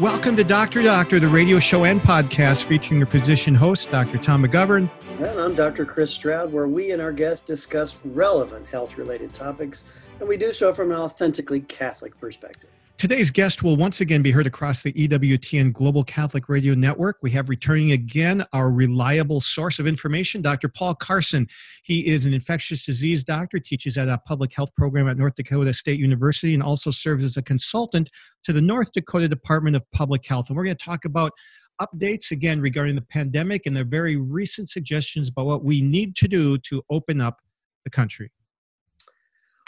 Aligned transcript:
Welcome 0.00 0.34
to 0.38 0.42
Dr. 0.42 0.82
Doctor, 0.82 1.20
the 1.20 1.28
radio 1.28 1.60
show 1.60 1.84
and 1.84 2.00
podcast 2.00 2.64
featuring 2.64 2.98
your 2.98 3.06
physician 3.06 3.54
host, 3.54 3.92
Dr. 3.92 4.18
Tom 4.18 4.44
McGovern. 4.44 4.90
And 5.20 5.40
I'm 5.40 5.54
Dr. 5.54 5.84
Chris 5.84 6.10
Stroud, 6.12 6.52
where 6.52 6.66
we 6.66 6.90
and 6.90 7.00
our 7.00 7.12
guests 7.12 7.46
discuss 7.46 7.94
relevant 8.04 8.66
health 8.66 8.98
related 8.98 9.32
topics, 9.32 9.84
and 10.18 10.28
we 10.28 10.36
do 10.36 10.52
so 10.52 10.72
from 10.72 10.90
an 10.90 10.98
authentically 10.98 11.60
Catholic 11.60 12.18
perspective. 12.18 12.70
Today's 12.96 13.30
guest 13.30 13.62
will 13.62 13.76
once 13.76 14.00
again 14.00 14.22
be 14.22 14.30
heard 14.30 14.46
across 14.46 14.82
the 14.82 14.92
EWTN 14.92 15.72
Global 15.72 16.04
Catholic 16.04 16.48
Radio 16.48 16.74
Network. 16.74 17.18
We 17.22 17.30
have 17.32 17.48
returning 17.48 17.90
again 17.90 18.46
our 18.52 18.70
reliable 18.70 19.40
source 19.40 19.80
of 19.80 19.86
information, 19.86 20.40
Dr. 20.40 20.68
Paul 20.68 20.94
Carson. 20.94 21.48
He 21.82 22.06
is 22.06 22.24
an 22.24 22.32
infectious 22.32 22.86
disease 22.86 23.24
doctor, 23.24 23.58
teaches 23.58 23.98
at 23.98 24.08
a 24.08 24.18
public 24.18 24.54
health 24.54 24.74
program 24.76 25.08
at 25.08 25.18
North 25.18 25.34
Dakota 25.34 25.74
State 25.74 25.98
University, 25.98 26.54
and 26.54 26.62
also 26.62 26.92
serves 26.92 27.24
as 27.24 27.36
a 27.36 27.42
consultant 27.42 28.10
to 28.44 28.52
the 28.52 28.62
North 28.62 28.92
Dakota 28.92 29.28
Department 29.28 29.74
of 29.74 29.82
Public 29.90 30.24
Health. 30.24 30.48
And 30.48 30.56
we're 30.56 30.64
going 30.64 30.76
to 30.76 30.84
talk 30.84 31.04
about 31.04 31.32
updates 31.80 32.30
again 32.30 32.60
regarding 32.60 32.94
the 32.94 33.02
pandemic 33.02 33.66
and 33.66 33.76
the 33.76 33.84
very 33.84 34.16
recent 34.16 34.70
suggestions 34.70 35.28
about 35.28 35.46
what 35.46 35.64
we 35.64 35.82
need 35.82 36.14
to 36.16 36.28
do 36.28 36.58
to 36.58 36.82
open 36.88 37.20
up 37.20 37.40
the 37.82 37.90
country. 37.90 38.30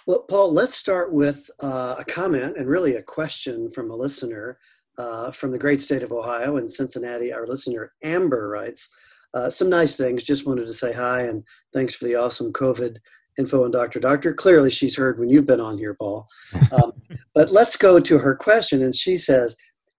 Well, 0.07 0.21
Paul, 0.21 0.53
let's 0.53 0.77
start 0.77 1.13
with 1.13 1.51
uh, 1.59 1.97
a 1.99 2.05
comment 2.05 2.57
and 2.57 2.69
really 2.69 2.95
a 2.95 3.03
question 3.03 3.73
from 3.73 3.91
a 3.91 3.97
listener 3.97 4.57
uh, 4.99 5.33
from 5.33 5.51
the 5.51 5.59
great 5.59 5.83
state 5.83 6.05
of 6.05 6.13
Ohio 6.13 6.59
in 6.59 6.69
Cincinnati. 6.69 7.33
Our 7.33 7.45
listener 7.45 7.93
Amber 8.05 8.49
writes 8.49 8.89
uh, 9.35 9.51
some 9.51 9.69
nice 9.69 9.97
things. 9.97 10.23
Just 10.23 10.47
wanted 10.47 10.69
to 10.69 10.73
say 10.73 10.93
hi 10.93 11.23
and 11.23 11.43
thanks 11.75 11.93
for 11.97 12.05
the 12.05 12.15
awesome 12.15 12.53
COVID 12.53 12.99
info 13.37 13.65
on 13.65 13.73
Dr. 13.73 13.99
Doctor. 13.99 14.33
Clearly, 14.33 14.71
she's 14.71 14.97
heard 14.97 15.19
when 15.19 15.29
you've 15.29 15.45
been 15.45 15.61
on 15.61 15.77
here, 15.77 15.95
Paul. 15.95 16.29
Um, 16.71 16.93
but 17.35 17.51
let's 17.51 17.77
go 17.77 17.99
to 17.99 18.19
her 18.19 18.37
question. 18.37 18.85
And 18.85 18.95
she 18.95 19.19
says, 19.19 19.57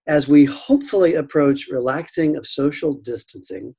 as 0.07 0.25
we 0.25 0.45
hopefully 0.45 1.15
approach 1.15 1.67
relaxing 1.69 2.37
of 2.37 2.47
social 2.47 2.93
distancing, 2.93 3.75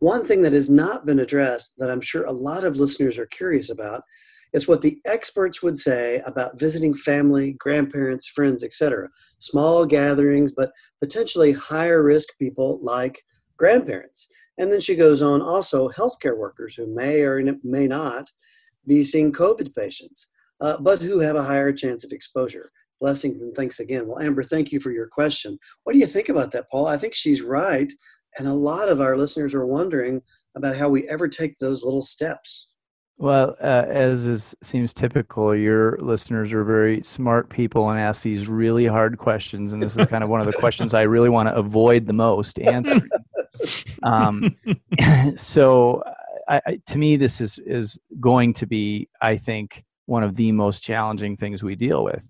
one 0.00 0.24
thing 0.24 0.42
that 0.42 0.52
has 0.52 0.68
not 0.68 1.06
been 1.06 1.20
addressed 1.20 1.74
that 1.78 1.88
I'm 1.88 2.00
sure 2.00 2.24
a 2.24 2.32
lot 2.32 2.64
of 2.64 2.78
listeners 2.78 3.16
are 3.16 3.26
curious 3.26 3.70
about 3.70 4.02
is 4.52 4.66
what 4.66 4.82
the 4.82 5.00
experts 5.04 5.62
would 5.62 5.78
say 5.78 6.22
about 6.24 6.58
visiting 6.58 6.94
family, 6.94 7.52
grandparents, 7.52 8.26
friends, 8.26 8.64
etc. 8.64 9.08
Small 9.38 9.84
gatherings, 9.84 10.52
but 10.52 10.72
potentially 11.00 11.52
higher 11.52 12.02
risk 12.02 12.28
people 12.38 12.78
like 12.82 13.22
grandparents. 13.56 14.28
And 14.58 14.72
then 14.72 14.80
she 14.80 14.96
goes 14.96 15.22
on 15.22 15.42
also 15.42 15.88
healthcare 15.90 16.36
workers 16.36 16.74
who 16.74 16.86
may 16.86 17.22
or 17.22 17.42
may 17.62 17.86
not 17.86 18.30
be 18.86 19.04
seeing 19.04 19.32
COVID 19.32 19.74
patients, 19.74 20.30
uh, 20.60 20.78
but 20.80 21.00
who 21.00 21.20
have 21.20 21.36
a 21.36 21.42
higher 21.42 21.72
chance 21.72 22.04
of 22.04 22.12
exposure. 22.12 22.70
Blessings 23.00 23.42
and 23.42 23.54
thanks 23.54 23.78
again. 23.78 24.08
Well, 24.08 24.18
Amber, 24.18 24.42
thank 24.42 24.72
you 24.72 24.80
for 24.80 24.90
your 24.90 25.06
question. 25.06 25.58
What 25.84 25.92
do 25.92 26.00
you 26.00 26.06
think 26.06 26.28
about 26.28 26.50
that, 26.52 26.68
Paul? 26.70 26.86
I 26.86 26.96
think 26.96 27.14
she's 27.14 27.42
right. 27.42 27.92
And 28.38 28.48
a 28.48 28.54
lot 28.54 28.88
of 28.88 29.00
our 29.00 29.16
listeners 29.16 29.54
are 29.54 29.66
wondering 29.66 30.22
about 30.56 30.76
how 30.76 30.88
we 30.88 31.08
ever 31.08 31.28
take 31.28 31.58
those 31.58 31.84
little 31.84 32.02
steps. 32.02 32.68
Well, 33.20 33.56
uh, 33.60 33.84
as 33.88 34.28
is, 34.28 34.54
seems 34.62 34.94
typical, 34.94 35.54
your 35.54 35.98
listeners 35.98 36.52
are 36.52 36.62
very 36.62 37.02
smart 37.02 37.50
people 37.50 37.90
and 37.90 37.98
ask 37.98 38.22
these 38.22 38.46
really 38.46 38.86
hard 38.86 39.18
questions, 39.18 39.72
and 39.72 39.82
this 39.82 39.96
is 39.96 40.06
kind 40.06 40.22
of 40.22 40.30
one 40.30 40.40
of 40.40 40.46
the 40.46 40.52
questions 40.52 40.94
I 40.94 41.02
really 41.02 41.28
want 41.28 41.48
to 41.48 41.56
avoid 41.56 42.06
the 42.06 42.12
most 42.12 42.58
answering. 42.58 43.02
Um, 44.04 44.54
so, 45.36 46.00
I, 46.48 46.60
I, 46.64 46.80
to 46.86 46.98
me, 46.98 47.16
this 47.16 47.40
is 47.40 47.58
is 47.66 47.98
going 48.20 48.54
to 48.54 48.66
be, 48.66 49.08
I 49.20 49.36
think, 49.36 49.84
one 50.06 50.22
of 50.22 50.36
the 50.36 50.52
most 50.52 50.84
challenging 50.84 51.36
things 51.36 51.64
we 51.64 51.74
deal 51.74 52.04
with, 52.04 52.22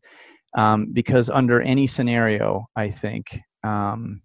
um, 0.56 0.86
because 0.90 1.28
under 1.28 1.60
any 1.60 1.86
scenario, 1.86 2.66
I 2.76 2.90
think. 2.90 3.38
Um, 3.62 4.22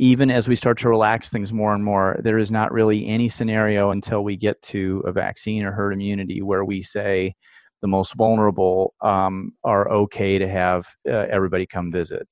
even 0.00 0.30
as 0.30 0.48
we 0.48 0.56
start 0.56 0.78
to 0.78 0.88
relax 0.88 1.28
things 1.28 1.52
more 1.52 1.74
and 1.74 1.84
more, 1.84 2.18
there 2.24 2.38
is 2.38 2.50
not 2.50 2.72
really 2.72 3.06
any 3.06 3.28
scenario 3.28 3.90
until 3.90 4.24
we 4.24 4.34
get 4.34 4.60
to 4.62 5.02
a 5.06 5.12
vaccine 5.12 5.62
or 5.62 5.72
herd 5.72 5.92
immunity 5.92 6.40
where 6.40 6.64
we 6.64 6.80
say 6.80 7.34
the 7.82 7.86
most 7.86 8.14
vulnerable 8.14 8.94
um, 9.02 9.52
are 9.62 9.90
okay 9.90 10.38
to 10.38 10.48
have 10.48 10.86
uh, 11.06 11.26
everybody 11.30 11.66
come 11.66 11.92
visit. 11.92 12.26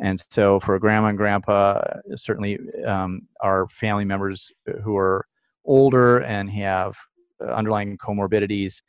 And 0.00 0.20
so, 0.32 0.58
for 0.58 0.76
grandma 0.80 1.06
and 1.06 1.16
grandpa, 1.16 1.80
certainly 2.16 2.58
um, 2.84 3.20
our 3.40 3.68
family 3.68 4.04
members 4.04 4.50
who 4.82 4.96
are 4.96 5.24
older 5.64 6.18
and 6.18 6.50
have 6.50 6.96
underlying 7.40 7.98
comorbidities, 7.98 8.82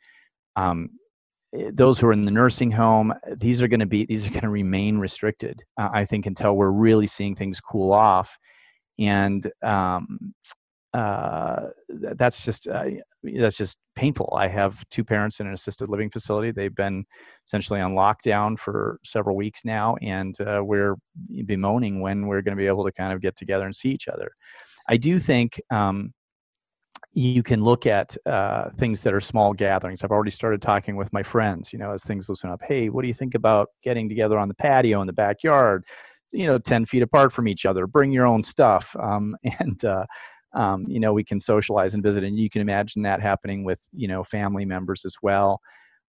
um, 0.56 0.90
those 1.72 1.98
who 1.98 2.06
are 2.06 2.12
in 2.12 2.24
the 2.24 2.30
nursing 2.30 2.70
home 2.70 3.12
these 3.38 3.62
are 3.62 3.68
going 3.68 3.80
to 3.80 3.86
be 3.86 4.04
these 4.04 4.26
are 4.26 4.30
going 4.30 4.42
to 4.42 4.50
remain 4.50 4.98
restricted 4.98 5.62
uh, 5.80 5.88
i 5.92 6.04
think 6.04 6.26
until 6.26 6.54
we're 6.56 6.70
really 6.70 7.06
seeing 7.06 7.34
things 7.34 7.60
cool 7.60 7.92
off. 7.92 8.36
And 8.98 9.50
um, 9.62 10.34
uh, 10.94 11.66
that's 11.88 12.44
just 12.44 12.66
uh, 12.66 12.84
that's 13.22 13.56
just 13.56 13.78
painful. 13.94 14.36
I 14.36 14.48
have 14.48 14.84
two 14.88 15.04
parents 15.04 15.38
in 15.38 15.46
an 15.46 15.54
assisted 15.54 15.88
living 15.88 16.10
facility. 16.10 16.50
They've 16.50 16.74
been 16.74 17.04
essentially 17.46 17.80
on 17.80 17.94
lockdown 17.94 18.58
for 18.58 18.98
several 19.04 19.36
weeks 19.36 19.60
now 19.64 19.96
and 20.02 20.38
uh, 20.40 20.62
we're 20.64 20.96
bemoaning 21.46 22.00
when 22.00 22.26
we're 22.26 22.42
going 22.42 22.56
to 22.56 22.60
be 22.60 22.66
able 22.66 22.84
to 22.84 22.92
kind 22.92 23.12
of 23.12 23.20
get 23.20 23.36
together 23.36 23.66
and 23.66 23.74
see 23.74 23.90
each 23.90 24.08
other. 24.08 24.32
I 24.88 24.96
do 24.96 25.20
think 25.20 25.60
um, 25.70 26.12
you 27.12 27.42
can 27.42 27.64
look 27.64 27.86
at 27.86 28.16
uh, 28.26 28.70
things 28.76 29.02
that 29.02 29.14
are 29.14 29.20
small 29.20 29.52
gatherings. 29.52 30.04
I've 30.04 30.10
already 30.10 30.30
started 30.30 30.60
talking 30.62 30.96
with 30.96 31.12
my 31.12 31.22
friends, 31.22 31.72
you 31.72 31.78
know, 31.78 31.92
as 31.92 32.04
things 32.04 32.28
loosen 32.28 32.50
up. 32.50 32.60
Hey, 32.66 32.90
what 32.90 33.02
do 33.02 33.08
you 33.08 33.14
think 33.14 33.34
about 33.34 33.68
getting 33.82 34.08
together 34.08 34.38
on 34.38 34.48
the 34.48 34.54
patio 34.54 35.00
in 35.00 35.06
the 35.06 35.12
backyard? 35.12 35.84
You 36.32 36.46
know, 36.46 36.58
10 36.58 36.86
feet 36.86 37.02
apart 37.02 37.32
from 37.32 37.48
each 37.48 37.64
other, 37.64 37.86
bring 37.86 38.12
your 38.12 38.26
own 38.26 38.42
stuff. 38.42 38.94
Um, 39.00 39.36
and, 39.58 39.84
uh, 39.84 40.04
um, 40.54 40.84
you 40.86 41.00
know, 41.00 41.12
we 41.12 41.24
can 41.24 41.40
socialize 41.40 41.94
and 41.94 42.02
visit. 42.02 42.24
And 42.24 42.38
you 42.38 42.50
can 42.50 42.62
imagine 42.62 43.02
that 43.02 43.20
happening 43.20 43.64
with, 43.64 43.80
you 43.92 44.08
know, 44.08 44.22
family 44.24 44.64
members 44.64 45.04
as 45.04 45.16
well. 45.22 45.60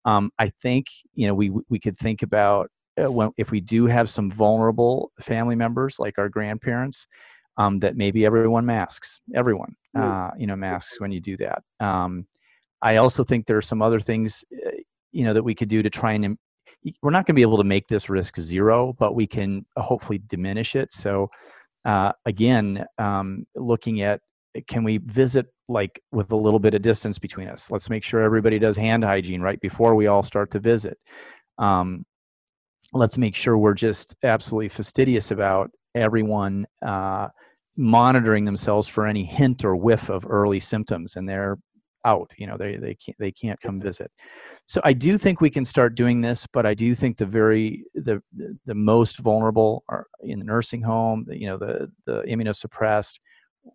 Um, 0.04 0.31
I 0.38 0.50
think, 0.62 0.87
you 1.14 1.26
know, 1.26 1.34
we, 1.34 1.50
we 1.69 1.78
could 1.78 1.98
think 1.98 2.22
about 2.22 2.70
uh, 3.03 3.10
when, 3.10 3.31
if 3.37 3.50
we 3.50 3.60
do 3.60 3.87
have 3.87 4.08
some 4.10 4.31
vulnerable 4.31 5.12
family 5.20 5.54
members 5.54 5.98
like 5.98 6.19
our 6.19 6.28
grandparents, 6.28 7.06
um, 7.58 7.80
that 7.80 7.96
maybe 7.96 8.24
everyone 8.24 8.64
masks, 8.64 9.20
everyone, 9.34 9.74
uh, 9.96 10.30
you 10.38 10.46
know, 10.46 10.56
masks 10.56 11.00
when 11.00 11.10
you 11.10 11.20
do 11.20 11.36
that. 11.36 11.62
Um, 11.80 12.26
I 12.80 12.96
also 12.96 13.24
think 13.24 13.46
there 13.46 13.58
are 13.58 13.62
some 13.62 13.82
other 13.82 14.00
things, 14.00 14.44
uh, 14.66 14.70
you 15.10 15.24
know, 15.24 15.34
that 15.34 15.42
we 15.42 15.54
could 15.54 15.69
do 15.69 15.82
to 15.82 15.91
try 15.91 16.12
and. 16.12 16.38
We're 17.02 17.10
not 17.10 17.26
going 17.26 17.34
to 17.34 17.38
be 17.38 17.42
able 17.42 17.58
to 17.58 17.64
make 17.64 17.88
this 17.88 18.08
risk 18.08 18.41
zero, 18.41 18.94
but 18.98 19.16
we 19.16 19.26
can 19.26 19.66
uh, 19.76 19.82
hopefully 19.82 20.22
diminish 20.28 20.76
it. 20.76 20.92
So, 20.92 21.28
uh, 21.84 22.12
again, 22.24 22.84
um, 22.98 23.46
looking 23.56 24.02
at 24.02 24.20
can 24.69 24.84
we 24.84 24.98
visit 24.98 25.46
like 25.69 26.00
with 26.12 26.30
a 26.30 26.36
little 26.36 26.60
bit 26.60 26.75
of 26.75 26.82
distance 26.82 27.19
between 27.19 27.48
us? 27.48 27.70
Let's 27.70 27.90
make 27.90 28.04
sure 28.04 28.22
everybody 28.22 28.60
does 28.60 28.76
hand 28.76 29.02
hygiene 29.02 29.40
right 29.40 29.60
before 29.60 29.96
we 29.96 30.06
all 30.06 30.22
start 30.22 30.52
to 30.52 30.60
visit. 30.60 30.98
Um, 31.58 32.06
let's 32.92 33.19
make 33.19 33.34
sure 33.34 33.58
we're 33.58 33.75
just 33.75 34.14
absolutely 34.22 34.69
fastidious 34.69 35.32
about 35.32 35.70
everyone 35.94 36.66
uh, 36.86 37.28
monitoring 37.78 38.44
themselves 38.44 38.89
for 38.89 39.06
any 39.06 39.25
hint 39.25 39.65
or 39.65 39.77
whiff 39.77 40.11
of 40.11 40.27
early 40.28 40.59
symptoms 40.59 41.15
and 41.15 41.28
they're 41.28 41.56
out 42.05 42.31
you 42.37 42.47
know 42.47 42.56
they 42.56 42.77
they 42.77 42.94
can't 42.94 43.16
they 43.19 43.31
can't 43.31 43.61
come 43.61 43.81
visit. 43.81 44.11
So 44.66 44.81
i 44.84 44.93
do 44.93 45.16
think 45.16 45.41
we 45.41 45.50
can 45.50 45.65
start 45.65 45.94
doing 45.94 46.21
this 46.21 46.47
but 46.53 46.67
i 46.67 46.75
do 46.75 46.94
think 46.94 47.17
the 47.17 47.27
very 47.27 47.84
the 47.94 48.21
the 48.67 48.75
most 48.75 49.19
vulnerable 49.19 49.84
are 49.88 50.06
in 50.22 50.41
the 50.41 50.44
nursing 50.44 50.83
home 50.83 51.25
you 51.31 51.47
know 51.47 51.56
the 51.56 51.91
the 52.06 52.22
immunosuppressed. 52.22 53.15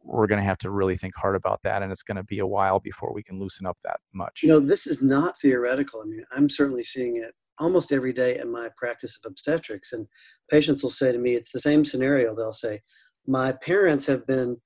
We're 0.03 0.27
going 0.27 0.39
to 0.39 0.45
have 0.45 0.57
to 0.59 0.71
really 0.71 0.97
think 0.97 1.13
hard 1.15 1.35
about 1.35 1.59
that 1.63 1.83
and 1.83 1.91
it's 1.91 2.03
going 2.03 2.17
to 2.17 2.23
be 2.23 2.39
a 2.39 2.47
while 2.47 2.79
before 2.79 3.13
we 3.13 3.21
can 3.21 3.39
loosen 3.39 3.67
up 3.67 3.77
that 3.83 3.99
much. 4.13 4.41
You 4.43 4.49
know 4.49 4.59
this 4.59 4.85
is 4.85 5.01
not 5.01 5.37
theoretical. 5.37 6.01
I 6.01 6.05
mean 6.05 6.25
i'm 6.31 6.49
certainly 6.49 6.83
seeing 6.83 7.17
it 7.17 7.33
almost 7.59 7.91
every 7.91 8.13
day 8.13 8.39
in 8.39 8.51
my 8.51 8.69
practice 8.75 9.17
of 9.17 9.29
obstetrics 9.29 9.93
and 9.93 10.07
patients 10.49 10.81
will 10.81 10.89
say 10.89 11.11
to 11.11 11.19
me 11.19 11.35
it's 11.35 11.51
the 11.51 11.59
same 11.59 11.85
scenario. 11.85 12.35
They'll 12.35 12.53
say 12.53 12.81
my 13.27 13.51
parents 13.51 14.05
have 14.05 14.25
been 14.27 14.57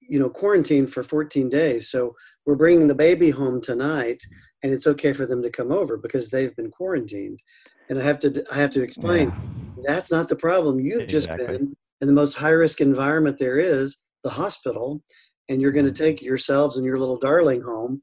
you 0.00 0.18
know 0.18 0.28
quarantined 0.28 0.92
for 0.92 1.02
14 1.02 1.48
days 1.48 1.90
so 1.90 2.14
we're 2.44 2.56
bringing 2.56 2.88
the 2.88 2.94
baby 2.94 3.30
home 3.30 3.60
tonight 3.60 4.22
and 4.62 4.72
it's 4.72 4.86
okay 4.86 5.12
for 5.12 5.26
them 5.26 5.42
to 5.42 5.50
come 5.50 5.72
over 5.72 5.96
because 5.96 6.28
they've 6.28 6.54
been 6.56 6.70
quarantined 6.70 7.38
and 7.88 7.98
i 7.98 8.02
have 8.02 8.18
to 8.18 8.44
i 8.52 8.56
have 8.56 8.70
to 8.70 8.82
explain 8.82 9.28
yeah. 9.28 9.82
that's 9.86 10.10
not 10.10 10.28
the 10.28 10.36
problem 10.36 10.80
you've 10.80 11.02
exactly. 11.02 11.46
just 11.46 11.50
been 11.50 11.76
in 12.00 12.06
the 12.06 12.12
most 12.12 12.34
high 12.34 12.50
risk 12.50 12.80
environment 12.80 13.38
there 13.38 13.58
is 13.58 13.98
the 14.24 14.30
hospital 14.30 15.02
and 15.48 15.60
you're 15.60 15.72
going 15.72 15.86
to 15.86 15.92
mm-hmm. 15.92 16.04
take 16.04 16.22
yourselves 16.22 16.76
and 16.76 16.86
your 16.86 16.98
little 16.98 17.18
darling 17.18 17.60
home 17.60 18.00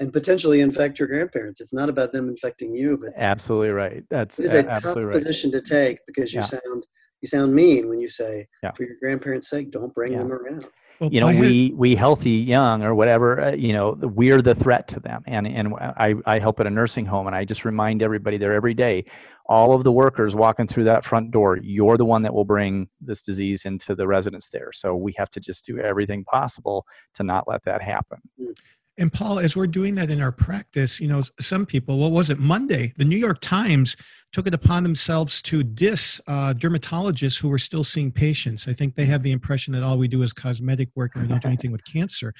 and 0.00 0.12
potentially 0.12 0.60
infect 0.60 0.98
your 0.98 1.08
grandparents 1.08 1.60
it's 1.60 1.72
not 1.72 1.88
about 1.88 2.12
them 2.12 2.28
infecting 2.28 2.74
you 2.74 2.98
but 3.00 3.10
absolutely 3.16 3.70
right 3.70 4.04
that's 4.10 4.38
it 4.38 4.44
is 4.44 4.52
a 4.52 4.62
tough 4.62 4.96
right. 4.96 5.12
position 5.12 5.50
to 5.50 5.60
take 5.60 5.98
because 6.06 6.32
you 6.32 6.40
yeah. 6.40 6.46
sound 6.46 6.86
you 7.20 7.28
sound 7.28 7.54
mean 7.54 7.88
when 7.88 8.00
you 8.00 8.08
say 8.08 8.46
yeah. 8.62 8.72
for 8.72 8.84
your 8.84 8.96
grandparents' 9.00 9.48
sake, 9.48 9.70
don't 9.70 9.94
bring 9.94 10.12
yeah. 10.12 10.18
them 10.18 10.32
around. 10.32 10.66
well, 11.00 11.12
you 11.12 11.20
know 11.20 11.26
we 11.26 11.72
we 11.76 11.94
healthy 11.94 12.30
young 12.30 12.82
or 12.82 12.94
whatever 12.94 13.40
uh, 13.40 13.52
you 13.52 13.72
know 13.72 13.96
we're 14.02 14.42
the 14.42 14.54
threat 14.54 14.88
to 14.88 15.00
them 15.00 15.22
and 15.26 15.46
and 15.46 15.74
I, 15.74 16.14
I 16.26 16.38
help 16.38 16.58
at 16.60 16.66
a 16.66 16.70
nursing 16.70 17.06
home 17.06 17.28
and 17.28 17.36
i 17.36 17.44
just 17.44 17.64
remind 17.64 18.02
everybody 18.02 18.36
there 18.36 18.52
every 18.52 18.74
day 18.74 19.04
all 19.46 19.74
of 19.74 19.84
the 19.84 19.92
workers 19.92 20.34
walking 20.34 20.66
through 20.66 20.84
that 20.84 21.04
front 21.04 21.30
door 21.30 21.56
you're 21.62 21.96
the 21.96 22.04
one 22.04 22.22
that 22.22 22.34
will 22.34 22.44
bring 22.44 22.88
this 23.00 23.22
disease 23.22 23.64
into 23.64 23.94
the 23.94 24.08
residents 24.08 24.48
there 24.48 24.72
so 24.72 24.96
we 24.96 25.14
have 25.16 25.30
to 25.30 25.40
just 25.40 25.64
do 25.64 25.78
everything 25.78 26.24
possible 26.24 26.84
to 27.14 27.22
not 27.22 27.46
let 27.46 27.62
that 27.64 27.80
happen 27.80 28.18
mm. 28.40 28.52
And 28.98 29.12
paul 29.12 29.38
as 29.38 29.56
we're 29.56 29.66
doing 29.66 29.94
that 29.94 30.10
in 30.10 30.20
our 30.20 30.32
practice 30.32 31.00
you 31.00 31.08
know 31.08 31.22
some 31.40 31.64
people 31.64 31.98
what 31.98 32.12
was 32.12 32.30
it 32.30 32.38
monday 32.38 32.92
the 32.96 33.04
new 33.04 33.16
york 33.16 33.38
times 33.40 33.96
took 34.32 34.46
it 34.46 34.54
upon 34.54 34.82
themselves 34.82 35.40
to 35.40 35.62
diss 35.62 36.20
uh, 36.26 36.52
dermatologists 36.54 37.40
who 37.40 37.48
were 37.48 37.58
still 37.58 37.84
seeing 37.84 38.12
patients. 38.12 38.68
I 38.68 38.74
think 38.74 38.94
they 38.94 39.06
have 39.06 39.22
the 39.22 39.32
impression 39.32 39.72
that 39.72 39.82
all 39.82 39.96
we 39.96 40.08
do 40.08 40.22
is 40.22 40.32
cosmetic 40.32 40.90
work 40.94 41.12
and 41.14 41.22
we 41.22 41.28
don't 41.28 41.42
do 41.42 41.48
anything 41.48 41.72
with 41.72 41.84
cancer. 41.84 42.34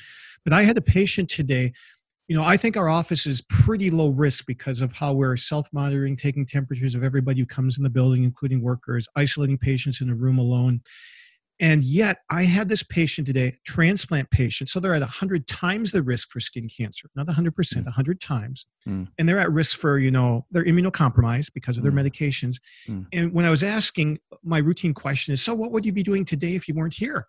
But 0.44 0.52
I 0.52 0.62
had 0.62 0.76
a 0.76 0.82
patient 0.82 1.30
today. 1.30 1.72
You 2.28 2.36
know, 2.36 2.44
I 2.44 2.58
think 2.58 2.76
our 2.76 2.90
office 2.90 3.26
is 3.26 3.40
pretty 3.48 3.90
low 3.90 4.10
risk 4.10 4.44
because 4.46 4.82
of 4.82 4.92
how 4.92 5.14
we're 5.14 5.36
self 5.36 5.66
monitoring, 5.72 6.14
taking 6.14 6.44
temperatures 6.44 6.94
of 6.94 7.02
everybody 7.02 7.40
who 7.40 7.46
comes 7.46 7.78
in 7.78 7.84
the 7.84 7.90
building, 7.90 8.22
including 8.22 8.60
workers, 8.60 9.08
isolating 9.16 9.56
patients 9.56 10.02
in 10.02 10.10
a 10.10 10.14
room 10.14 10.38
alone. 10.38 10.82
And 11.60 11.82
yet, 11.82 12.18
I 12.30 12.44
had 12.44 12.68
this 12.68 12.84
patient 12.84 13.26
today, 13.26 13.56
transplant 13.66 14.30
patient. 14.30 14.70
So 14.70 14.78
they're 14.78 14.94
at 14.94 15.00
100 15.00 15.48
times 15.48 15.90
the 15.90 16.02
risk 16.02 16.30
for 16.30 16.38
skin 16.38 16.68
cancer, 16.68 17.10
not 17.16 17.26
100%, 17.26 17.52
mm. 17.52 17.84
100 17.84 18.20
times. 18.20 18.66
Mm. 18.86 19.08
And 19.18 19.28
they're 19.28 19.40
at 19.40 19.50
risk 19.50 19.76
for, 19.76 19.98
you 19.98 20.10
know, 20.10 20.46
they're 20.50 20.64
immunocompromised 20.64 21.52
because 21.54 21.76
of 21.76 21.82
their 21.82 21.92
mm. 21.92 22.00
medications. 22.06 22.56
Mm. 22.88 23.06
And 23.12 23.32
when 23.32 23.44
I 23.44 23.50
was 23.50 23.64
asking, 23.64 24.20
my 24.44 24.58
routine 24.58 24.94
question 24.94 25.34
is 25.34 25.42
So, 25.42 25.54
what 25.54 25.72
would 25.72 25.84
you 25.84 25.92
be 25.92 26.02
doing 26.04 26.24
today 26.24 26.54
if 26.54 26.68
you 26.68 26.74
weren't 26.74 26.94
here? 26.94 27.26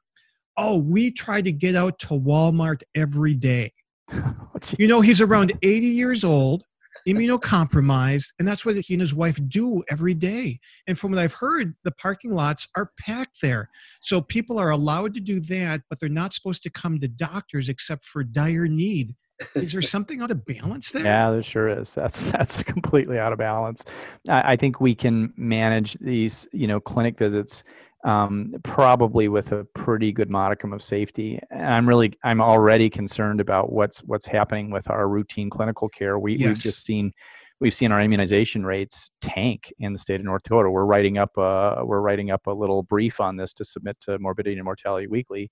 Oh, 0.58 0.84
we 0.84 1.12
try 1.12 1.42
to 1.42 1.52
get 1.52 1.76
out 1.76 1.98
to 2.00 2.08
Walmart 2.10 2.84
every 2.94 3.34
day. 3.34 3.72
you 4.78 4.88
know, 4.88 5.02
he's 5.02 5.22
around 5.22 5.54
80 5.64 5.86
years 5.86 6.24
old 6.24 6.66
immunocompromised, 7.07 8.28
and 8.40 8.48
that's 8.48 8.66
what 8.66 8.75
he 8.75 8.94
and 8.94 9.01
his 9.01 9.13
wife 9.13 9.40
do 9.48 9.84
every 9.90 10.13
day. 10.13 10.60
And 10.88 10.98
from 10.98 11.12
what 11.12 11.19
I've 11.19 11.34
heard, 11.34 11.74
the 11.84 11.92
parking 11.92 12.34
lots 12.34 12.68
are 12.75 12.92
packed 13.00 13.42
there. 13.42 13.69
So 14.01 14.22
people 14.22 14.57
are 14.57 14.69
allowed 14.69 15.13
to 15.16 15.19
do 15.19 15.40
that, 15.42 15.81
but 15.90 16.00
they're 16.00 16.10
not 16.10 16.34
supposed 16.34 16.63
to 16.63 16.69
come 16.69 17.00
to 17.00 17.07
doctors 17.07 17.69
except 17.69 18.04
for 18.04 18.24
dire 18.24 18.68
need. 18.68 19.16
Is 19.56 19.74
there 19.74 19.81
something 19.81 20.22
out 20.22 20.31
of 20.31 20.46
balance 20.46 20.92
there? 20.92 21.04
Yeah, 21.04 21.31
there 21.31 21.44
sure 21.44 21.69
is. 21.69 21.94
That's 21.94 22.31
that's 22.31 22.63
completely 22.63 23.19
out 23.19 23.31
of 23.31 23.40
balance. 23.40 23.84
I, 24.28 24.54
I 24.54 24.56
think 24.56 24.80
we 24.80 24.95
can 24.95 25.34
manage 25.38 25.98
these, 26.00 26.48
you 26.52 26.68
know, 26.68 26.80
clinic 26.80 27.18
visits 27.18 27.63
um, 28.06 28.56
probably 28.63 29.28
with 29.28 29.51
a 29.51 29.66
pretty 29.75 30.12
good 30.12 30.30
modicum 30.30 30.74
of 30.74 30.81
safety. 30.81 31.40
And 31.51 31.66
I'm 31.66 31.88
really, 31.88 32.13
I'm 32.24 32.42
already 32.42 32.90
concerned 32.90 33.42
about 33.42 33.72
what's 33.72 34.00
what's 34.00 34.25
happening 34.25 34.72
with 34.72 34.90
our 34.90 35.07
routine 35.07 35.50
clinical 35.50 35.90
care. 35.90 36.18
We, 36.18 36.36
yes. 36.36 36.48
We've 36.48 36.60
just 36.60 36.86
seen, 36.86 37.12
we've 37.60 37.74
seen 37.74 37.92
our 37.92 38.01
immunization 38.01 38.66
rates 38.66 39.12
tank 39.22 39.74
in 39.80 39.94
the 39.94 40.00
state 40.00 40.19
of 40.19 40.25
North 40.25 40.44
Dakota. 40.44 40.69
We're 40.69 40.86
writing 40.86 41.18
up 41.18 41.38
a, 41.38 41.81
we're 41.84 42.01
writing 42.01 42.31
up 42.31 42.48
a 42.48 42.51
little 42.51 42.84
brief 42.84 43.19
on 43.19 43.36
this 43.36 43.54
to 43.54 43.66
submit 43.66 43.98
to 44.02 44.18
Morbidity 44.19 44.56
and 44.56 44.66
Mortality 44.66 45.07
Weekly. 45.07 45.52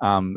Um, 0.00 0.36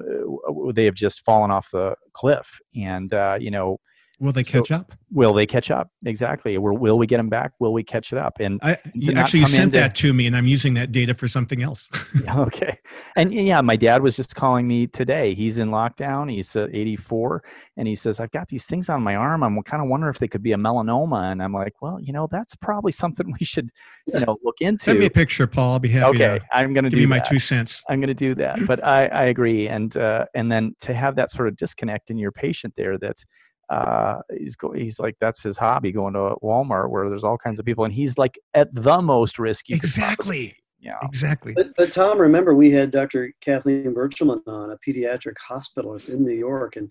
they 0.75 0.86
have 0.86 0.94
just 0.94 1.25
fallen 1.25 1.50
off 1.50 1.71
the 1.71 1.95
cliff, 2.13 2.48
and 2.75 3.12
uh, 3.13 3.38
you 3.39 3.50
know 3.50 3.80
Will 4.19 4.31
they 4.31 4.44
catch 4.44 4.69
so, 4.69 4.75
up? 4.75 4.94
Will 5.12 5.31
they 5.31 5.46
catch 5.46 5.69
up? 5.69 5.92
Exactly. 6.04 6.58
Will, 6.58 6.75
will 6.75 6.98
we 6.98 7.06
get 7.06 7.18
them 7.18 7.30
back? 7.30 7.52
Will 7.60 7.72
we 7.72 7.84
catch 7.84 8.12
it 8.12 8.18
up? 8.18 8.38
And 8.40 8.60
I, 8.64 8.78
you 8.96 9.14
actually 9.14 9.42
you 9.42 9.48
sent 9.48 9.72
that 9.74 9.94
to 9.98 10.12
me, 10.12 10.25
and 10.25 10.36
I'm 10.36 10.48
using 10.48 10.74
that 10.74 10.92
data 10.92 11.14
for 11.14 11.28
something 11.28 11.62
else. 11.62 11.88
okay. 12.36 12.80
And 13.16 13.31
yeah, 13.31 13.62
my 13.62 13.75
dad 13.75 14.02
was 14.02 14.16
just 14.16 14.36
calling 14.36 14.68
me 14.68 14.88
today. 14.88 15.36
He's 15.36 15.60
in 15.60 15.69
lockdown. 15.69 16.31
He's 16.31 16.56
uh, 16.56 16.68
84, 16.74 17.44
and 17.78 17.88
he 17.88 17.94
says, 17.94 18.19
"I've 18.19 18.31
got 18.31 18.50
these 18.50 18.66
things 18.66 18.90
on 18.90 19.04
my 19.04 19.16
arm. 19.16 19.44
I'm 19.44 19.62
kind 19.62 19.84
of 19.84 19.90
wondering 19.90 20.12
if 20.12 20.20
they 20.20 20.28
could 20.28 20.42
be 20.42 20.54
a 20.54 20.58
melanoma." 20.58 21.31
And 21.31 21.44
I'm 21.44 21.54
like, 21.54 21.80
"Well, 21.80 22.00
you 22.02 22.12
know, 22.12 22.28
that's 22.31 22.56
probably 22.56 22.92
something 22.92 23.31
we 23.40 23.46
should, 23.46 23.70
you 24.08 24.20
know, 24.22 24.38
look 24.44 24.62
into." 24.62 24.86
Send 24.86 25.00
me 25.00 25.06
a 25.06 25.12
picture, 25.12 25.46
Paul. 25.46 25.74
I'll 25.74 25.80
be 25.80 25.90
happy. 25.90 26.24
Okay, 26.24 26.40
I'm 26.52 26.74
going 26.74 26.86
to 26.86 26.90
give 26.90 27.00
you 27.00 27.08
my 27.08 27.20
two 27.20 27.40
cents. 27.40 27.84
I'm 27.88 28.00
going 28.00 28.08
to 28.08 28.16
do 28.16 28.34
that. 28.36 28.66
But 28.66 28.84
I, 28.84 29.06
I 29.08 29.24
agree, 29.25 29.68
and 29.68 29.96
uh, 29.96 30.25
and 30.34 30.52
then 30.52 30.75
to 30.81 30.96
have 30.96 31.16
that 31.18 31.30
sort 31.30 31.48
of 31.48 31.56
disconnect 31.56 32.10
in 32.10 32.18
your 32.18 32.31
patient 32.31 32.74
there 32.75 32.98
that 32.98 33.24
uh, 33.69 34.19
he's 34.38 34.56
go, 34.56 34.72
he's 34.72 35.00
like 35.00 35.16
that's 35.19 35.44
his 35.44 35.58
hobby 35.58 35.92
going 35.92 36.14
to 36.14 36.36
Walmart 36.42 36.90
where 36.90 37.10
there's 37.10 37.24
all 37.24 37.38
kinds 37.38 37.60
of 37.60 37.66
people 37.66 37.84
and 37.84 37.94
he's 37.94 38.18
like 38.18 38.40
at 38.54 38.74
the 38.74 39.02
most 39.02 39.40
risky. 39.40 39.74
exactly 39.74 40.56
yeah 40.80 40.98
exactly 41.04 41.54
but, 41.54 41.75
but, 41.75 41.92
Tom 41.92 42.19
remember 42.19 42.54
we 42.54 42.72
had 42.72 42.92
Dr. 42.92 43.34
Kathleen 43.42 43.94
Berchelmann 43.94 44.42
on 44.48 44.72
a 44.72 44.78
pediatric 44.88 45.36
hospitalist 45.50 46.10
in 46.10 46.24
New 46.24 46.36
York 46.36 46.75
and 46.75 46.90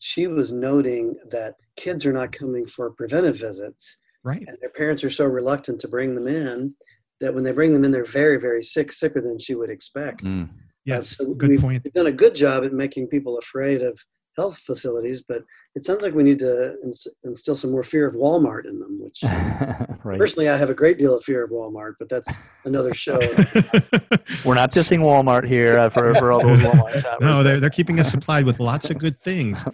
she 0.00 0.26
was 0.26 0.52
noting 0.52 1.16
that 1.30 1.54
kids 1.76 2.04
are 2.04 2.12
not 2.12 2.32
coming 2.32 2.66
for 2.66 2.90
preventive 2.90 3.36
visits 3.36 3.96
right 4.22 4.44
and 4.46 4.58
their 4.60 4.70
parents 4.70 5.02
are 5.04 5.10
so 5.10 5.24
reluctant 5.24 5.80
to 5.80 5.88
bring 5.88 6.14
them 6.14 6.26
in 6.26 6.74
that 7.20 7.34
when 7.34 7.42
they 7.42 7.52
bring 7.52 7.72
them 7.72 7.84
in 7.84 7.90
they're 7.90 8.04
very 8.04 8.38
very 8.38 8.62
sick 8.62 8.92
sicker 8.92 9.22
than 9.22 9.38
she 9.38 9.54
would 9.54 9.70
expect 9.70 10.24
mm. 10.24 10.48
yes 10.84 11.18
uh, 11.20 11.24
so 11.24 11.34
good 11.34 11.50
we've 11.50 11.60
point 11.60 11.94
done 11.94 12.06
a 12.06 12.12
good 12.12 12.34
job 12.34 12.64
at 12.64 12.72
making 12.72 13.06
people 13.06 13.38
afraid 13.38 13.80
of 13.80 13.98
health 14.38 14.58
facilities, 14.60 15.22
but 15.22 15.42
it 15.74 15.84
sounds 15.84 16.02
like 16.02 16.14
we 16.14 16.22
need 16.22 16.38
to 16.38 16.76
instill 17.24 17.56
some 17.56 17.72
more 17.72 17.82
fear 17.82 18.06
of 18.06 18.14
Walmart 18.14 18.66
in 18.66 18.78
them. 18.78 19.00
Which 19.02 19.22
right. 20.04 20.18
personally, 20.18 20.48
I 20.48 20.56
have 20.56 20.70
a 20.70 20.74
great 20.74 20.96
deal 20.96 21.14
of 21.16 21.24
fear 21.24 21.42
of 21.42 21.50
Walmart, 21.50 21.94
but 21.98 22.08
that's 22.08 22.32
another 22.64 22.94
show. 22.94 23.18
We're 24.44 24.54
not 24.54 24.70
dissing 24.70 25.00
Walmart 25.00 25.46
here 25.46 25.76
uh, 25.76 25.90
for, 25.90 26.14
for 26.14 26.30
all 26.30 26.40
those 26.40 26.58
Walmart 26.62 27.02
shoppers. 27.02 27.20
No, 27.20 27.42
they're 27.42 27.58
they're 27.58 27.68
keeping 27.68 27.98
us 27.98 28.10
supplied 28.10 28.46
with 28.46 28.60
lots 28.60 28.90
of 28.90 28.98
good 28.98 29.20
things. 29.22 29.64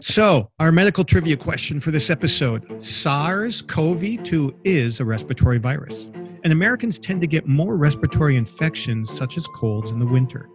So, 0.00 0.50
our 0.58 0.72
medical 0.72 1.04
trivia 1.04 1.36
question 1.36 1.78
for 1.78 1.90
this 1.90 2.08
episode: 2.08 2.82
SARS-CoV-2 2.82 4.56
is 4.64 5.00
a 5.00 5.04
respiratory 5.04 5.58
virus, 5.58 6.06
and 6.44 6.50
Americans 6.50 6.98
tend 6.98 7.20
to 7.20 7.26
get 7.26 7.46
more 7.46 7.76
respiratory 7.76 8.36
infections, 8.36 9.10
such 9.10 9.36
as 9.36 9.46
colds, 9.48 9.90
in 9.90 9.98
the 9.98 10.06
winter. 10.06 10.48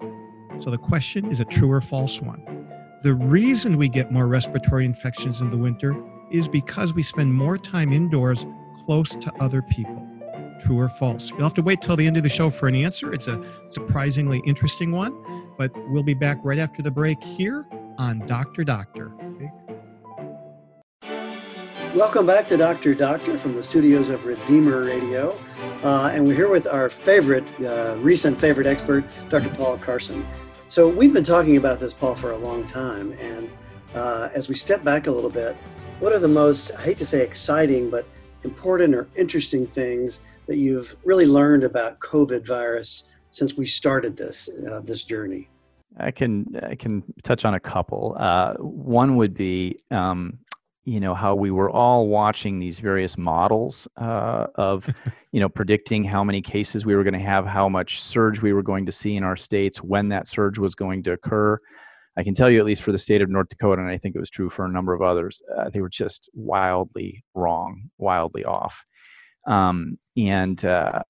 So, 0.60 0.72
the 0.72 0.78
question 0.80 1.30
is 1.32 1.40
a 1.40 1.46
true 1.46 1.72
or 1.72 1.82
false 1.82 2.20
one. 2.20 2.59
The 3.02 3.14
reason 3.14 3.78
we 3.78 3.88
get 3.88 4.12
more 4.12 4.28
respiratory 4.28 4.84
infections 4.84 5.40
in 5.40 5.50
the 5.50 5.58
winter 5.58 5.96
is 6.32 6.50
because 6.50 6.94
we 6.94 7.02
spend 7.02 7.34
more 7.34 7.58
time 7.58 7.94
indoors 7.94 8.46
close 8.84 9.16
to 9.16 9.32
other 9.40 9.62
people. 9.62 10.06
True 10.60 10.80
or 10.80 10.90
false? 10.90 11.32
You'll 11.32 11.44
have 11.44 11.54
to 11.54 11.62
wait 11.62 11.82
till 11.82 11.96
the 11.96 12.06
end 12.06 12.18
of 12.18 12.24
the 12.24 12.30
show 12.30 12.50
for 12.50 12.68
an 12.68 12.76
answer. 12.76 13.14
It's 13.14 13.30
a 13.30 13.42
surprisingly 13.70 14.42
interesting 14.46 14.92
one, 14.92 15.18
but 15.58 15.72
we'll 15.88 16.04
be 16.04 16.14
back 16.14 16.40
right 16.44 16.60
after 16.60 16.82
the 16.82 16.92
break 16.92 17.24
here 17.24 17.66
on 17.98 18.20
Dr. 18.28 18.66
Doctor. 18.66 19.16
Welcome 21.96 22.26
back 22.26 22.46
to 22.50 22.58
Dr. 22.58 22.94
Doctor 22.94 23.38
from 23.38 23.56
the 23.56 23.64
studios 23.64 24.10
of 24.10 24.26
Redeemer 24.26 24.84
Radio. 24.84 25.34
Uh, 25.86 26.12
and 26.14 26.28
we're 26.28 26.36
here 26.36 26.50
with 26.50 26.68
our 26.68 26.90
favorite, 26.90 27.50
uh, 27.62 27.96
recent 28.00 28.38
favorite 28.38 28.68
expert, 28.68 29.06
Dr. 29.30 29.50
Paul 29.52 29.78
Carson. 29.78 30.28
So 30.70 30.88
we've 30.88 31.12
been 31.12 31.24
talking 31.24 31.58
about 31.58 31.80
this, 31.80 31.96
Paul, 31.96 32.14
for 32.14 32.34
a 32.34 32.38
long 32.38 32.64
time. 32.64 33.14
And 33.14 33.50
uh, 33.96 34.30
as 34.36 34.50
we 34.50 34.54
step 34.54 34.84
back 34.84 35.08
a 35.08 35.12
little 35.12 35.32
bit, 35.32 35.56
what 36.00 36.14
are 36.14 36.20
the 36.20 36.28
most, 36.28 36.72
I 36.78 36.82
hate 36.84 36.98
to 37.00 37.08
say 37.08 37.24
exciting, 37.24 37.90
but 37.90 38.06
important 38.44 38.94
or 38.94 39.10
interesting 39.16 39.66
things 39.66 40.20
that 40.46 40.58
you've 40.58 40.96
really 41.04 41.26
learned 41.26 41.64
about 41.64 41.98
COVID 42.02 42.46
virus 42.46 43.06
since 43.32 43.58
we 43.58 43.66
started 43.66 44.16
this, 44.16 44.48
uh, 44.72 44.82
this 44.82 45.02
journey? 45.02 45.50
I 45.98 46.12
can 46.12 46.46
I 46.62 46.76
can 46.76 47.04
touch 47.24 47.46
on 47.46 47.56
a 47.56 47.60
couple. 47.60 48.16
Uh, 48.20 48.54
one 48.58 49.18
would 49.18 49.34
be 49.34 49.80
um, 49.90 50.38
you 50.86 51.00
know 51.00 51.14
how 51.14 51.36
we 51.36 51.52
were 51.52 51.70
all 51.70 52.08
watching 52.08 52.60
these 52.60 52.80
various 52.80 53.18
models 53.18 53.88
uh, 53.98 54.48
of 54.56 54.88
you 55.32 55.40
know 55.40 55.50
predicting 55.50 56.04
how 56.04 56.24
many 56.24 56.42
cases 56.42 56.86
we 56.86 56.96
were 56.96 57.04
going 57.04 57.14
to 57.14 57.20
have 57.20 57.46
how 57.46 57.70
much 57.70 58.02
surge 58.02 58.42
we 58.42 58.54
were 58.54 58.64
going 58.64 58.86
to 58.86 58.92
see 58.92 59.16
in 59.16 59.24
our 59.24 59.36
states 59.36 59.84
when 59.84 60.10
that 60.10 60.28
surge 60.28 60.58
was 60.58 60.76
going 60.76 61.04
to 61.04 61.14
occur. 61.14 61.60
I 62.18 62.24
can 62.24 62.34
tell 62.34 62.50
you 62.50 62.60
at 62.60 62.66
least 62.66 62.82
for 62.82 62.92
the 62.92 62.98
state 62.98 63.22
of 63.22 63.30
north 63.30 63.50
dakota 63.50 63.82
and 63.82 63.90
i 63.90 63.98
think 63.98 64.16
it 64.16 64.20
was 64.20 64.30
true 64.30 64.50
for 64.50 64.66
a 64.66 64.70
number 64.70 64.94
of 64.94 65.02
others 65.02 65.42
uh, 65.58 65.70
they 65.70 65.82
were 65.82 65.90
just 65.90 66.30
wildly 66.34 67.24
wrong 67.34 67.90
wildly 67.98 68.46
off. 68.46 68.84
Um, 69.48 69.98
and 70.18 70.64
uh, 70.66 71.02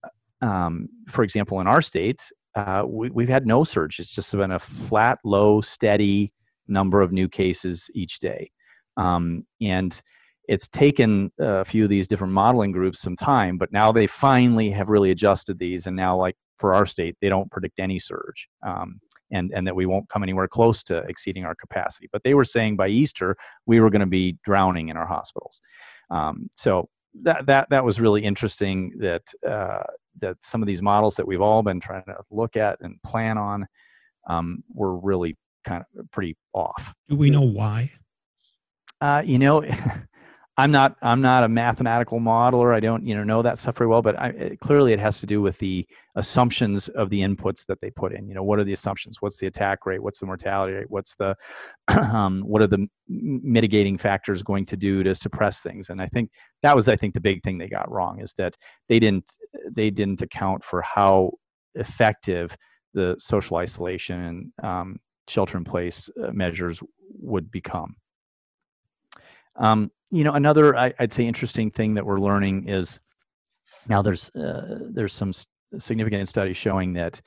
um, 0.41 0.87
for 1.07 1.23
example 1.23 1.59
in 1.61 1.67
our 1.67 1.81
state 1.81 2.21
uh, 2.55 2.83
we, 2.85 3.09
we've 3.11 3.29
had 3.29 3.45
no 3.45 3.63
surge. 3.63 3.99
It's 3.99 4.13
just 4.13 4.31
been 4.31 4.51
a 4.51 4.59
flat 4.59 5.19
low 5.23 5.61
steady 5.61 6.33
number 6.67 7.01
of 7.01 7.11
new 7.11 7.29
cases 7.29 7.89
each 7.93 8.19
day 8.19 8.51
um, 8.99 9.45
and 9.61 10.01
it's 10.47 10.67
taken 10.67 11.31
a 11.39 11.63
few 11.63 11.83
of 11.83 11.89
these 11.89 12.07
different 12.07 12.33
modeling 12.33 12.71
groups 12.71 13.01
some 13.01 13.15
time, 13.15 13.57
but 13.57 13.71
now 13.71 13.91
they 13.91 14.07
finally 14.07 14.71
have 14.71 14.89
really 14.89 15.11
adjusted 15.11 15.59
these. 15.59 15.85
And 15.87 15.95
now, 15.95 16.17
like 16.17 16.35
for 16.57 16.73
our 16.73 16.85
state, 16.85 17.15
they 17.21 17.29
don't 17.29 17.51
predict 17.51 17.79
any 17.79 17.99
surge. 17.99 18.47
Um, 18.65 18.99
and, 19.31 19.51
and 19.53 19.67
that 19.67 19.75
we 19.75 19.85
won't 19.85 20.09
come 20.09 20.23
anywhere 20.23 20.47
close 20.47 20.81
to 20.83 20.97
exceeding 21.07 21.45
our 21.45 21.53
capacity. 21.53 22.09
But 22.11 22.23
they 22.23 22.33
were 22.33 22.45
saying 22.45 22.77
by 22.77 22.87
Easter 22.87 23.37
we 23.67 23.79
were 23.79 23.91
going 23.91 23.99
to 23.99 24.07
be 24.07 24.37
drowning 24.43 24.89
in 24.89 24.97
our 24.97 25.05
hospitals. 25.05 25.61
Um, 26.09 26.49
so 26.55 26.89
that 27.21 27.45
that 27.45 27.67
that 27.69 27.83
was 27.83 27.99
really 27.99 28.23
interesting. 28.23 28.91
That 28.97 29.23
uh, 29.47 29.83
that 30.21 30.37
some 30.41 30.63
of 30.63 30.67
these 30.67 30.81
models 30.81 31.15
that 31.15 31.27
we've 31.27 31.41
all 31.41 31.61
been 31.61 31.79
trying 31.79 32.05
to 32.05 32.15
look 32.31 32.57
at 32.57 32.79
and 32.81 33.01
plan 33.03 33.37
on 33.37 33.67
um, 34.27 34.63
were 34.73 34.97
really 34.97 35.37
kind 35.63 35.83
of 35.97 36.11
pretty 36.11 36.35
off. 36.53 36.93
Do 37.07 37.15
we 37.15 37.29
know 37.29 37.41
why? 37.41 37.91
Uh, 39.01 39.21
you 39.25 39.39
know, 39.39 39.63
I'm 40.59 40.71
not 40.71 40.97
I'm 41.01 41.21
not 41.21 41.45
a 41.45 41.47
mathematical 41.47 42.19
modeler. 42.19 42.75
I 42.75 42.81
don't 42.81 43.05
you 43.07 43.15
know 43.15 43.23
know 43.23 43.41
that 43.41 43.57
stuff 43.57 43.77
very 43.77 43.87
well, 43.87 44.01
but 44.01 44.19
I, 44.19 44.27
it, 44.27 44.59
clearly 44.59 44.91
it 44.91 44.99
has 44.99 45.21
to 45.21 45.25
do 45.25 45.41
with 45.41 45.57
the 45.59 45.87
assumptions 46.15 46.89
of 46.89 47.09
the 47.09 47.21
inputs 47.21 47.65
that 47.67 47.79
they 47.79 47.89
put 47.91 48.13
in. 48.13 48.27
You 48.27 48.35
know, 48.35 48.43
what 48.43 48.59
are 48.59 48.65
the 48.65 48.73
assumptions? 48.73 49.21
What's 49.21 49.37
the 49.37 49.47
attack 49.47 49.85
rate? 49.85 50.03
What's 50.03 50.19
the 50.19 50.25
mortality 50.25 50.73
rate? 50.73 50.89
What's 50.89 51.15
the 51.15 51.33
um, 51.87 52.41
what 52.41 52.61
are 52.61 52.67
the 52.67 52.87
mitigating 53.07 53.97
factors 53.97 54.43
going 54.43 54.65
to 54.65 54.75
do 54.75 55.01
to 55.01 55.15
suppress 55.15 55.61
things? 55.61 55.89
And 55.89 56.01
I 56.01 56.07
think 56.07 56.29
that 56.61 56.75
was 56.75 56.89
I 56.89 56.97
think 56.97 57.13
the 57.13 57.21
big 57.21 57.41
thing 57.41 57.57
they 57.57 57.69
got 57.69 57.89
wrong 57.89 58.19
is 58.19 58.33
that 58.37 58.57
they 58.89 58.99
didn't 58.99 59.31
they 59.71 59.89
didn't 59.89 60.21
account 60.21 60.65
for 60.65 60.81
how 60.81 61.31
effective 61.75 62.53
the 62.93 63.15
social 63.17 63.55
isolation 63.55 64.51
and 64.59 64.65
um, 64.69 64.99
shelter 65.29 65.57
in 65.57 65.63
place 65.63 66.09
uh, 66.21 66.31
measures 66.33 66.83
would 67.17 67.49
become. 67.49 67.95
Um, 69.55 69.91
you 70.11 70.23
know, 70.23 70.33
another 70.33 70.75
I, 70.75 70.93
would 70.99 71.13
say 71.13 71.25
interesting 71.25 71.71
thing 71.71 71.93
that 71.95 72.05
we're 72.05 72.19
learning 72.19 72.67
is 72.67 72.99
now 73.87 74.01
there's 74.01 74.29
uh, 74.35 74.79
there's 74.91 75.13
some 75.13 75.31
significant 75.77 76.27
studies 76.27 76.57
showing 76.57 76.93
that 76.93 77.21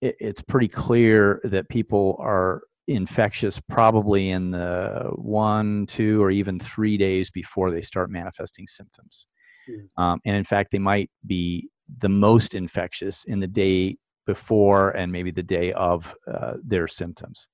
it, 0.00 0.16
it's 0.18 0.40
pretty 0.40 0.68
clear 0.68 1.40
that 1.44 1.68
people 1.68 2.16
are 2.20 2.62
infectious 2.86 3.60
probably 3.68 4.30
in 4.30 4.50
the 4.50 5.10
one, 5.16 5.86
two, 5.86 6.22
or 6.22 6.30
even 6.30 6.58
three 6.58 6.96
days 6.96 7.30
before 7.30 7.70
they 7.70 7.80
start 7.80 8.10
manifesting 8.10 8.66
symptoms. 8.66 9.26
Mm. 9.68 10.02
Um, 10.02 10.20
and 10.24 10.36
in 10.36 10.44
fact, 10.44 10.70
they 10.70 10.78
might 10.78 11.10
be 11.26 11.68
the 12.00 12.08
most 12.08 12.54
infectious 12.54 13.24
in 13.24 13.40
the 13.40 13.46
day 13.46 13.96
before 14.26 14.90
and 14.90 15.12
maybe 15.12 15.30
the 15.30 15.42
day 15.42 15.72
of 15.72 16.14
uh, 16.32 16.54
their 16.62 16.88
symptoms. 16.88 17.48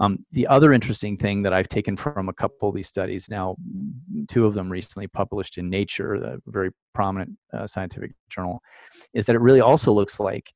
Um, 0.00 0.24
the 0.32 0.46
other 0.46 0.72
interesting 0.72 1.16
thing 1.16 1.42
that 1.42 1.52
I've 1.52 1.68
taken 1.68 1.96
from 1.96 2.28
a 2.28 2.32
couple 2.32 2.68
of 2.68 2.74
these 2.74 2.88
studies 2.88 3.28
now, 3.28 3.56
two 4.28 4.46
of 4.46 4.54
them 4.54 4.70
recently 4.70 5.08
published 5.08 5.58
in 5.58 5.68
Nature, 5.68 6.14
a 6.14 6.38
very 6.46 6.70
prominent 6.94 7.36
uh, 7.52 7.66
scientific 7.66 8.12
journal, 8.28 8.60
is 9.12 9.26
that 9.26 9.34
it 9.34 9.40
really 9.40 9.60
also 9.60 9.92
looks 9.92 10.20
like 10.20 10.52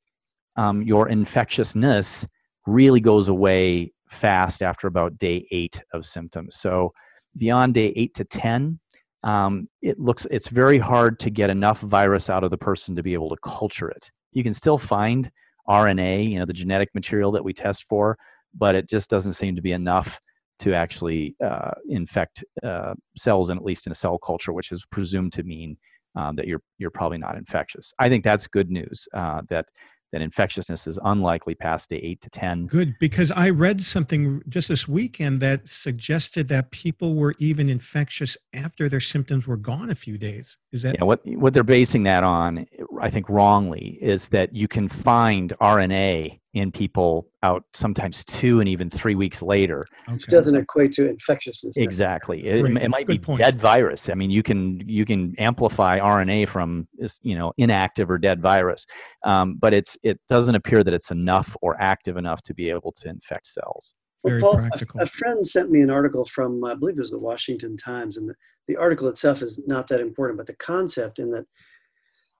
um, 0.56 0.82
your 0.82 1.08
infectiousness 1.08 2.26
really 2.66 3.00
goes 3.00 3.28
away 3.28 3.92
fast 4.08 4.62
after 4.62 4.87
about 4.87 5.18
day 5.18 5.46
eight 5.50 5.80
of 5.92 6.06
symptoms. 6.06 6.56
So 6.56 6.92
beyond 7.37 7.75
day 7.75 7.92
eight 7.96 8.14
to 8.14 8.25
10, 8.25 8.78
um, 9.25 9.68
it 9.80 9.99
looks 9.99 10.26
it's 10.30 10.49
very 10.49 10.78
hard 10.78 11.18
to 11.20 11.30
get 11.30 11.50
enough 11.50 11.80
virus 11.80 12.28
out 12.28 12.44
of 12.44 12.50
the 12.50 12.58
person 12.58 12.96
to 12.96 13.02
be 13.02 13.14
able 13.14 13.30
to 13.30 13.37
culture 13.42 13.88
it. 13.88 14.11
You 14.32 14.42
can 14.42 14.52
still 14.52 14.78
find 14.78 15.30
RNA, 15.68 16.30
you 16.30 16.38
know, 16.38 16.44
the 16.44 16.52
genetic 16.52 16.90
material 16.94 17.30
that 17.32 17.44
we 17.44 17.52
test 17.52 17.84
for, 17.88 18.18
but 18.54 18.75
it 18.75 18.88
just 18.88 19.11
doesn't 19.11 19.35
seem 19.35 19.56
to 19.56 19.62
be 19.62 19.73
enough 19.73 20.21
to 20.61 20.75
actually 20.75 21.35
uh, 21.44 21.73
infect 21.88 22.44
uh, 22.62 22.94
cells, 23.16 23.50
and 23.50 23.59
at 23.59 23.64
least 23.64 23.87
in 23.87 23.92
a 23.92 23.97
cell 23.97 24.18
culture, 24.18 24.52
which 24.52 24.73
is 24.73 24.85
presumed 24.90 25.32
to 25.32 25.42
mean 25.42 25.76
um, 26.14 26.37
that 26.37 26.47
you're 26.47 26.62
you're 26.78 26.90
probably 26.90 27.18
not 27.18 27.37
infectious. 27.37 27.92
I 27.99 28.09
think 28.09 28.25
that's 28.25 28.47
good 28.47 28.71
news. 28.71 29.09
Uh, 29.14 29.42
that 29.49 29.66
that 30.12 30.21
infectiousness 30.21 30.87
is 30.87 30.99
unlikely 31.04 31.54
past 31.54 31.88
day 31.88 31.97
eight 31.97 32.21
to 32.21 32.28
10. 32.28 32.66
Good, 32.66 32.94
because 33.00 33.32
I 33.32 33.49
read 33.49 33.80
something 33.80 34.42
just 34.49 34.68
this 34.68 34.87
weekend 34.87 35.40
that 35.40 35.66
suggested 35.66 36.49
that 36.49 36.71
people 36.71 37.14
were 37.14 37.35
even 37.38 37.71
infectious 37.71 38.37
after 38.52 38.90
their 38.90 39.00
symptoms 39.00 39.47
were 39.47 39.56
gone 39.56 39.88
a 39.88 39.94
few 39.94 40.18
days. 40.18 40.59
Is 40.71 40.82
that? 40.82 40.97
Yeah, 40.99 41.04
what, 41.04 41.21
what 41.25 41.54
they're 41.54 41.64
basing 41.64 42.02
that 42.02 42.25
on, 42.25 42.66
I 43.00 43.09
think 43.09 43.28
wrongly, 43.30 43.99
is 44.02 44.28
that 44.28 44.54
you 44.54 44.68
can 44.68 44.88
find 44.88 45.54
RNA 45.62 46.40
in 46.54 46.71
people 46.71 47.26
out 47.42 47.64
sometimes 47.73 48.25
two 48.25 48.61
and 48.61 48.68
even 48.68 48.90
three 48.90 49.14
weeks 49.14 49.42
later. 49.42 49.87
Okay. 50.04 50.14
Which 50.14 50.26
doesn't 50.26 50.54
equate 50.54 50.92
to 50.92 51.09
infectiousness. 51.09 51.76
Exactly. 51.78 52.44
It, 52.47 52.64
it, 52.64 52.88
might 52.90 53.06
Good 53.06 53.21
be 53.21 53.25
point. 53.25 53.40
dead 53.40 53.59
virus. 53.59 54.11
I 54.11 54.14
mean, 54.14 54.30
you 54.30 54.42
can 54.42 54.82
you 54.87 55.04
can 55.06 55.35
amplify 55.38 55.99
RNA 55.99 56.49
from 56.49 56.87
you 57.23 57.37
know 57.37 57.52
inactive 57.56 58.11
or 58.11 58.18
dead 58.18 58.42
virus, 58.42 58.87
um, 59.25 59.56
but 59.61 59.73
it's 59.73 59.97
it 60.02 60.21
doesn't 60.28 60.54
appear 60.54 60.85
that 60.85 60.92
it's 60.92 61.11
enough 61.11 61.56
or 61.62 61.80
active 61.80 62.16
enough 62.16 62.42
to 62.42 62.54
be 62.54 62.68
able 62.68 62.92
to 62.92 63.09
infect 63.09 63.47
cells. 63.47 63.94
Well, 64.23 64.40
Paul, 64.40 64.61
a, 64.61 65.02
a, 65.02 65.06
friend 65.06 65.44
sent 65.44 65.73
me 65.73 65.80
an 65.80 65.90
article 65.90 66.25
from 66.26 66.62
I 66.64 66.75
believe 66.75 66.97
it 66.97 67.00
was 67.00 67.11
the 67.11 67.18
Washington 67.18 67.76
Times, 67.76 68.18
and 68.18 68.28
the, 68.28 68.35
the 68.68 68.76
article 68.76 69.09
itself 69.09 69.42
is 69.42 69.61
not 69.66 69.88
that 69.88 70.00
important, 70.00 70.38
but 70.38 70.47
the 70.47 70.54
concept 70.56 71.18
in 71.18 71.30
that 71.32 71.44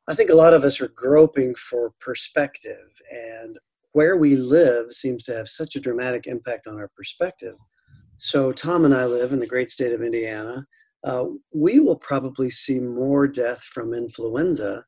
I 0.09 0.15
think 0.15 0.31
a 0.31 0.35
lot 0.35 0.55
of 0.55 0.65
us 0.65 0.81
are 0.81 0.89
groping 0.89 1.55
for 1.55 1.93
perspective 2.01 2.89
and 3.11 3.57
where 3.93 4.17
we 4.17 4.37
live 4.37 4.93
seems 4.93 5.25
to 5.25 5.35
have 5.35 5.49
such 5.49 5.77
a 5.77 5.81
dramatic 5.81 6.27
impact 6.27 6.67
on 6.67 6.77
our 6.79 6.91
perspective. 6.97 7.57
So, 8.17 8.53
Tom 8.53 8.85
and 8.85 8.95
I 8.95 9.07
live 9.07 9.33
in 9.33 9.41
the 9.41 9.47
great 9.47 9.71
state 9.71 9.93
of 9.93 10.03
Indiana. 10.03 10.67
Uh, 11.05 11.27
we 11.53 11.81
will 11.81 11.97
probably 11.97 12.51
see 12.51 12.79
more 12.79 13.27
death 13.27 13.63
from 13.65 13.93
influenza 13.93 14.85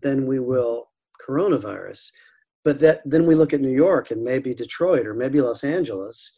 than 0.00 0.26
we 0.26 0.38
will 0.38 0.88
coronavirus. 1.26 2.10
But 2.64 2.80
that 2.80 3.02
then 3.04 3.26
we 3.26 3.34
look 3.34 3.52
at 3.52 3.60
New 3.60 3.72
York 3.72 4.10
and 4.10 4.22
maybe 4.22 4.54
Detroit 4.54 5.06
or 5.06 5.14
maybe 5.14 5.40
Los 5.40 5.64
Angeles. 5.64 6.32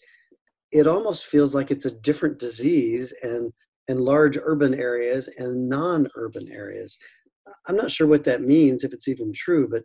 It 0.73 0.87
almost 0.87 1.27
feels 1.27 1.55
like 1.55 1.71
it's 1.71 1.87
a 1.87 1.91
different 1.91 2.39
disease 2.39 3.15
and 3.23 3.53
in 3.89 3.99
large 3.99 4.39
urban 4.43 4.75
areas 4.75 5.29
and 5.39 5.69
non-urban 5.69 6.51
areas. 6.51 6.99
I'm 7.69 7.77
not 7.77 7.93
sure 7.93 8.07
what 8.07 8.25
that 8.25 8.41
means 8.41 8.83
if 8.83 8.93
it's 8.93 9.09
even 9.09 9.33
true, 9.35 9.69
but 9.69 9.83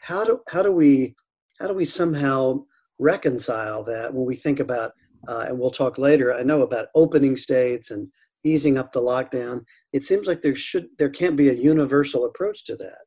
how 0.00 0.24
do 0.24 0.40
how 0.48 0.62
do 0.62 0.72
we 0.72 1.14
how 1.62 1.68
do 1.68 1.74
we 1.74 1.84
somehow 1.84 2.60
reconcile 2.98 3.84
that 3.84 4.12
when 4.12 4.26
we 4.26 4.34
think 4.34 4.58
about, 4.58 4.90
uh, 5.28 5.44
and 5.46 5.56
we'll 5.56 5.70
talk 5.70 5.96
later, 5.96 6.34
I 6.34 6.42
know 6.42 6.62
about 6.62 6.88
opening 6.96 7.36
states 7.36 7.92
and 7.92 8.08
easing 8.42 8.76
up 8.76 8.90
the 8.90 9.00
lockdown. 9.00 9.64
It 9.92 10.02
seems 10.02 10.26
like 10.26 10.40
there 10.40 10.56
should, 10.56 10.88
there 10.98 11.08
can't 11.08 11.36
be 11.36 11.50
a 11.50 11.54
universal 11.54 12.24
approach 12.24 12.64
to 12.64 12.74
that. 12.76 12.98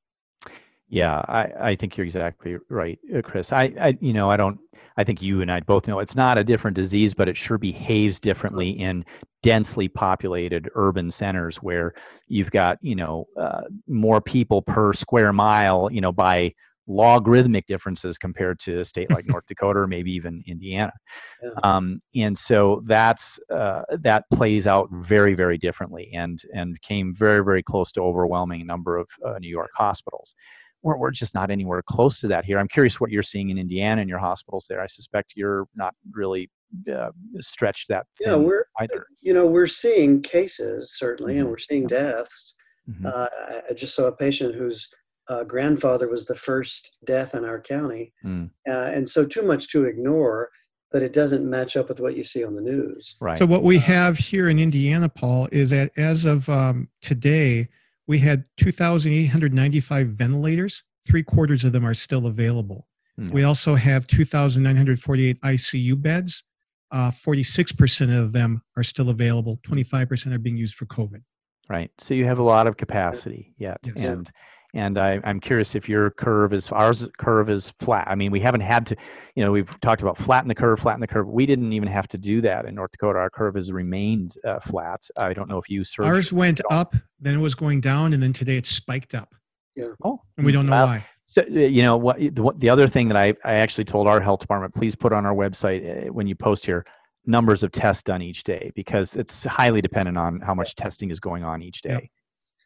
Yeah, 0.88 1.18
I, 1.28 1.72
I 1.72 1.76
think 1.76 1.98
you're 1.98 2.06
exactly 2.06 2.56
right, 2.70 2.98
uh, 3.14 3.22
Chris. 3.22 3.52
I, 3.52 3.74
I, 3.82 3.98
you 4.00 4.14
know, 4.14 4.32
I 4.32 4.38
don't, 4.38 4.58
I 4.96 5.04
think 5.04 5.22
you 5.22 5.42
and 5.42 5.52
I 5.52 5.60
both 5.60 5.90
know 5.90 6.00
it's 6.00 6.16
not 6.16 6.38
a 6.38 6.44
different 6.44 6.78
disease, 6.78 7.14
but 7.14 7.28
it 7.28 7.36
sure 7.36 7.58
behaves 7.58 8.22
differently 8.22 8.70
in 8.70 9.04
densely 9.44 9.90
populated 9.90 10.70
urban 10.76 11.12
centers 11.12 11.58
where 11.58 11.94
you've 12.30 12.52
got, 12.52 12.78
you 12.82 12.96
know, 12.96 13.28
uh, 13.38 13.64
more 13.86 14.22
people 14.22 14.62
per 14.62 14.94
square 14.94 15.34
mile, 15.34 15.90
you 15.92 16.00
know, 16.00 16.14
by 16.14 16.54
logarithmic 16.88 17.66
differences 17.66 18.18
compared 18.18 18.60
to 18.60 18.80
a 18.80 18.86
state 18.86 19.10
like 19.10 19.26
North 19.28 19.46
Dakota 19.48 19.80
or 19.80 19.88
maybe 19.88 20.12
even 20.12 20.44
Indiana. 20.48 20.94
Yeah. 21.42 21.50
Um, 21.64 22.00
and 22.16 22.38
so 22.38 22.82
that's 22.86 23.40
uh, 23.54 23.82
that 24.00 24.26
plays 24.32 24.68
out 24.68 24.90
very 24.92 25.34
very 25.34 25.58
differently 25.58 26.12
and 26.14 26.42
and 26.54 26.80
came 26.82 27.14
very 27.16 27.44
very 27.44 27.64
close 27.64 27.92
to 27.94 28.02
overwhelming 28.02 28.62
a 28.62 28.66
number 28.66 28.98
of 28.98 29.08
uh, 29.26 29.38
New 29.40 29.50
York 29.50 29.72
hospitals. 29.76 30.36
We're, 30.84 30.98
we're 30.98 31.12
just 31.12 31.34
not 31.34 31.50
anywhere 31.50 31.82
close 31.82 32.20
to 32.20 32.28
that 32.28 32.46
here. 32.46 32.60
I'm 32.60 32.68
curious 32.68 33.00
what 33.00 33.10
you're 33.10 33.24
seeing 33.24 33.50
in 33.50 33.58
Indiana 33.58 34.02
in 34.02 34.08
your 34.08 34.20
hospitals 34.20 34.68
there. 34.70 34.82
I 34.82 34.88
suspect 34.88 35.34
you're 35.36 35.66
not 35.76 35.96
really 36.12 36.50
uh, 36.94 37.10
stretched 37.40 37.88
that. 37.90 38.06
Yeah, 38.20 38.36
we're 38.36 38.66
either. 38.80 39.08
You 39.22 39.34
know, 39.34 39.48
we're 39.48 39.68
seeing 39.68 40.22
cases 40.22 40.94
certainly, 40.96 41.34
mm-hmm. 41.34 41.42
and 41.42 41.50
we're 41.50 41.58
seeing 41.58 41.88
deaths. 41.88 42.54
Mm-hmm. 42.90 43.06
Uh, 43.06 43.28
I 43.70 43.74
just 43.74 43.96
saw 43.96 44.04
a 44.06 44.16
patient 44.16 44.54
who's 44.54 44.88
uh, 45.28 45.44
grandfather 45.44 46.08
was 46.08 46.26
the 46.26 46.36
first 46.36 46.98
death 47.06 47.34
in 47.34 47.46
our 47.46 47.60
county. 47.60 48.14
Mm. 48.24 48.50
Uh, 48.68 48.72
and 48.72 49.08
so, 49.08 49.26
too 49.26 49.44
much 49.44 49.70
to 49.70 49.86
ignore 49.86 50.50
that 50.92 51.04
it 51.04 51.14
doesn't 51.14 51.50
match 51.50 51.76
up 51.76 51.90
with 51.90 52.00
what 52.00 52.16
you 52.16 52.24
see 52.24 52.44
on 52.44 52.56
the 52.56 52.62
news. 52.62 53.16
Right. 53.20 53.40
So, 53.40 53.46
what 53.46 53.64
we 53.64 53.78
have 53.80 54.18
here 54.18 54.50
in 54.50 54.60
Indiana, 54.60 55.10
Paul, 55.10 55.50
is 55.52 55.72
that 55.72 55.92
as 55.98 56.26
of 56.26 56.48
um, 56.50 56.90
today, 57.02 57.68
we 58.08 58.20
had 58.20 58.46
2,895 58.58 60.08
ventilators. 60.08 60.84
Three 61.08 61.24
quarters 61.24 61.64
of 61.64 61.72
them 61.72 61.86
are 61.86 61.94
still 61.94 62.28
available. 62.28 62.88
Mm. 63.20 63.32
We 63.32 63.44
also 63.44 63.76
have 63.76 64.08
2,948 64.08 65.42
ICU 65.42 66.02
beds. 66.02 66.44
Uh, 66.92 67.10
46% 67.10 68.18
of 68.18 68.32
them 68.32 68.62
are 68.78 68.84
still 68.84 69.10
available. 69.10 69.60
25% 69.68 70.34
are 70.34 70.40
being 70.40 70.58
used 70.58 70.76
for 70.76 70.86
COVID. 70.86 71.24
Right. 71.68 71.92
So 72.00 72.14
you 72.14 72.26
have 72.26 72.40
a 72.40 72.44
lot 72.44 72.68
of 72.68 72.78
capacity 72.78 73.54
yet. 73.58 73.80
Yes. 73.84 74.06
And 74.06 74.32
and 74.76 74.98
I, 74.98 75.20
am 75.24 75.40
curious 75.40 75.74
if 75.74 75.88
your 75.88 76.12
curve 76.12 76.54
is 76.54 76.70
ours 76.72 77.08
curve 77.18 77.50
is 77.50 77.74
flat. 77.80 78.08
I 78.08 78.16
mean, 78.16 78.30
we 78.30 78.42
haven't 78.42 78.62
had 78.62 78.86
to, 78.88 78.96
you 79.36 79.44
know, 79.44 79.52
we've 79.52 79.70
talked 79.80 80.02
about 80.02 80.18
flatten 80.18 80.50
the 80.50 80.56
curve, 80.56 80.80
flatten 80.80 81.00
the 81.00 81.08
curve. 81.08 81.28
We 81.28 81.46
didn't 81.46 81.72
even 81.72 81.88
have 81.88 82.08
to 82.10 82.18
do 82.18 82.42
that 82.42 82.66
in 82.66 82.76
North 82.76 82.92
Dakota. 82.92 83.18
Our 83.20 83.30
curve 83.30 83.56
has 83.56 83.72
remained 83.72 84.36
uh, 84.46 84.60
flat. 84.60 85.08
I 85.18 85.34
don't 85.34 85.50
know 85.50 85.58
if 85.58 85.70
you 85.70 85.86
searched. 85.86 86.08
Ours 86.08 86.34
went 86.34 86.62
up, 86.70 86.94
then 87.20 87.36
it 87.36 87.42
was 87.42 87.56
going 87.56 87.82
down, 87.82 88.14
and 88.14 88.22
then 88.22 88.34
today 88.34 88.58
it's 88.58 88.70
spiked 88.70 89.16
up. 89.16 89.34
Yeah. 89.76 89.88
Oh, 90.04 90.20
and 90.38 90.46
we 90.46 90.52
don't 90.52 90.66
know 90.66 90.72
well, 90.74 90.88
why. 90.88 91.06
So, 91.26 91.42
uh, 91.42 91.46
you 91.46 91.82
know 91.82 91.98
what 91.98 92.20
the, 92.20 92.54
the 92.58 92.70
other 92.70 92.88
thing 92.88 93.08
that 93.08 93.18
I, 93.18 93.34
I 93.44 93.56
actually 93.56 93.86
told 93.86 94.08
our 94.08 94.22
health 94.22 94.42
department 94.42 94.76
please 94.76 94.96
put 94.96 95.12
on 95.12 95.26
our 95.26 95.34
website 95.34 96.08
uh, 96.08 96.14
when 96.14 96.28
you 96.28 96.36
post 96.36 96.66
here 96.66 96.86
numbers 97.26 97.64
of 97.64 97.72
tests 97.72 98.04
done 98.04 98.22
each 98.22 98.44
day 98.44 98.72
because 98.76 99.16
it's 99.16 99.44
highly 99.46 99.82
dependent 99.82 100.18
on 100.18 100.40
how 100.42 100.54
much 100.54 100.76
testing 100.76 101.10
is 101.10 101.20
going 101.20 101.44
on 101.44 101.64
each 101.64 101.82
day 101.82 102.12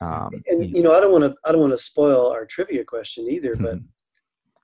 um, 0.02 0.32
and 0.48 0.76
you 0.76 0.82
know, 0.82 0.94
I 0.94 1.02
don't 1.02 1.12
want 1.12 1.26
to 1.26 1.36
I 1.46 1.52
don't 1.52 1.62
want 1.62 1.74
to 1.74 1.78
spoil 1.78 2.32
our 2.32 2.46
trivia 2.46 2.84
question 2.84 3.28
either, 3.30 3.56
but 3.56 3.76
mm-hmm. 3.76 3.86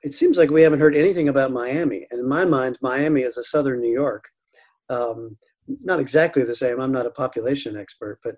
it 0.04 0.14
seems 0.14 0.38
like 0.38 0.50
we 0.50 0.62
haven't 0.62 0.80
heard 0.80 0.96
anything 0.96 1.30
about 1.30 1.52
Miami. 1.52 2.08
And 2.12 2.20
in 2.20 2.28
my 2.28 2.46
mind, 2.46 2.78
Miami 2.82 3.22
is 3.22 3.38
a 3.38 3.44
southern 3.44 3.82
New 3.82 3.92
York. 3.92 4.30
Um, 4.90 5.38
not 5.84 6.00
exactly 6.00 6.44
the 6.44 6.56
same. 6.56 6.80
I'm 6.80 6.92
not 6.92 7.06
a 7.06 7.12
population 7.12 7.76
expert, 7.76 8.20
but 8.24 8.36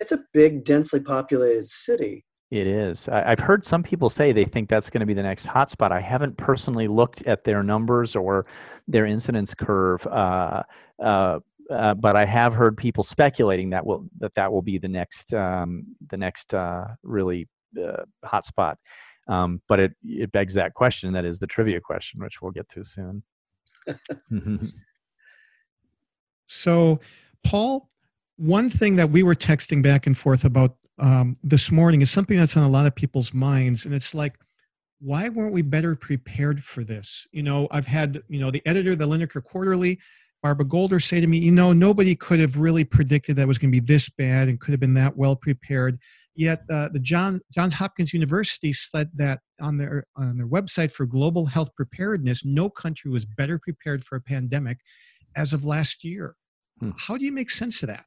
it's 0.00 0.12
a 0.12 0.22
big, 0.32 0.64
densely 0.64 1.00
populated 1.00 1.70
city. 1.70 2.24
It 2.50 2.66
is. 2.66 3.08
I, 3.08 3.28
have 3.28 3.40
heard 3.40 3.66
some 3.66 3.82
people 3.82 4.08
say 4.08 4.32
they 4.32 4.46
think 4.46 4.70
that's 4.70 4.88
going 4.88 5.00
to 5.00 5.06
be 5.06 5.12
the 5.12 5.22
next 5.22 5.46
hotspot. 5.46 5.92
I 5.92 6.00
haven't 6.00 6.36
personally 6.38 6.88
looked 6.88 7.22
at 7.26 7.44
their 7.44 7.62
numbers 7.62 8.16
or 8.16 8.46
their 8.86 9.04
incidence 9.04 9.52
curve, 9.52 10.06
uh, 10.06 10.62
uh, 11.02 11.40
uh, 11.70 11.94
but 11.94 12.16
I 12.16 12.24
have 12.24 12.54
heard 12.54 12.76
people 12.76 13.04
speculating 13.04 13.70
that 13.70 13.84
will 13.84 14.08
that 14.18 14.34
that 14.34 14.52
will 14.52 14.62
be 14.62 14.78
the 14.78 14.88
next 14.88 15.34
um, 15.34 15.84
the 16.10 16.16
next 16.16 16.54
uh, 16.54 16.84
really 17.02 17.48
uh, 17.78 18.04
hotspot. 18.24 18.76
Um, 19.28 19.60
but 19.68 19.78
it 19.78 19.92
it 20.04 20.32
begs 20.32 20.54
that 20.54 20.74
question. 20.74 21.12
That 21.12 21.24
is 21.24 21.38
the 21.38 21.46
trivia 21.46 21.80
question, 21.80 22.22
which 22.22 22.40
we'll 22.40 22.52
get 22.52 22.68
to 22.70 22.84
soon. 22.84 23.22
so, 26.46 27.00
Paul, 27.44 27.90
one 28.36 28.70
thing 28.70 28.96
that 28.96 29.10
we 29.10 29.22
were 29.22 29.34
texting 29.34 29.82
back 29.82 30.06
and 30.06 30.16
forth 30.16 30.44
about 30.44 30.76
um, 30.98 31.36
this 31.42 31.70
morning 31.70 32.00
is 32.00 32.10
something 32.10 32.38
that's 32.38 32.56
on 32.56 32.64
a 32.64 32.68
lot 32.68 32.86
of 32.86 32.94
people's 32.94 33.34
minds, 33.34 33.84
and 33.84 33.94
it's 33.94 34.14
like, 34.14 34.38
why 35.00 35.28
weren't 35.28 35.52
we 35.52 35.62
better 35.62 35.94
prepared 35.94 36.64
for 36.64 36.82
this? 36.82 37.28
You 37.30 37.42
know, 37.42 37.68
I've 37.70 37.86
had 37.86 38.22
you 38.28 38.40
know 38.40 38.50
the 38.50 38.62
editor 38.64 38.96
the 38.96 39.06
Linacre 39.06 39.44
Quarterly 39.44 39.98
Barbara 40.42 40.66
Golder 40.66 41.00
say 41.00 41.20
to 41.20 41.26
me, 41.26 41.38
you 41.38 41.50
know, 41.50 41.72
nobody 41.72 42.14
could 42.14 42.38
have 42.38 42.56
really 42.56 42.84
predicted 42.84 43.36
that 43.36 43.48
was 43.48 43.58
going 43.58 43.72
to 43.72 43.80
be 43.80 43.84
this 43.84 44.08
bad 44.08 44.48
and 44.48 44.60
could 44.60 44.70
have 44.72 44.80
been 44.80 44.94
that 44.94 45.16
well 45.16 45.34
prepared. 45.34 45.98
Yet 46.36 46.60
uh, 46.70 46.88
the 46.92 47.00
John, 47.00 47.40
Johns 47.52 47.74
Hopkins 47.74 48.14
University 48.14 48.72
said 48.72 49.10
that 49.16 49.40
on 49.60 49.76
their 49.76 50.06
on 50.14 50.36
their 50.36 50.46
website 50.46 50.92
for 50.92 51.04
global 51.04 51.46
health 51.46 51.74
preparedness, 51.74 52.44
no 52.44 52.70
country 52.70 53.10
was 53.10 53.24
better 53.24 53.58
prepared 53.58 54.04
for 54.04 54.16
a 54.16 54.20
pandemic 54.20 54.78
as 55.36 55.52
of 55.52 55.64
last 55.64 56.04
year. 56.04 56.36
Hmm. 56.78 56.90
How 56.96 57.16
do 57.16 57.24
you 57.24 57.32
make 57.32 57.50
sense 57.50 57.82
of 57.82 57.88
that? 57.88 58.04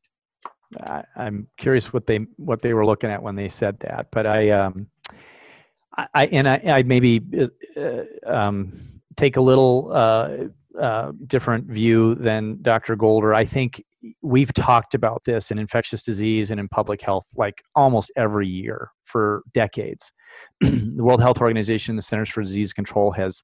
I, 0.81 1.03
am 1.17 1.47
curious 1.57 1.91
what 1.91 2.07
they 2.07 2.19
what 2.37 2.61
they 2.61 2.73
were 2.73 2.85
looking 2.85 3.09
at 3.09 3.21
when 3.21 3.35
they 3.35 3.49
said 3.49 3.77
that, 3.81 4.07
but 4.11 4.25
I 4.25 4.51
um, 4.51 4.87
I, 6.13 6.27
and 6.27 6.47
I, 6.47 6.61
I 6.65 6.83
maybe 6.83 7.21
uh, 7.77 8.03
um, 8.25 9.01
take 9.17 9.35
a 9.35 9.41
little 9.41 9.91
uh, 9.91 10.29
uh, 10.79 11.11
different 11.27 11.65
view 11.65 12.15
than 12.15 12.59
Dr. 12.61 12.95
Golder. 12.95 13.33
I 13.33 13.45
think 13.45 13.83
we've 14.21 14.53
talked 14.53 14.93
about 14.93 15.23
this 15.25 15.51
in 15.51 15.59
infectious 15.59 16.03
disease 16.03 16.51
and 16.51 16.59
in 16.59 16.67
public 16.69 17.01
health 17.01 17.25
like 17.35 17.61
almost 17.75 18.11
every 18.15 18.47
year 18.47 18.91
for 19.05 19.43
decades. 19.53 20.11
the 20.61 21.03
World 21.03 21.21
Health 21.21 21.41
Organization, 21.41 21.95
the 21.95 22.01
Centers 22.01 22.29
for 22.29 22.41
Disease 22.41 22.73
Control, 22.73 23.11
has 23.11 23.43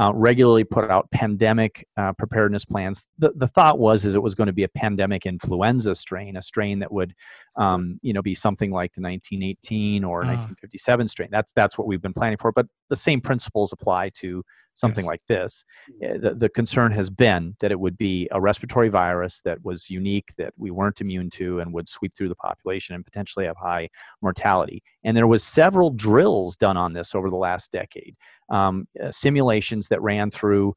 uh, 0.00 0.12
regularly 0.14 0.62
put 0.62 0.88
out 0.88 1.10
pandemic 1.10 1.86
uh, 1.96 2.12
preparedness 2.12 2.64
plans. 2.64 3.04
The, 3.18 3.32
the 3.34 3.48
thought 3.48 3.78
was 3.78 4.04
is 4.04 4.14
it 4.14 4.22
was 4.22 4.34
going 4.34 4.46
to 4.46 4.52
be 4.52 4.62
a 4.62 4.68
pandemic 4.68 5.26
influenza 5.26 5.94
strain, 5.94 6.36
a 6.36 6.42
strain 6.42 6.78
that 6.78 6.92
would, 6.92 7.12
um, 7.56 7.98
you 8.00 8.12
know, 8.12 8.22
be 8.22 8.34
something 8.34 8.70
like 8.70 8.92
the 8.94 9.02
1918 9.02 10.04
or 10.04 10.18
uh. 10.22 10.28
1957 10.28 11.08
strain. 11.08 11.28
That's 11.32 11.52
that's 11.52 11.76
what 11.76 11.86
we've 11.86 12.00
been 12.00 12.14
planning 12.14 12.38
for. 12.38 12.52
But 12.52 12.66
the 12.88 12.96
same 12.96 13.20
principles 13.20 13.72
apply 13.72 14.10
to 14.20 14.44
something 14.74 15.04
yes. 15.04 15.10
like 15.10 15.22
this. 15.28 15.64
Eh, 16.02 16.16
the, 16.18 16.34
the 16.34 16.48
concern 16.48 16.92
has 16.92 17.10
been 17.10 17.54
that 17.60 17.70
it 17.70 17.80
would 17.80 17.96
be 17.96 18.28
a 18.32 18.40
respiratory 18.40 18.88
virus 18.88 19.40
that 19.44 19.62
was 19.64 19.90
unique, 19.90 20.32
that 20.38 20.52
we 20.56 20.70
weren't 20.70 21.00
immune 21.00 21.30
to, 21.30 21.60
and 21.60 21.72
would 21.72 21.88
sweep 21.88 22.12
through 22.16 22.28
the 22.28 22.34
population 22.36 22.94
and 22.94 23.04
potentially 23.04 23.44
have 23.44 23.56
high 23.56 23.88
mortality. 24.22 24.82
And 25.04 25.16
there 25.16 25.26
was 25.26 25.44
several 25.44 25.90
drills 25.90 26.56
done 26.56 26.76
on 26.76 26.92
this 26.92 27.14
over 27.14 27.30
the 27.30 27.36
last 27.36 27.72
decade, 27.72 28.16
um, 28.50 28.86
uh, 29.02 29.10
simulations 29.10 29.88
that 29.88 30.02
ran 30.02 30.30
through 30.30 30.74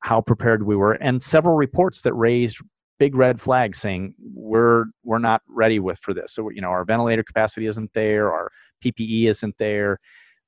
how 0.00 0.20
prepared 0.20 0.64
we 0.64 0.76
were, 0.76 0.92
and 0.92 1.22
several 1.22 1.56
reports 1.56 2.02
that 2.02 2.14
raised 2.14 2.58
big 2.98 3.14
red 3.14 3.40
flags 3.40 3.78
saying 3.78 4.14
we're 4.34 4.84
we're 5.04 5.18
not 5.18 5.42
ready 5.48 5.78
with 5.78 5.98
for 6.00 6.14
this. 6.14 6.32
So 6.32 6.50
you 6.50 6.60
know 6.60 6.68
our 6.68 6.84
ventilator 6.84 7.22
capacity 7.22 7.66
isn't 7.66 7.92
there, 7.92 8.32
our 8.32 8.50
PPE 8.84 9.28
isn't 9.28 9.56
there 9.58 9.98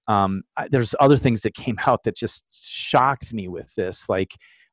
um, 0.09 0.43
I, 0.57 0.67
there's 0.69 0.95
other 0.99 1.17
things 1.17 1.43
that 1.43 1.55
came 1.55 1.79
out 1.87 2.03
that 2.05 2.17
just 2.17 2.45
shocked 2.51 3.33
me 3.33 3.47
with 3.49 3.73
this, 3.77 4.09
like 4.09 4.33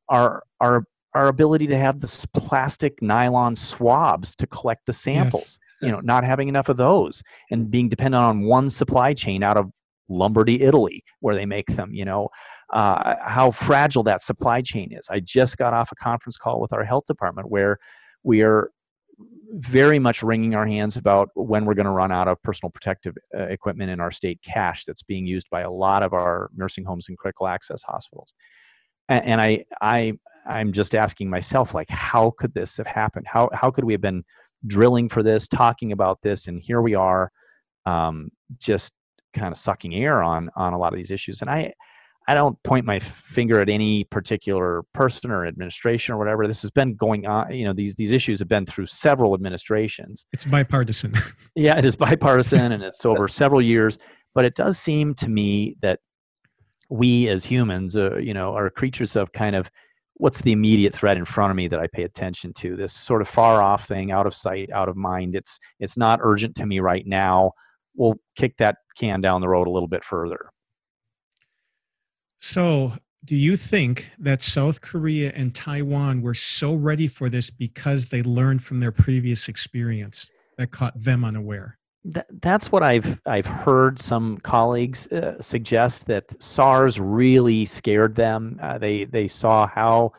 our 0.09 0.43
our 0.61 0.85
our 1.13 1.27
ability 1.27 1.67
to 1.67 1.77
have 1.77 1.99
this 1.99 2.25
plastic 2.35 3.01
nylon 3.01 3.55
swabs 3.55 4.35
to 4.37 4.47
collect 4.47 4.85
the 4.85 4.93
samples. 4.93 5.59
Yes. 5.81 5.87
You 5.87 5.91
know, 5.91 5.99
not 5.99 6.23
having 6.23 6.47
enough 6.47 6.69
of 6.69 6.77
those 6.77 7.21
and 7.51 7.69
being 7.69 7.89
dependent 7.89 8.23
on 8.23 8.43
one 8.43 8.69
supply 8.69 9.13
chain 9.13 9.43
out 9.43 9.57
of 9.57 9.69
Lombardy, 10.07 10.61
Italy, 10.61 11.03
where 11.19 11.35
they 11.35 11.45
make 11.45 11.67
them. 11.75 11.93
You 11.93 12.05
know, 12.05 12.29
uh, 12.73 13.15
how 13.21 13.51
fragile 13.51 14.03
that 14.03 14.21
supply 14.21 14.61
chain 14.61 14.93
is. 14.93 15.07
I 15.09 15.19
just 15.19 15.57
got 15.57 15.73
off 15.73 15.91
a 15.91 15.95
conference 15.95 16.37
call 16.37 16.61
with 16.61 16.71
our 16.71 16.85
health 16.85 17.05
department 17.07 17.51
where 17.51 17.77
we 18.23 18.41
are 18.41 18.71
very 19.51 19.99
much 19.99 20.23
wringing 20.23 20.55
our 20.55 20.65
hands 20.65 20.97
about 20.97 21.29
when 21.35 21.65
we're 21.65 21.73
going 21.73 21.85
to 21.85 21.91
run 21.91 22.11
out 22.11 22.27
of 22.27 22.41
personal 22.43 22.69
protective 22.69 23.15
uh, 23.37 23.43
equipment 23.43 23.89
in 23.89 23.99
our 23.99 24.11
state 24.11 24.39
cache 24.43 24.83
that's 24.85 25.03
being 25.03 25.25
used 25.25 25.49
by 25.49 25.61
a 25.61 25.71
lot 25.71 26.03
of 26.03 26.13
our 26.13 26.49
nursing 26.55 26.83
homes 26.83 27.07
and 27.07 27.17
critical 27.17 27.47
access 27.47 27.81
hospitals. 27.83 28.33
And, 29.07 29.25
and 29.25 29.41
I, 29.41 29.65
I, 29.81 30.13
I'm 30.47 30.73
just 30.73 30.93
asking 30.93 31.29
myself, 31.29 31.73
like, 31.73 31.89
how 31.89 32.33
could 32.37 32.53
this 32.53 32.77
have 32.77 32.87
happened? 32.87 33.25
How, 33.27 33.49
how 33.53 33.71
could 33.71 33.85
we 33.85 33.93
have 33.93 34.01
been 34.01 34.23
drilling 34.67 35.09
for 35.09 35.23
this, 35.23 35.47
talking 35.47 35.91
about 35.91 36.19
this, 36.21 36.47
and 36.47 36.61
here 36.61 36.81
we 36.81 36.95
are, 36.95 37.31
um, 37.85 38.29
just 38.57 38.93
kind 39.33 39.51
of 39.51 39.57
sucking 39.57 39.93
air 39.93 40.23
on 40.23 40.49
on 40.55 40.73
a 40.73 40.77
lot 40.77 40.93
of 40.93 40.97
these 40.97 41.11
issues. 41.11 41.41
And 41.41 41.49
I, 41.49 41.73
I 42.27 42.33
don't 42.33 42.61
point 42.63 42.85
my 42.85 42.99
finger 42.99 43.61
at 43.61 43.69
any 43.69 44.03
particular 44.05 44.83
person 44.93 45.29
or 45.29 45.45
administration 45.45 46.15
or 46.15 46.17
whatever. 46.17 46.47
This 46.47 46.63
has 46.63 46.71
been 46.71 46.95
going 46.95 47.27
on. 47.27 47.53
You 47.53 47.65
know, 47.65 47.73
these 47.73 47.95
these 47.95 48.11
issues 48.11 48.39
have 48.39 48.47
been 48.47 48.65
through 48.65 48.87
several 48.87 49.33
administrations. 49.35 50.25
It's 50.33 50.45
bipartisan. 50.45 51.13
yeah, 51.55 51.77
it 51.77 51.85
is 51.85 51.95
bipartisan, 51.95 52.71
and 52.71 52.83
it's 52.83 53.05
over 53.05 53.27
several 53.27 53.61
years. 53.61 53.97
But 54.33 54.45
it 54.45 54.55
does 54.55 54.79
seem 54.79 55.13
to 55.15 55.29
me 55.29 55.77
that 55.81 55.99
we 56.89 57.29
as 57.29 57.45
humans, 57.45 57.95
uh, 57.95 58.17
you 58.17 58.33
know, 58.33 58.55
are 58.55 58.69
creatures 58.69 59.15
of 59.15 59.31
kind 59.31 59.55
of 59.55 59.69
what's 60.15 60.41
the 60.41 60.51
immediate 60.51 60.93
threat 60.93 61.17
in 61.17 61.25
front 61.25 61.51
of 61.51 61.57
me 61.57 61.67
that 61.67 61.79
I 61.79 61.87
pay 61.87 62.03
attention 62.03 62.53
to. 62.53 62.75
This 62.75 62.93
sort 62.93 63.21
of 63.21 63.27
far 63.27 63.61
off 63.61 63.87
thing, 63.87 64.11
out 64.11 64.25
of 64.25 64.33
sight, 64.33 64.71
out 64.71 64.89
of 64.89 64.95
mind. 64.95 65.35
It's 65.35 65.59
it's 65.79 65.97
not 65.97 66.19
urgent 66.23 66.55
to 66.55 66.65
me 66.65 66.79
right 66.79 67.05
now. 67.05 67.51
We'll 67.95 68.15
kick 68.35 68.55
that 68.57 68.77
can 68.97 69.21
down 69.21 69.41
the 69.41 69.47
road 69.47 69.67
a 69.67 69.71
little 69.71 69.87
bit 69.87 70.03
further. 70.03 70.49
So, 72.37 72.93
do 73.23 73.35
you 73.35 73.57
think 73.57 74.11
that 74.19 74.43
South 74.43 74.81
Korea 74.81 75.31
and 75.35 75.53
Taiwan 75.53 76.21
were 76.21 76.35
so 76.35 76.75
ready 76.75 77.07
for 77.07 77.27
this 77.27 77.49
because 77.49 78.07
they 78.07 78.21
learned 78.21 78.63
from 78.63 78.79
their 78.79 78.91
previous 78.91 79.49
experience 79.49 80.29
that 80.57 80.71
caught 80.71 80.93
them 81.01 81.25
unaware? 81.25 81.79
That, 82.03 82.27
that's 82.39 82.71
what 82.71 82.83
I've 82.83 83.19
I've 83.25 83.47
heard 83.47 83.99
some 83.99 84.37
colleagues 84.37 85.07
uh, 85.07 85.41
suggest 85.41 86.05
that 86.05 86.25
SARS 86.39 86.99
really 86.99 87.65
scared 87.65 88.13
them. 88.13 88.59
Uh, 88.61 88.77
they 88.77 89.05
they 89.05 89.27
saw 89.27 89.65
how 89.65 90.11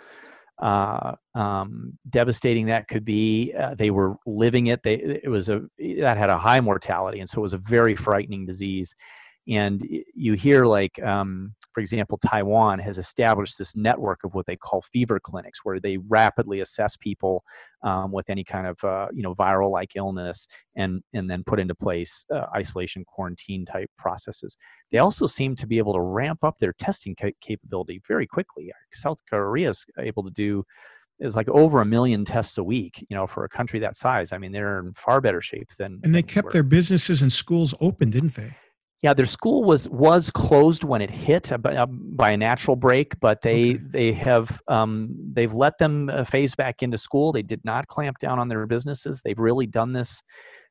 uh, 0.61 1.15
um, 1.37 1.97
devastating 2.11 2.67
that 2.67 2.89
could 2.89 3.05
be. 3.05 3.55
Uh, 3.57 3.77
they 3.77 3.91
were 3.91 4.17
living 4.27 4.67
it. 4.67 4.83
They 4.83 5.21
it 5.23 5.29
was 5.29 5.49
a 5.49 5.63
that 6.01 6.17
had 6.17 6.31
a 6.31 6.39
high 6.39 6.61
mortality, 6.61 7.21
and 7.21 7.31
so 7.31 7.39
it 7.39 7.43
was 7.43 7.53
a 7.53 7.59
very 7.59 7.95
frightening 7.95 8.47
disease 8.47 8.93
and 9.49 9.87
you 10.15 10.33
hear 10.33 10.67
like 10.67 11.01
um, 11.03 11.55
for 11.77 11.83
example 11.83 12.17
taiwan 12.17 12.79
has 12.79 12.97
established 12.97 13.59
this 13.59 13.77
network 13.77 14.25
of 14.25 14.33
what 14.33 14.47
they 14.47 14.57
call 14.57 14.81
fever 14.81 15.21
clinics 15.21 15.61
where 15.63 15.79
they 15.79 15.99
rapidly 16.09 16.61
assess 16.61 16.97
people 16.97 17.45
um, 17.83 18.13
with 18.13 18.31
any 18.31 18.43
kind 18.43 18.67
of 18.67 18.83
uh, 18.83 19.09
you 19.13 19.23
know 19.23 19.35
viral 19.35 19.71
like 19.71 19.95
illness 19.95 20.47
and 20.75 21.03
and 21.13 21.29
then 21.29 21.45
put 21.45 21.61
into 21.61 21.75
place 21.75 22.25
uh, 22.35 22.47
isolation 22.55 23.05
quarantine 23.05 23.67
type 23.67 23.91
processes. 23.99 24.57
They 24.91 24.99
also 24.99 25.27
seem 25.27 25.55
to 25.57 25.67
be 25.67 25.77
able 25.77 25.93
to 25.93 26.01
ramp 26.01 26.43
up 26.43 26.57
their 26.59 26.73
testing 26.73 27.15
ca- 27.15 27.37
capability 27.43 28.01
very 28.09 28.27
quickly. 28.27 28.73
South 28.95 29.19
korea 29.29 29.69
is 29.69 29.85
able 29.99 30.25
to 30.25 30.31
do 30.31 30.65
is 31.21 31.37
like 31.37 31.49
over 31.51 31.83
a 31.83 31.85
million 31.85 32.25
tests 32.25 32.57
a 32.57 32.65
week 32.65 33.07
you 33.11 33.17
know 33.17 33.27
for 33.27 33.45
a 33.45 33.51
country 33.51 33.81
that 33.81 33.97
size. 33.97 34.33
I 34.33 34.39
mean 34.39 34.53
they're 34.53 34.79
in 34.79 34.95
far 34.95 35.21
better 35.21 35.43
shape 35.43 35.69
than 35.79 36.01
and 36.03 36.15
they 36.15 36.23
kept 36.23 36.53
their 36.53 36.63
businesses 36.63 37.21
and 37.21 37.31
schools 37.31 37.75
open 37.81 38.09
didn't 38.09 38.35
they 38.35 38.57
yeah, 39.03 39.13
their 39.13 39.27
school 39.27 39.63
was 39.63 39.89
was 39.89 40.31
closed 40.31 40.83
when 40.83 41.03
it 41.03 41.11
hit 41.11 41.53
by, 41.61 41.77
uh, 41.77 41.87
by 41.87 42.31
a 42.31 42.37
natural 42.37 42.77
break, 42.77 43.19
but 43.21 43.43
they 43.43 43.75
okay. 43.75 43.81
they 43.91 44.13
have 44.13 44.61
um, 44.69 45.15
they've 45.33 45.53
let 45.53 45.79
them 45.79 46.09
uh, 46.09 46.25
phase 46.25 46.55
back 46.55 46.83
into 46.83 46.97
school. 46.97 47.31
They 47.33 47.43
did 47.43 47.61
not 47.65 47.87
clamp 47.89 48.19
down 48.19 48.39
on 48.39 48.49
their 48.49 48.67
businesses. 48.67 49.21
They've 49.23 49.39
really 49.39 49.67
done 49.67 49.93
this 49.93 50.23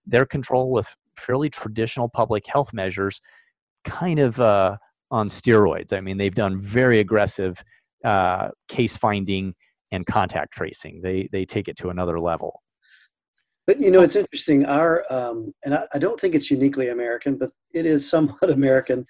their 0.08 0.26
control 0.26 0.72
with 0.72 0.88
fairly 1.18 1.50
traditional 1.50 2.10
public 2.10 2.46
health 2.48 2.74
measures, 2.74 3.22
kind 3.86 4.20
of 4.20 4.40
uh, 4.40 4.78
on 5.12 5.30
steroids. 5.30 5.94
I 5.94 6.02
mean, 6.02 6.18
they've 6.18 6.34
done 6.34 6.60
very 6.60 7.00
aggressive 7.00 7.64
uh, 8.04 8.50
case 8.68 8.98
finding 8.98 9.54
and 9.92 10.06
contact 10.06 10.54
tracing. 10.54 11.02
They 11.02 11.30
they 11.32 11.46
take 11.46 11.68
it 11.68 11.78
to 11.78 11.90
another 11.90 12.20
level. 12.20 12.64
But 13.68 13.80
you 13.80 13.90
know, 13.90 14.02
it's 14.02 14.16
interesting. 14.16 14.66
Our 14.66 15.04
um, 15.10 15.54
and 15.64 15.74
I, 15.74 15.86
I, 15.94 15.98
don't 15.98 16.20
think 16.20 16.36
it's 16.36 16.52
uniquely 16.52 16.90
American, 16.90 17.38
but 17.38 17.52
it 17.74 17.86
is 17.86 18.10
somewhat 18.10 18.50
American. 18.50 19.06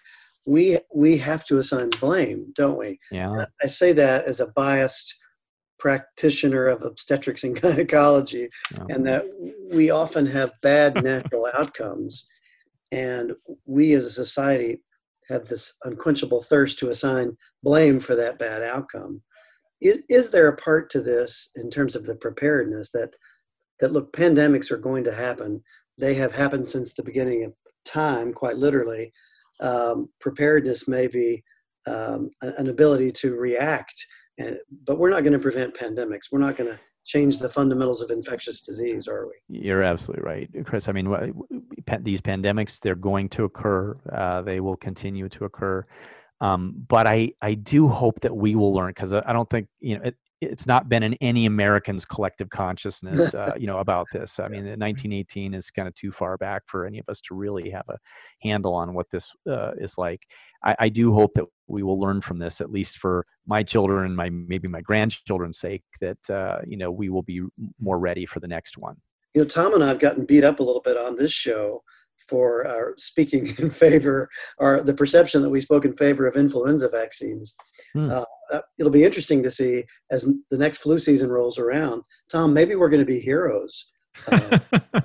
we 0.46 0.80
we 0.94 1.18
have 1.18 1.46
to 1.46 1.58
assign 1.58 1.90
blame, 2.00 2.54
don't 2.56 2.78
we? 2.78 3.00
Yeah. 3.12 3.46
I 3.62 3.68
say 3.68 3.92
that 3.94 4.26
as 4.26 4.40
a 4.40 4.48
biased 4.48 5.16
practitioner 5.78 6.68
of 6.68 6.84
obstetrics 6.84 7.44
and 7.44 7.60
gynecology, 7.62 8.50
and 8.90 9.06
that 9.06 9.24
we 9.72 9.90
often 9.90 10.26
have 10.26 10.54
bad 10.62 10.96
natural 11.04 11.50
outcomes, 11.54 12.26
and 12.92 13.34
we 13.66 13.94
as 13.94 14.06
a 14.06 14.12
society 14.12 14.82
have 15.28 15.46
this 15.46 15.74
unquenchable 15.84 16.42
thirst 16.44 16.80
to 16.80 16.90
assign 16.90 17.36
blame 17.64 18.00
for 18.00 18.16
that 18.16 18.40
bad 18.40 18.62
outcome. 18.62 19.22
Is, 19.82 20.04
is 20.08 20.30
there 20.30 20.48
a 20.48 20.56
part 20.56 20.90
to 20.92 21.02
this 21.02 21.50
in 21.56 21.70
terms 21.70 21.96
of 21.96 22.06
the 22.06 22.16
preparedness 22.16 22.92
that 22.92 23.16
that 23.80 23.92
look 23.92 24.14
pandemics 24.14 24.72
are 24.72 24.78
going 24.78 25.04
to 25.04 25.14
happen? 25.14 25.62
They 25.98 26.14
have 26.16 26.34
happened 26.34 26.68
since 26.68 26.94
the 26.94 27.04
beginning 27.04 27.44
of 27.44 27.54
time, 27.86 28.34
quite 28.34 28.58
literally. 28.58 29.14
Um, 29.60 30.10
preparedness 30.20 30.88
may 30.88 31.08
be 31.08 31.44
um, 31.88 32.32
an 32.42 32.68
ability 32.68 33.12
to 33.14 33.36
react, 33.36 33.96
and, 34.38 34.58
but 34.86 34.98
we're 34.98 35.12
not 35.12 35.24
going 35.24 35.34
to 35.34 35.40
prevent 35.40 35.76
pandemics. 35.76 36.32
We're 36.32 36.40
not 36.40 36.58
going 36.58 36.72
to 36.72 36.80
change 37.06 37.38
the 37.38 37.48
fundamentals 37.48 38.02
of 38.02 38.10
infectious 38.10 38.62
disease, 38.62 39.08
are 39.08 39.28
we? 39.28 39.60
You're 39.60 39.84
absolutely 39.84 40.26
right, 40.26 40.50
Chris. 40.66 40.90
I 40.90 40.92
mean, 40.92 41.08
these 42.02 42.20
pandemics, 42.20 42.80
they're 42.80 42.96
going 42.96 43.30
to 43.30 43.44
occur. 43.44 43.96
Uh, 44.12 44.42
they 44.42 44.60
will 44.60 44.76
continue 44.76 45.30
to 45.30 45.46
occur. 45.46 45.86
Um, 46.42 46.74
but 46.90 47.08
I, 47.08 47.32
I 47.42 47.54
do 47.54 47.88
hope 47.88 48.20
that 48.22 48.36
we 48.36 48.56
will 48.56 48.74
learn 48.74 48.90
because 48.90 49.14
I 49.14 49.32
don't 49.32 49.50
think, 49.50 49.68
you 49.80 49.98
know, 49.98 50.04
it, 50.06 50.16
it's 50.46 50.66
not 50.66 50.90
been 50.90 51.04
in 51.04 51.16
any 51.16 51.46
American's 51.46 52.06
collective 52.06 52.50
consciousness, 52.50 53.34
uh, 53.36 53.54
you 53.58 53.68
know, 53.68 53.80
about 53.80 54.08
this. 54.14 54.40
I 54.40 54.48
mean, 54.48 54.66
1918 54.66 55.54
is 55.54 55.70
kind 55.72 55.88
of 55.88 55.94
too 55.96 56.12
far 56.12 56.38
back 56.38 56.64
for 56.68 56.86
any 56.86 57.00
of 57.00 57.10
us 57.10 57.22
to 57.22 57.36
really 57.36 57.70
have 57.70 57.86
a 57.90 57.98
handle 58.42 58.74
on 58.74 58.94
what 58.94 59.08
this 59.12 59.32
uh, 59.50 59.72
is 59.78 59.98
like. 59.98 60.22
I, 60.64 60.76
I, 60.80 60.90
do 60.90 61.14
hope 61.14 61.34
that 61.36 61.46
we 61.68 61.84
will 61.84 62.00
learn 62.00 62.22
from 62.22 62.40
this, 62.40 62.62
at 62.62 62.72
least 62.72 62.98
for 62.98 63.26
my 63.46 63.64
children 63.64 64.06
and 64.06 64.16
my 64.16 64.30
maybe 64.30 64.68
my 64.68 64.82
grandchildren's 64.82 65.60
sake, 65.60 65.84
that 66.02 66.30
uh, 66.30 66.60
you 66.66 66.78
know 66.78 66.92
we 66.92 67.10
will 67.10 67.24
be 67.24 67.42
more 67.80 68.00
ready 68.00 68.26
for 68.26 68.40
the 68.40 68.48
next 68.48 68.78
one. 68.78 68.96
You 69.34 69.42
know, 69.42 69.48
Tom 69.48 69.74
and 69.74 69.84
I 69.84 69.88
have 69.88 70.00
gotten 70.00 70.26
beat 70.26 70.44
up 70.44 70.60
a 70.60 70.64
little 70.64 70.82
bit 70.82 70.98
on 70.98 71.16
this 71.16 71.32
show 71.32 71.84
for 72.28 72.66
our 72.68 72.96
speaking 72.98 73.48
in 73.60 73.70
favor 73.70 74.30
or 74.58 74.84
the 74.84 74.94
perception 74.94 75.42
that 75.42 75.50
we 75.50 75.62
spoke 75.62 75.86
in 75.86 75.94
favor 75.94 76.28
of 76.28 76.36
influenza 76.36 76.90
vaccines. 76.90 77.56
Hmm. 77.94 78.10
Uh, 78.10 78.62
it'll 78.80 78.92
be 78.92 79.04
interesting 79.04 79.42
to 79.44 79.52
see 79.52 79.84
as 80.12 80.28
the 80.52 80.58
next 80.58 80.80
flu 80.80 81.00
season 81.00 81.30
rolls 81.30 81.58
around. 81.58 82.04
Tom, 82.32 82.54
maybe 82.54 82.76
we're 82.76 82.90
going 82.90 83.00
to 83.00 83.06
be 83.06 83.20
heroes 83.20 83.92
uh, 84.28 84.60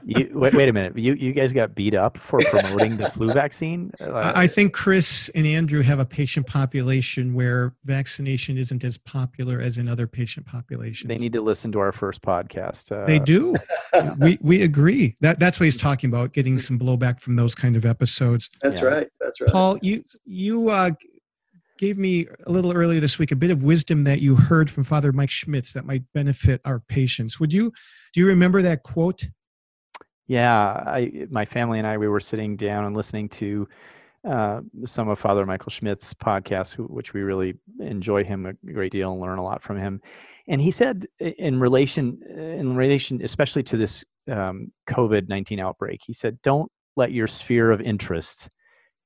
you, 0.04 0.30
wait, 0.32 0.54
wait, 0.54 0.68
a 0.68 0.72
minute. 0.72 0.96
You 0.98 1.14
you 1.14 1.32
guys 1.32 1.52
got 1.52 1.74
beat 1.74 1.94
up 1.94 2.18
for 2.18 2.40
promoting 2.50 2.96
the 2.96 3.10
flu 3.10 3.32
vaccine? 3.32 3.92
Uh, 4.00 4.32
I 4.34 4.46
think 4.46 4.72
Chris 4.72 5.30
and 5.34 5.46
Andrew 5.46 5.82
have 5.82 5.98
a 5.98 6.04
patient 6.04 6.46
population 6.46 7.34
where 7.34 7.74
vaccination 7.84 8.56
isn't 8.56 8.82
as 8.82 8.98
popular 8.98 9.60
as 9.60 9.78
in 9.78 9.88
other 9.88 10.06
patient 10.06 10.46
populations. 10.46 11.06
They 11.08 11.16
need 11.16 11.32
to 11.34 11.40
listen 11.40 11.70
to 11.72 11.78
our 11.78 11.92
first 11.92 12.22
podcast. 12.22 12.90
Uh, 12.90 13.06
they 13.06 13.18
do. 13.18 13.54
we 14.18 14.38
we 14.40 14.62
agree. 14.62 15.16
That 15.20 15.38
that's 15.38 15.60
what 15.60 15.64
he's 15.64 15.76
talking 15.76 16.10
about. 16.10 16.32
Getting 16.32 16.58
some 16.58 16.78
blowback 16.78 17.20
from 17.20 17.36
those 17.36 17.54
kind 17.54 17.76
of 17.76 17.84
episodes. 17.84 18.50
That's 18.62 18.80
yeah. 18.80 18.88
right. 18.88 19.08
That's 19.20 19.40
right. 19.40 19.50
Paul, 19.50 19.78
you 19.82 20.02
you 20.24 20.70
uh, 20.70 20.90
gave 21.80 21.96
me 21.96 22.26
a 22.46 22.52
little 22.52 22.72
earlier 22.72 23.00
this 23.00 23.18
week 23.18 23.32
a 23.32 23.36
bit 23.36 23.50
of 23.50 23.64
wisdom 23.64 24.04
that 24.04 24.20
you 24.20 24.36
heard 24.36 24.68
from 24.70 24.84
Father 24.84 25.12
Mike 25.12 25.30
Schmitz 25.30 25.72
that 25.72 25.86
might 25.86 26.02
benefit 26.12 26.60
our 26.66 26.78
patients. 26.78 27.40
Would 27.40 27.54
you 27.54 27.72
do 28.12 28.20
you 28.20 28.26
remember 28.26 28.60
that 28.60 28.82
quote? 28.82 29.26
Yeah, 30.26 30.54
I 30.54 31.26
my 31.30 31.46
family 31.46 31.78
and 31.78 31.86
I 31.86 31.96
we 31.96 32.06
were 32.06 32.20
sitting 32.20 32.54
down 32.54 32.84
and 32.84 32.94
listening 32.94 33.30
to 33.30 33.66
uh, 34.28 34.60
some 34.84 35.08
of 35.08 35.18
Father 35.18 35.46
Michael 35.46 35.70
Schmitz's 35.70 36.12
podcasts, 36.12 36.74
which 36.74 37.14
we 37.14 37.22
really 37.22 37.54
enjoy 37.80 38.24
him 38.24 38.44
a 38.44 38.52
great 38.72 38.92
deal 38.92 39.12
and 39.12 39.20
learn 39.20 39.38
a 39.38 39.42
lot 39.42 39.62
from 39.62 39.78
him. 39.78 40.02
And 40.48 40.60
he 40.60 40.70
said, 40.70 41.06
in 41.18 41.58
relation, 41.58 42.18
in 42.28 42.76
relation, 42.76 43.22
especially 43.24 43.62
to 43.62 43.78
this 43.78 44.04
um, 44.30 44.70
COVID 44.86 45.30
nineteen 45.30 45.60
outbreak, 45.60 46.02
he 46.04 46.12
said, 46.12 46.42
"Don't 46.42 46.70
let 46.96 47.10
your 47.10 47.26
sphere 47.26 47.70
of 47.70 47.80
interest 47.80 48.50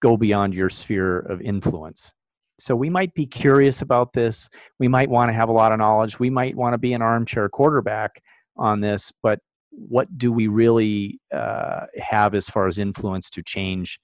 go 0.02 0.16
beyond 0.16 0.54
your 0.54 0.70
sphere 0.70 1.20
of 1.20 1.40
influence." 1.40 2.12
So 2.58 2.76
we 2.76 2.88
might 2.88 3.14
be 3.14 3.26
curious 3.26 3.82
about 3.82 4.12
this. 4.12 4.48
We 4.78 4.88
might 4.88 5.10
want 5.10 5.28
to 5.28 5.32
have 5.32 5.48
a 5.48 5.52
lot 5.52 5.72
of 5.72 5.78
knowledge. 5.78 6.18
We 6.18 6.30
might 6.30 6.54
want 6.54 6.74
to 6.74 6.78
be 6.78 6.92
an 6.92 7.02
armchair 7.02 7.48
quarterback 7.48 8.22
on 8.56 8.80
this, 8.80 9.12
but 9.22 9.40
what 9.70 10.16
do 10.16 10.30
we 10.32 10.46
really 10.46 11.18
uh, 11.34 11.86
have 11.98 12.34
as 12.34 12.48
far 12.48 12.68
as 12.68 12.78
influence 12.78 13.28
to 13.30 13.42
change 13.42 13.98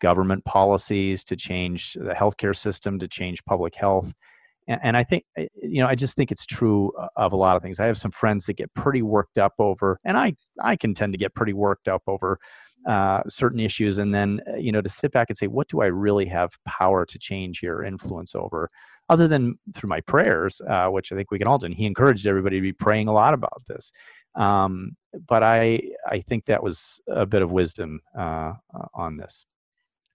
government 0.00 0.44
policies, 0.44 1.22
to 1.24 1.36
change 1.36 1.92
the 1.94 2.14
healthcare 2.14 2.56
system, 2.56 2.98
to 2.98 3.08
change 3.08 3.44
public 3.44 3.74
health? 3.74 4.12
And, 4.68 4.80
and 4.82 4.96
I 4.96 5.04
think, 5.04 5.24
eh, 5.36 5.46
you 5.62 5.82
know, 5.82 5.88
I 5.88 5.94
just 5.94 6.16
think 6.16 6.32
it's 6.32 6.46
true 6.46 6.92
of 7.16 7.32
a 7.32 7.36
lot 7.36 7.56
of 7.56 7.62
things. 7.62 7.80
I 7.80 7.86
have 7.86 7.98
some 7.98 8.10
friends 8.10 8.46
that 8.46 8.54
get 8.54 8.72
pretty 8.74 9.02
worked 9.02 9.38
up 9.38 9.54
over, 9.58 9.98
and 10.04 10.16
I, 10.16 10.34
I 10.62 10.76
can 10.76 10.94
tend 10.94 11.12
to 11.12 11.18
get 11.18 11.34
pretty 11.34 11.52
worked 11.52 11.88
up 11.88 12.02
over 12.06 12.38
uh, 12.88 13.22
certain 13.28 13.60
issues 13.60 13.98
and 13.98 14.12
then 14.12 14.40
uh, 14.52 14.56
you 14.56 14.72
know 14.72 14.80
to 14.80 14.88
sit 14.88 15.12
back 15.12 15.30
and 15.30 15.38
say 15.38 15.46
what 15.46 15.68
do 15.68 15.80
i 15.82 15.86
really 15.86 16.26
have 16.26 16.50
power 16.66 17.06
to 17.06 17.16
change 17.16 17.60
here 17.60 17.84
influence 17.84 18.34
over 18.34 18.68
other 19.08 19.28
than 19.28 19.58
through 19.74 19.88
my 19.88 20.00
prayers, 20.00 20.60
uh, 20.68 20.86
which 20.86 21.12
I 21.12 21.16
think 21.16 21.30
we 21.30 21.38
can 21.38 21.46
all 21.48 21.58
do. 21.58 21.66
And 21.66 21.74
he 21.74 21.86
encouraged 21.86 22.26
everybody 22.26 22.56
to 22.56 22.62
be 22.62 22.72
praying 22.72 23.08
a 23.08 23.12
lot 23.12 23.34
about 23.34 23.62
this. 23.68 23.92
Um, 24.34 24.96
but 25.28 25.42
I, 25.42 25.80
I 26.06 26.20
think 26.20 26.46
that 26.46 26.62
was 26.62 27.00
a 27.08 27.26
bit 27.26 27.42
of 27.42 27.50
wisdom 27.50 28.00
uh, 28.18 28.54
on 28.94 29.18
this. 29.18 29.44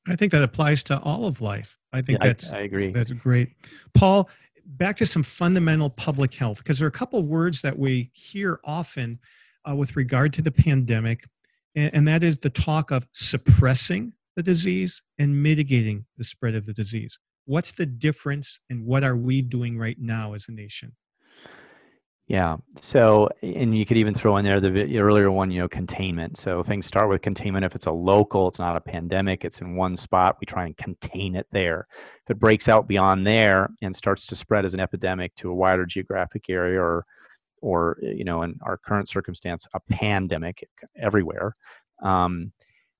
I 0.07 0.15
think 0.15 0.31
that 0.31 0.43
applies 0.43 0.83
to 0.83 0.99
all 1.01 1.25
of 1.25 1.41
life. 1.41 1.77
I 1.93 2.01
think 2.01 2.19
yeah, 2.19 2.27
that's 2.27 2.49
I, 2.51 2.59
I, 2.59 2.61
agree. 2.61 2.91
That's 2.91 3.11
great, 3.11 3.49
Paul. 3.93 4.29
Back 4.65 4.97
to 4.97 5.05
some 5.05 5.23
fundamental 5.23 5.89
public 5.89 6.33
health 6.33 6.57
because 6.57 6.79
there 6.79 6.85
are 6.85 6.89
a 6.89 6.91
couple 6.91 7.19
of 7.19 7.25
words 7.25 7.61
that 7.61 7.77
we 7.77 8.11
hear 8.13 8.59
often 8.63 9.19
uh, 9.69 9.75
with 9.75 9.95
regard 9.95 10.33
to 10.33 10.41
the 10.41 10.51
pandemic, 10.51 11.25
and, 11.75 11.93
and 11.93 12.07
that 12.07 12.23
is 12.23 12.37
the 12.37 12.49
talk 12.49 12.91
of 12.91 13.07
suppressing 13.13 14.13
the 14.35 14.43
disease 14.43 15.01
and 15.17 15.41
mitigating 15.41 16.05
the 16.17 16.23
spread 16.23 16.53
of 16.53 16.65
the 16.65 16.73
disease 16.73 17.17
what's 17.47 17.71
the 17.71 17.85
difference 17.85 18.59
and 18.69 18.85
what 18.85 19.03
are 19.03 19.15
we 19.15 19.41
doing 19.41 19.77
right 19.77 19.97
now 19.99 20.33
as 20.33 20.47
a 20.49 20.51
nation 20.51 20.91
yeah. 22.27 22.57
So 22.81 23.29
and 23.41 23.77
you 23.77 23.85
could 23.85 23.97
even 23.97 24.13
throw 24.13 24.35
in 24.37 24.43
there 24.43 24.59
the 24.59 24.99
earlier 24.99 25.31
one 25.31 25.49
you 25.49 25.61
know 25.61 25.69
containment. 25.69 26.37
So 26.37 26.61
things 26.61 26.85
start 26.85 27.09
with 27.09 27.21
containment. 27.21 27.63
If 27.63 27.73
it's 27.73 27.85
a 27.85 27.91
local 27.91 28.49
it's 28.49 28.59
not 28.59 28.75
a 28.75 28.81
pandemic 28.81 29.45
it's 29.45 29.61
in 29.61 29.75
one 29.75 29.95
spot 29.95 30.37
we 30.41 30.45
try 30.45 30.65
and 30.65 30.75
contain 30.77 31.35
it 31.35 31.47
there. 31.51 31.87
If 32.25 32.31
it 32.31 32.39
breaks 32.39 32.67
out 32.67 32.87
beyond 32.87 33.25
there 33.25 33.69
and 33.81 33.95
starts 33.95 34.27
to 34.27 34.35
spread 34.35 34.65
as 34.65 34.73
an 34.73 34.81
epidemic 34.81 35.35
to 35.35 35.49
a 35.49 35.55
wider 35.55 35.85
geographic 35.85 36.49
area 36.49 36.81
or 36.81 37.05
or 37.61 37.97
you 38.01 38.23
know 38.23 38.43
in 38.43 38.59
our 38.61 38.77
current 38.77 39.09
circumstance 39.09 39.65
a 39.73 39.79
pandemic 39.89 40.67
everywhere 41.01 41.53
um, 42.03 42.51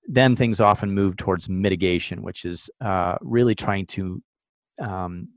then 0.08 0.36
things 0.36 0.62
often 0.62 0.92
move 0.92 1.18
towards 1.18 1.50
mitigation 1.50 2.22
which 2.22 2.46
is 2.46 2.70
uh, 2.82 3.16
really 3.22 3.56
trying 3.56 3.86
to 3.86 4.22
um, 4.82 5.28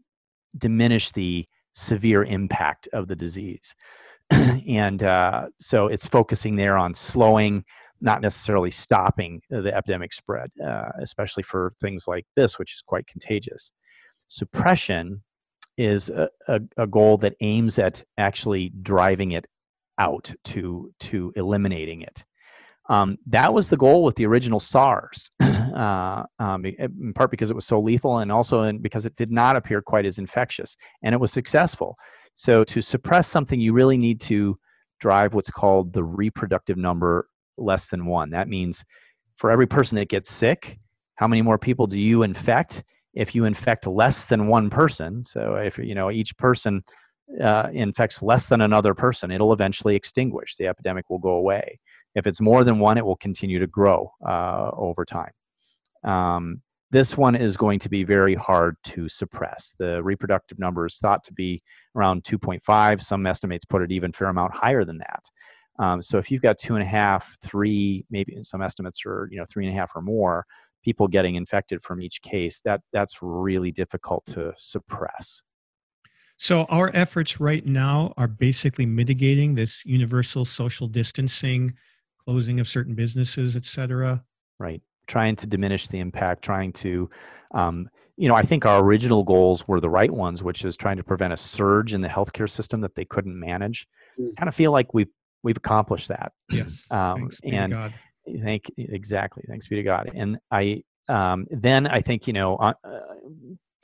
diminish 0.59 1.11
the 1.13 1.47
severe 1.75 2.25
impact 2.25 2.89
of 2.93 3.09
the 3.09 3.17
disease. 3.17 3.75
and 4.31 5.03
uh, 5.03 5.47
so 5.61 5.87
it's 5.87 6.07
focusing 6.07 6.57
there 6.57 6.77
on 6.77 6.95
slowing, 6.95 7.65
not 8.01 8.23
necessarily 8.23 8.71
stopping 8.71 9.41
the 9.51 9.75
epidemic 9.75 10.13
spread, 10.13 10.51
uh, 10.65 10.91
especially 11.03 11.43
for 11.43 11.73
things 11.81 12.05
like 12.07 12.27
this, 12.37 12.59
which 12.59 12.75
is 12.75 12.83
quite 12.87 13.07
contagious. 13.07 13.73
Suppression 14.29 15.23
is 15.77 16.11
a, 16.11 16.29
a, 16.47 16.61
a 16.77 16.87
goal 16.87 17.17
that 17.19 17.35
aims 17.41 17.79
at 17.79 18.05
actually 18.19 18.73
driving 18.83 19.33
it 19.33 19.47
out 19.99 20.33
to 20.45 20.93
to 21.01 21.33
eliminating 21.37 22.03
it. 22.03 22.25
Um, 22.91 23.19
that 23.29 23.55
was 23.55 23.69
the 23.69 23.77
goal 23.77 24.03
with 24.03 24.17
the 24.17 24.27
original 24.27 24.59
SARS, 24.59 25.31
uh, 25.41 26.25
um, 26.41 26.65
in 26.67 27.13
part 27.15 27.31
because 27.31 27.49
it 27.49 27.55
was 27.55 27.65
so 27.65 27.81
lethal 27.81 28.19
and 28.19 28.33
also 28.33 28.65
in, 28.65 28.79
because 28.79 29.07
it 29.07 29.15
did 29.15 29.31
not 29.31 29.55
appear 29.55 29.81
quite 29.81 30.05
as 30.05 30.19
infectious 30.19 30.77
and 31.05 31.15
it 31.15 31.19
was 31.19 31.33
successful. 31.33 31.97
So, 32.35 32.65
to 32.65 32.83
suppress 32.83 33.29
something, 33.29 33.61
you 33.61 33.73
really 33.73 33.97
need 33.97 34.21
to 34.23 34.59
drive 34.99 35.35
what's 35.35 35.51
called 35.51 35.93
the 35.93 36.03
reproductive 36.03 36.77
number 36.77 37.29
less 37.57 37.89
than 37.89 38.07
one. 38.07 38.31
That 38.31 38.49
means 38.49 38.85
for 39.37 39.53
every 39.53 39.69
person 39.69 39.97
that 39.97 40.09
gets 40.09 40.31
sick, 40.31 40.77
how 41.15 41.29
many 41.29 41.43
more 41.43 41.59
people 41.59 41.87
do 41.87 42.01
you 42.01 42.25
infect? 42.25 42.83
If 43.15 43.37
you 43.37 43.45
infect 43.45 43.87
less 43.87 44.27
than 44.27 44.49
one 44.49 44.69
person, 44.69 45.25
so 45.25 45.55
if 45.55 45.79
you 45.79 45.95
know 45.95 46.11
each 46.11 46.37
person 46.39 46.83
uh, 47.41 47.69
infects 47.73 48.21
less 48.21 48.47
than 48.47 48.63
another 48.63 48.95
person, 48.95 49.31
it'll 49.31 49.53
eventually 49.53 49.95
extinguish. 49.95 50.57
The 50.57 50.67
epidemic 50.67 51.09
will 51.09 51.19
go 51.19 51.35
away. 51.35 51.79
If 52.15 52.27
it's 52.27 52.41
more 52.41 52.65
than 52.65 52.79
one, 52.79 52.99
it 52.99 53.05
will 53.05 53.17
continue 53.17 53.59
to 53.59 53.67
grow 53.67 54.11
uh, 54.27 54.71
over 54.73 55.05
time. 55.05 55.33
Um, 56.05 56.63
this 56.91 57.17
one 57.17 57.37
is 57.37 57.57
going 57.57 57.79
to 57.81 57.89
be 57.89 58.03
very 58.03 58.35
hard 58.35 58.77
to 58.87 59.09
suppress. 59.09 59.75
The 59.79 60.03
reproductive 60.03 60.59
number 60.59 60.87
is 60.87 60.99
thought 60.99 61.23
to 61.25 61.33
be 61.33 61.63
around 61.95 62.25
2.5. 62.25 63.03
Some 63.03 63.27
estimates 63.27 63.65
put 63.65 63.83
it 63.83 63.93
even 63.93 64.13
fair 64.13 64.29
amount 64.29 64.55
higher 64.55 64.85
than 64.85 64.99
that. 64.99 65.23
Um, 65.79 66.03
so 66.03 66.19
if 66.19 66.31
you've 66.31 66.43
got 66.43 66.59
two 66.59 66.75
and 66.75 66.83
a 66.83 66.89
half, 66.89 67.37
three, 67.43 68.05
maybe 68.11 68.37
some 68.43 68.61
estimates 68.61 69.01
are 69.07 69.29
you 69.31 69.39
know 69.39 69.47
three 69.49 69.67
and 69.67 69.75
a 69.75 69.79
half 69.79 69.93
or 69.95 70.03
more, 70.03 70.45
people 70.85 71.09
getting 71.09 71.37
infected 71.37 71.83
from 71.83 72.03
each 72.03 72.21
case, 72.23 72.61
that 72.65 72.81
that's 72.93 73.23
really 73.23 73.71
difficult 73.71 74.25
to 74.27 74.53
suppress. 74.57 75.43
So 76.37 76.65
our 76.65 76.91
efforts 76.95 77.41
right 77.41 77.65
now 77.65 78.15
are 78.17 78.29
basically 78.29 78.87
mitigating 78.87 79.55
this 79.55 79.85
universal 79.85 80.45
social 80.45 80.87
distancing, 80.87 81.75
closing 82.31 82.61
of 82.61 82.69
certain 82.69 82.95
businesses, 82.95 83.57
et 83.57 83.65
cetera. 83.65 84.23
Right. 84.61 84.81
Trying 85.09 85.35
to 85.37 85.49
diminish 85.49 85.89
the 85.89 85.99
impact, 85.99 86.43
trying 86.45 86.73
to, 86.75 87.11
um, 87.53 87.91
you 88.17 88.29
know, 88.29 88.37
I 88.37 88.43
think 88.43 88.65
our 88.65 88.85
original 88.85 89.25
goals 89.25 89.67
were 89.67 89.81
the 89.81 89.91
right 89.91 90.11
ones, 90.11 90.41
which 90.41 90.65
is 90.65 90.77
trying 90.77 90.97
to 90.99 91.03
prevent 91.03 91.33
a 91.33 91.37
surge 91.37 91.93
in 91.93 92.03
the 92.03 92.09
healthcare 92.09 92.49
system 92.49 92.83
that 92.83 92.95
they 92.95 93.05
couldn't 93.05 93.37
manage. 93.37 93.89
Mm. 94.17 94.37
Kind 94.37 94.49
of 94.49 94.55
feel 94.55 94.71
like 94.71 94.95
we've 94.95 95.11
we've 95.43 95.57
accomplished 95.57 96.07
that. 96.09 96.33
Yes. 96.51 96.87
Um, 96.93 97.31
and 97.43 97.93
thank 98.43 98.71
exactly. 98.77 99.43
Thanks 99.49 99.67
be 99.67 99.77
to 99.77 99.83
God. 99.83 100.11
And 100.15 100.39
I 100.53 100.85
um, 101.09 101.49
then 101.51 101.89
I 101.89 102.01
think 102.01 102.29
you 102.29 102.33
know, 102.33 102.57
uh, 102.59 102.75
uh, 102.85 103.01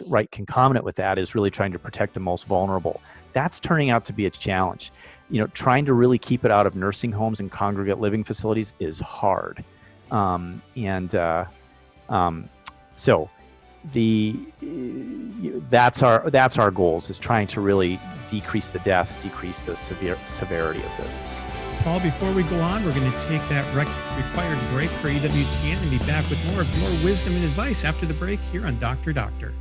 right 0.06 0.30
concomitant 0.30 0.84
with 0.84 0.96
that 0.96 1.18
is 1.18 1.34
really 1.34 1.50
trying 1.50 1.72
to 1.72 1.80
protect 1.80 2.14
the 2.14 2.20
most 2.20 2.46
vulnerable. 2.46 3.00
That's 3.32 3.58
turning 3.58 3.90
out 3.90 4.04
to 4.04 4.12
be 4.12 4.26
a 4.26 4.30
challenge. 4.30 4.92
You 5.28 5.40
know, 5.40 5.46
trying 5.48 5.84
to 5.86 5.92
really 5.92 6.18
keep 6.18 6.44
it 6.44 6.50
out 6.50 6.66
of 6.66 6.76
nursing 6.76 7.12
homes 7.12 7.40
and 7.40 7.50
congregate 7.50 7.98
living 7.98 8.22
facilities 8.22 8.72
is 8.78 9.00
hard. 9.00 9.64
Um, 10.10 10.62
and 10.76 11.14
uh, 11.14 11.46
um, 12.08 12.48
so 12.94 13.28
the 13.92 14.38
that's 15.68 16.02
our 16.02 16.28
that's 16.30 16.58
our 16.58 16.70
goals 16.70 17.10
is 17.10 17.18
trying 17.18 17.46
to 17.48 17.60
really 17.60 18.00
decrease 18.30 18.68
the 18.68 18.78
deaths, 18.80 19.16
decrease 19.22 19.62
the 19.62 19.76
severe 19.76 20.16
severity 20.26 20.80
of 20.80 20.96
this. 20.98 21.18
Paul, 21.82 22.00
before 22.00 22.32
we 22.32 22.42
go 22.44 22.58
on, 22.60 22.84
we're 22.84 22.94
going 22.94 23.10
to 23.10 23.18
take 23.28 23.46
that 23.48 23.64
rec- 23.72 23.86
required 24.16 24.58
break 24.70 24.90
for 24.90 25.08
EWTN 25.08 25.80
and 25.80 25.90
be 25.90 25.98
back 25.98 26.28
with 26.28 26.52
more 26.52 26.62
of 26.62 26.78
your 26.80 26.90
wisdom 27.04 27.36
and 27.36 27.44
advice 27.44 27.84
after 27.84 28.06
the 28.06 28.14
break 28.14 28.40
here 28.40 28.66
on 28.66 28.76
Doctor 28.80 29.12
Doctor. 29.12 29.52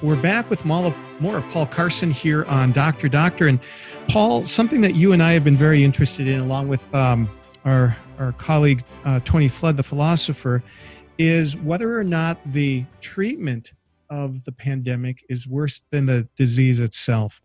We're 0.00 0.14
back 0.14 0.48
with 0.48 0.64
more 0.64 0.94
of 1.22 1.48
Paul 1.50 1.66
Carson 1.66 2.12
here 2.12 2.44
on 2.44 2.70
Doctor 2.70 3.08
Doctor. 3.08 3.48
And 3.48 3.58
Paul, 4.06 4.44
something 4.44 4.80
that 4.82 4.94
you 4.94 5.12
and 5.12 5.20
I 5.20 5.32
have 5.32 5.42
been 5.42 5.56
very 5.56 5.82
interested 5.82 6.28
in, 6.28 6.38
along 6.38 6.68
with 6.68 6.94
um, 6.94 7.28
our, 7.64 7.96
our 8.20 8.30
colleague 8.34 8.84
uh, 9.04 9.18
Tony 9.24 9.48
Flood, 9.48 9.76
the 9.76 9.82
philosopher, 9.82 10.62
is 11.18 11.56
whether 11.56 11.98
or 11.98 12.04
not 12.04 12.38
the 12.52 12.84
treatment 13.00 13.72
of 14.08 14.44
the 14.44 14.52
pandemic 14.52 15.18
is 15.28 15.48
worse 15.48 15.82
than 15.90 16.06
the 16.06 16.28
disease 16.36 16.78
itself. 16.78 17.42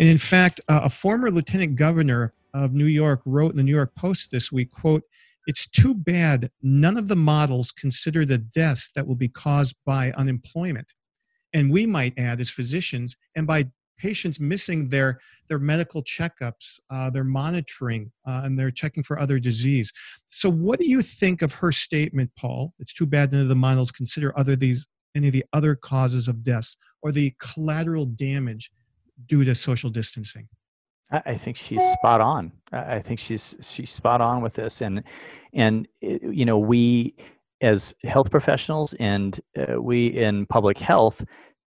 And 0.00 0.08
in 0.08 0.18
fact, 0.18 0.60
uh, 0.68 0.80
a 0.82 0.90
former 0.90 1.30
lieutenant 1.30 1.76
governor 1.76 2.34
of 2.52 2.72
New 2.72 2.86
York 2.86 3.20
wrote 3.24 3.52
in 3.52 3.58
the 3.58 3.62
New 3.62 3.76
York 3.76 3.94
Post 3.94 4.32
this 4.32 4.50
week, 4.50 4.72
quote, 4.72 5.04
it's 5.46 5.68
too 5.68 5.94
bad 5.94 6.50
none 6.62 6.96
of 6.96 7.06
the 7.06 7.16
models 7.16 7.70
consider 7.70 8.24
the 8.24 8.38
deaths 8.38 8.90
that 8.96 9.06
will 9.06 9.14
be 9.14 9.28
caused 9.28 9.76
by 9.86 10.10
unemployment. 10.12 10.94
And 11.52 11.70
we 11.70 11.86
might 11.86 12.18
add 12.18 12.40
as 12.40 12.50
physicians, 12.50 13.16
and 13.36 13.46
by 13.46 13.68
patients 13.98 14.40
missing 14.40 14.88
their, 14.88 15.20
their 15.48 15.58
medical 15.58 16.02
checkups, 16.02 16.80
uh, 16.90 17.10
their 17.10 17.24
monitoring, 17.24 18.10
uh, 18.26 18.42
and 18.44 18.58
they're 18.58 18.70
checking 18.70 19.02
for 19.02 19.18
other 19.18 19.38
disease. 19.38 19.92
So, 20.30 20.50
what 20.50 20.80
do 20.80 20.88
you 20.88 21.02
think 21.02 21.42
of 21.42 21.54
her 21.54 21.72
statement, 21.72 22.30
Paul? 22.38 22.74
It's 22.78 22.94
too 22.94 23.06
bad 23.06 23.32
none 23.32 23.42
of 23.42 23.48
the 23.48 23.54
models 23.54 23.92
consider 23.92 24.36
other 24.38 24.56
these 24.56 24.86
any 25.14 25.28
of 25.28 25.32
the 25.32 25.44
other 25.52 25.74
causes 25.74 26.26
of 26.26 26.42
deaths 26.42 26.76
or 27.02 27.12
the 27.12 27.34
collateral 27.38 28.06
damage 28.06 28.70
due 29.26 29.44
to 29.44 29.54
social 29.54 29.90
distancing. 29.90 30.48
I 31.26 31.36
think 31.36 31.58
she's 31.58 31.82
spot 31.92 32.22
on. 32.22 32.52
I 32.72 33.00
think 33.00 33.20
she's 33.20 33.54
she's 33.60 33.90
spot 33.90 34.22
on 34.22 34.40
with 34.40 34.54
this, 34.54 34.80
and 34.80 35.02
and 35.52 35.86
eh, 36.02 36.18
you 36.22 36.46
know 36.46 36.58
we 36.58 37.14
as 37.62 37.94
health 38.04 38.30
professionals 38.30 38.94
and 38.94 39.40
uh, 39.56 39.80
we 39.80 40.08
in 40.08 40.46
public 40.46 40.78
health 40.78 41.24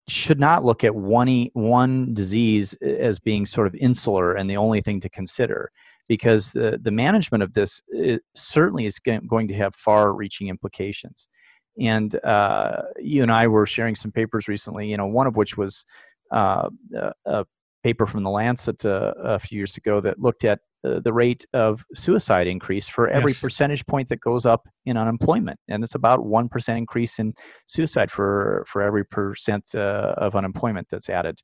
should 0.07 0.39
not 0.39 0.63
look 0.63 0.83
at 0.83 0.93
one 0.93 1.47
one 1.53 2.13
disease 2.13 2.75
as 2.81 3.19
being 3.19 3.45
sort 3.45 3.65
of 3.65 3.73
insular 3.75 4.35
and 4.35 4.49
the 4.49 4.57
only 4.57 4.81
thing 4.81 4.99
to 4.99 5.09
consider 5.09 5.71
because 6.07 6.51
the 6.51 6.79
the 6.83 6.91
management 6.91 7.41
of 7.41 7.53
this 7.53 7.81
certainly 8.35 8.85
is 8.85 8.99
going 8.99 9.47
to 9.47 9.55
have 9.55 9.73
far-reaching 9.75 10.49
implications. 10.49 11.27
And 11.79 12.15
uh, 12.23 12.83
you 12.99 13.21
and 13.21 13.31
I 13.31 13.47
were 13.47 13.65
sharing 13.65 13.95
some 13.95 14.11
papers 14.11 14.47
recently. 14.47 14.87
You 14.87 14.97
know, 14.97 15.07
one 15.07 15.27
of 15.27 15.35
which 15.35 15.57
was 15.57 15.83
uh, 16.31 16.69
a, 17.25 17.45
paper 17.83 18.07
from 18.07 18.23
the 18.23 18.29
Lancet 18.31 18.83
uh, 18.83 19.13
a 19.23 19.37
few 19.37 19.57
years 19.57 19.77
ago 19.77 20.01
that 20.01 20.19
looked 20.19 20.43
at 20.43 20.59
uh, 20.85 20.99
the 20.99 21.13
rate 21.13 21.45
of 21.53 21.83
suicide 21.95 22.47
increase 22.47 22.87
for 22.87 23.07
every 23.07 23.31
yes. 23.31 23.41
percentage 23.41 23.85
point 23.85 24.09
that 24.09 24.19
goes 24.19 24.45
up 24.45 24.67
in 24.85 24.97
unemployment, 24.97 25.59
and 25.67 25.83
it's 25.83 25.95
about 25.95 26.25
one 26.25 26.49
percent 26.49 26.77
increase 26.77 27.19
in 27.19 27.33
suicide 27.65 28.11
for 28.11 28.65
for 28.67 28.81
every 28.81 29.05
percent 29.05 29.63
uh, 29.73 30.13
of 30.17 30.35
unemployment 30.35 30.87
that's 30.91 31.09
added. 31.09 31.39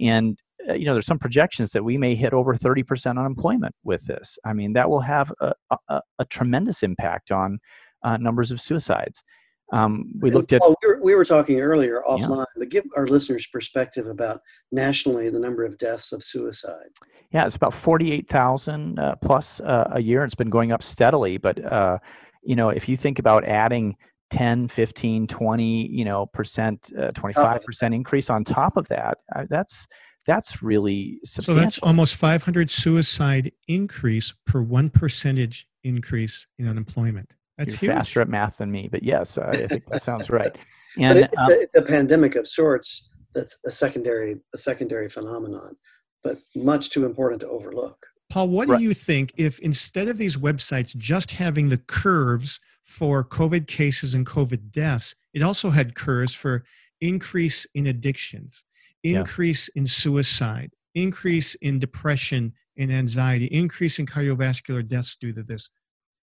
And 0.00 0.38
uh, 0.68 0.74
you 0.74 0.86
know, 0.86 0.94
there's 0.94 1.06
some 1.06 1.18
projections 1.18 1.72
that 1.72 1.84
we 1.84 1.98
may 1.98 2.14
hit 2.14 2.32
over 2.32 2.54
30% 2.54 3.18
unemployment 3.18 3.74
with 3.84 4.06
this. 4.06 4.38
I 4.44 4.52
mean, 4.52 4.72
that 4.72 4.88
will 4.88 5.00
have 5.00 5.32
a, 5.40 5.52
a, 5.88 6.00
a 6.18 6.24
tremendous 6.24 6.82
impact 6.82 7.30
on 7.30 7.58
uh, 8.02 8.16
numbers 8.16 8.50
of 8.50 8.60
suicides. 8.60 9.22
Um, 9.72 10.10
we 10.20 10.30
looked 10.30 10.52
at. 10.52 10.60
we, 10.62 10.88
were, 10.88 11.00
we 11.02 11.14
were 11.14 11.24
talking 11.24 11.60
earlier 11.60 12.02
offline, 12.06 12.38
yeah. 12.38 12.44
but 12.58 12.68
give 12.68 12.84
our 12.96 13.06
listeners 13.06 13.46
perspective 13.46 14.06
about 14.06 14.40
nationally 14.72 15.30
the 15.30 15.40
number 15.40 15.64
of 15.64 15.78
deaths 15.78 16.12
of 16.12 16.22
suicide. 16.22 16.90
Yeah, 17.32 17.46
it's 17.46 17.56
about 17.56 17.74
48,000 17.74 18.98
uh, 18.98 19.16
plus 19.16 19.60
uh, 19.60 19.90
a 19.92 20.00
year. 20.00 20.22
It's 20.22 20.36
been 20.36 20.50
going 20.50 20.70
up 20.70 20.82
steadily. 20.82 21.38
But, 21.38 21.64
uh, 21.64 21.98
you 22.42 22.54
know, 22.54 22.68
if 22.68 22.88
you 22.88 22.96
think 22.96 23.18
about 23.18 23.44
adding 23.44 23.96
10, 24.30 24.68
15, 24.68 25.26
20, 25.26 25.86
you 25.88 26.04
know, 26.04 26.26
percent, 26.26 26.92
25% 26.94 27.82
uh, 27.82 27.86
increase 27.86 28.30
on 28.30 28.44
top 28.44 28.76
of 28.76 28.86
that, 28.88 29.18
uh, 29.34 29.44
that's 29.50 29.86
that's 30.26 30.62
really 30.62 31.18
substantial. 31.24 31.54
So 31.54 31.60
that's 31.60 31.78
almost 31.78 32.16
500 32.16 32.70
suicide 32.70 33.52
increase 33.68 34.32
per 34.46 34.62
one 34.62 34.88
percentage 34.88 35.66
increase 35.82 36.46
in 36.58 36.66
unemployment. 36.66 37.30
That's 37.58 37.80
You're 37.82 37.92
huge. 37.92 37.98
faster 37.98 38.20
at 38.20 38.28
math 38.28 38.58
than 38.58 38.70
me, 38.70 38.88
but 38.90 39.02
yes, 39.02 39.38
I 39.38 39.66
think 39.66 39.86
that 39.86 40.02
sounds 40.02 40.30
right. 40.30 40.54
And 40.96 41.18
it's, 41.18 41.36
um, 41.36 41.50
a, 41.50 41.54
it's, 41.62 41.76
a, 41.76 41.82
pandemic 41.82 42.36
of 42.36 42.46
sorts. 42.46 43.10
That's 43.34 43.58
a 43.66 43.70
secondary 43.72 44.36
a 44.54 44.58
secondary 44.58 45.08
phenomenon, 45.08 45.74
but 46.22 46.36
much 46.54 46.90
too 46.90 47.04
important 47.04 47.40
to 47.40 47.48
overlook. 47.48 48.06
Paul, 48.30 48.48
what 48.50 48.68
right. 48.68 48.78
do 48.78 48.84
you 48.84 48.94
think 48.94 49.32
if 49.36 49.58
instead 49.58 50.06
of 50.06 50.18
these 50.18 50.36
websites 50.36 50.96
just 50.96 51.32
having 51.32 51.68
the 51.68 51.78
curves 51.78 52.60
for 52.84 53.24
COVID 53.24 53.66
cases 53.66 54.14
and 54.14 54.24
COVID 54.24 54.70
deaths, 54.70 55.16
it 55.32 55.42
also 55.42 55.70
had 55.70 55.96
curves 55.96 56.32
for 56.32 56.64
increase 57.00 57.66
in 57.74 57.88
addictions, 57.88 58.64
increase 59.02 59.68
yeah. 59.74 59.80
in 59.80 59.86
suicide, 59.88 60.70
increase 60.94 61.54
in 61.56 61.78
depression 61.78 62.52
and 62.76 62.92
anxiety, 62.92 63.46
increase 63.46 63.98
in 63.98 64.06
cardiovascular 64.06 64.86
deaths 64.86 65.16
due 65.16 65.32
to 65.32 65.42
this? 65.42 65.68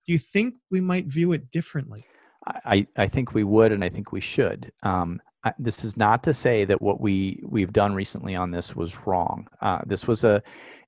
Do 0.06 0.14
you 0.14 0.20
think 0.20 0.56
we 0.70 0.82
might 0.82 1.06
view 1.06 1.32
it 1.32 1.52
differently? 1.52 2.06
I, 2.46 2.88
I 2.98 3.08
think 3.08 3.34
we 3.34 3.44
would, 3.44 3.72
and 3.72 3.84
I 3.84 3.90
think 3.90 4.12
we 4.12 4.22
should. 4.22 4.72
Um, 4.84 5.22
I, 5.44 5.54
this 5.60 5.84
is 5.84 5.98
not 5.98 6.24
to 6.24 6.34
say 6.34 6.66
that 6.66 6.82
what 6.82 7.02
we 7.02 7.42
we've 7.44 7.74
done 7.74 7.94
recently 7.94 8.36
on 8.36 8.52
this 8.52 8.76
was 8.76 9.06
wrong. 9.06 9.48
Uh, 9.62 9.80
this 9.86 10.08
was 10.08 10.24
a 10.24 10.42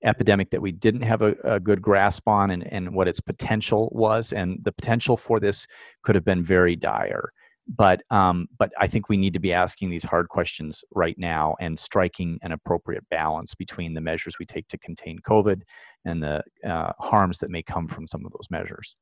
epidemic 0.03 0.49
that 0.51 0.61
we 0.61 0.71
didn't 0.71 1.01
have 1.01 1.21
a, 1.21 1.35
a, 1.43 1.59
good 1.59 1.81
grasp 1.81 2.27
on, 2.27 2.51
and, 2.51 2.71
and 2.71 2.93
what 2.93 3.07
its 3.07 3.19
potential 3.19 3.89
was, 3.93 4.33
and 4.33 4.59
the 4.63 4.71
potential 4.71 5.15
for 5.15 5.39
this 5.39 5.65
could 6.03 6.15
have 6.15 6.25
been 6.25 6.43
very 6.43 6.75
dire. 6.75 7.31
But 7.67 8.01
um, 8.11 8.47
but 8.59 8.71
I 8.79 8.87
think 8.87 9.07
we 9.07 9.17
need 9.17 9.33
to 9.33 9.39
be 9.39 9.53
asking 9.53 9.89
these 9.89 10.03
hard 10.03 10.27
questions 10.27 10.83
right 10.93 11.17
now 11.17 11.55
and 11.61 11.79
striking 11.79 12.37
an 12.41 12.51
appropriate 12.51 13.07
balance 13.09 13.55
between 13.55 13.93
the 13.93 14.01
measures 14.01 14.37
we 14.37 14.45
take 14.45 14.67
to 14.67 14.77
contain 14.77 15.19
COVID 15.19 15.61
and 16.05 16.21
the 16.21 16.43
uh, 16.69 16.91
harms 16.99 17.39
that 17.39 17.49
may 17.49 17.63
come 17.63 17.87
from 17.87 18.07
some 18.07 18.25
of 18.25 18.33
those 18.33 18.47
measures. 18.49 18.95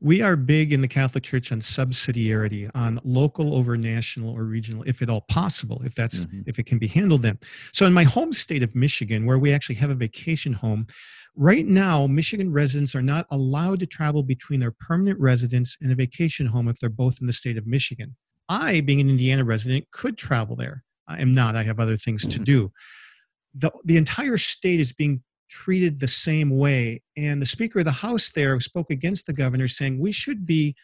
We 0.00 0.20
are 0.20 0.36
big 0.36 0.72
in 0.74 0.82
the 0.82 0.88
Catholic 0.88 1.24
Church 1.24 1.52
on 1.52 1.60
subsidiarity, 1.60 2.70
on 2.74 3.00
local 3.02 3.54
over 3.54 3.78
national 3.78 4.30
or 4.30 4.44
regional, 4.44 4.82
if 4.86 5.00
at 5.00 5.08
all 5.08 5.22
possible, 5.22 5.80
if 5.84 5.94
that's 5.94 6.26
mm-hmm. 6.26 6.42
if 6.46 6.58
it 6.58 6.66
can 6.66 6.78
be 6.78 6.86
handled 6.86 7.22
then. 7.22 7.38
So 7.72 7.86
in 7.86 7.94
my 7.94 8.04
home 8.04 8.32
state 8.32 8.62
of 8.62 8.74
Michigan, 8.74 9.24
where 9.24 9.38
we 9.38 9.52
actually 9.52 9.76
have 9.76 9.90
a 9.90 9.94
vacation 9.94 10.52
home, 10.52 10.86
right 11.34 11.64
now 11.64 12.06
Michigan 12.06 12.52
residents 12.52 12.94
are 12.94 13.02
not 13.02 13.26
allowed 13.30 13.80
to 13.80 13.86
travel 13.86 14.22
between 14.22 14.60
their 14.60 14.74
permanent 14.80 15.18
residence 15.18 15.78
and 15.80 15.90
a 15.90 15.94
vacation 15.94 16.46
home 16.46 16.68
if 16.68 16.78
they're 16.78 16.90
both 16.90 17.18
in 17.22 17.26
the 17.26 17.32
state 17.32 17.56
of 17.56 17.66
Michigan. 17.66 18.14
I, 18.50 18.82
being 18.82 19.00
an 19.00 19.08
Indiana 19.08 19.44
resident, 19.44 19.90
could 19.90 20.18
travel 20.18 20.56
there. 20.56 20.84
I 21.08 21.20
am 21.22 21.34
not. 21.34 21.56
I 21.56 21.62
have 21.62 21.80
other 21.80 21.96
things 21.96 22.20
mm-hmm. 22.22 22.32
to 22.32 22.38
do. 22.40 22.72
The, 23.54 23.70
the 23.84 23.96
entire 23.96 24.36
state 24.36 24.80
is 24.80 24.92
being 24.92 25.22
treated 25.48 26.00
the 26.00 26.08
same 26.08 26.50
way. 26.50 27.02
And 27.16 27.40
the 27.40 27.46
Speaker 27.46 27.80
of 27.80 27.84
the 27.84 27.92
House 27.92 28.30
there 28.30 28.58
spoke 28.60 28.90
against 28.90 29.26
the 29.26 29.32
governor, 29.32 29.68
saying 29.68 29.98
we 29.98 30.12
should 30.12 30.46
be 30.46 30.74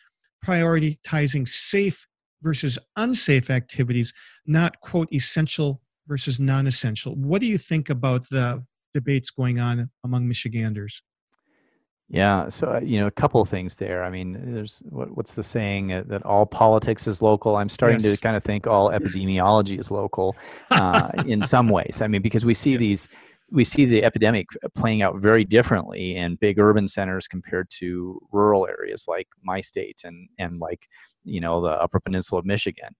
prioritizing 0.45 1.47
safe 1.47 2.07
versus 2.43 2.79
unsafe 2.97 3.51
activities, 3.51 4.13
not, 4.47 4.81
quote, 4.81 5.13
essential 5.13 5.81
versus 6.07 6.41
non 6.41 6.67
essential. 6.67 7.15
What 7.15 7.41
do 7.41 7.47
you 7.47 7.59
think 7.59 7.91
about 7.91 8.29
the 8.31 8.65
debates 8.95 9.31
going 9.31 9.59
on 9.61 9.91
among 10.05 10.29
Michiganders? 10.29 11.03
Yeah, 12.13 12.49
so 12.49 12.75
uh, 12.75 12.81
you 12.81 13.01
know, 13.01 13.07
a 13.07 13.11
couple 13.11 13.41
of 13.41 13.49
things 13.49 13.77
there. 13.77 14.05
I 14.05 14.11
mean, 14.11 14.53
there's 14.55 14.83
what, 14.91 15.17
what's 15.17 15.33
the 15.33 15.43
saying 15.43 15.95
uh, 15.95 16.03
that 16.09 16.23
all 16.27 16.45
politics 16.45 17.07
is 17.07 17.23
local. 17.23 17.57
I'm 17.57 17.71
starting 17.71 18.01
yes. 18.01 18.15
to 18.15 18.21
kind 18.21 18.37
of 18.37 18.45
think 18.45 18.67
all 18.67 18.91
epidemiology 18.91 19.81
is 19.81 19.91
local 19.91 20.37
uh, 20.71 21.11
in 21.27 21.43
some 21.47 21.71
ways. 21.71 22.03
I 22.03 22.09
mean, 22.09 22.21
because 22.21 22.45
we 22.45 22.53
see 22.53 22.77
these, 22.77 23.09
we 23.53 23.65
see 23.65 23.85
the 23.85 24.03
epidemic 24.05 24.47
playing 24.75 25.03
out 25.03 25.17
very 25.17 25.45
differently 25.45 26.17
in 26.17 26.37
big 26.37 26.59
urban 26.59 26.89
centers 26.89 27.29
compared 27.29 27.69
to 27.71 28.19
rural 28.33 28.67
areas 28.67 29.05
like 29.07 29.29
my 29.43 29.61
state 29.61 30.01
and 30.05 30.29
and 30.39 30.59
like 30.59 30.89
you 31.25 31.41
know 31.41 31.61
the 31.61 31.71
Upper 31.71 32.01
Peninsula 32.01 32.41
of 32.41 32.47
Michigan. 32.47 32.95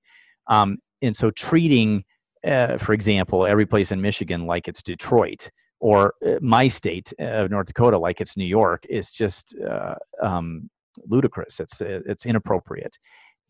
Um, 0.49 0.79
and 1.01 1.17
so 1.17 1.31
treating, 1.31 2.05
uh, 2.47 2.79
for 2.79 2.93
example, 2.93 3.47
every 3.47 3.67
place 3.67 3.91
in 3.91 4.01
Michigan 4.01 4.47
like 4.47 4.69
it's 4.69 4.83
Detroit 4.83 5.51
or 5.81 6.15
uh, 6.25 6.39
my 6.41 6.69
state 6.69 7.13
of 7.19 7.51
North 7.51 7.67
Dakota, 7.67 7.99
like 7.99 8.21
it's 8.21 8.37
New 8.37 8.45
York, 8.45 8.87
is 8.89 9.11
just 9.11 9.55
uh, 9.69 9.97
um, 10.23 10.71
ludicrous. 11.09 11.59
It's 11.61 11.81
it's 11.81 12.27
inappropriate, 12.27 12.97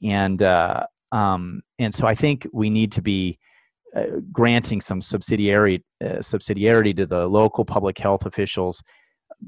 and 0.03 0.43
uh, 0.43 0.85
um, 1.13 1.63
and 1.79 1.95
so 1.95 2.07
I 2.07 2.15
think 2.15 2.47
we 2.53 2.71
need 2.71 2.93
to 2.93 3.03
be 3.03 3.39
uh, 3.97 4.21
granting 4.33 4.81
some 4.81 5.01
subsidiarity 5.01 5.83
uh, 6.03 6.19
subsidiarity 6.19 6.97
to 6.97 7.07
the 7.07 7.27
local 7.27 7.65
public 7.65 7.99
health 7.99 8.25
officials, 8.27 8.83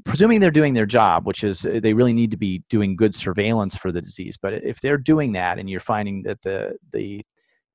presuming 0.04 0.40
they're 0.40 0.50
doing 0.50 0.74
their 0.74 0.86
job, 0.86 1.26
which 1.26 1.44
is 1.44 1.62
they 1.62 1.92
really 1.92 2.12
need 2.12 2.30
to 2.30 2.36
be 2.36 2.62
doing 2.68 2.96
good 2.96 3.14
surveillance 3.14 3.76
for 3.76 3.92
the 3.92 4.00
disease. 4.00 4.36
But 4.40 4.54
if 4.54 4.80
they're 4.80 4.98
doing 4.98 5.32
that, 5.32 5.58
and 5.58 5.68
you're 5.70 5.80
finding 5.80 6.22
that 6.24 6.42
the 6.42 6.76
the 6.92 7.24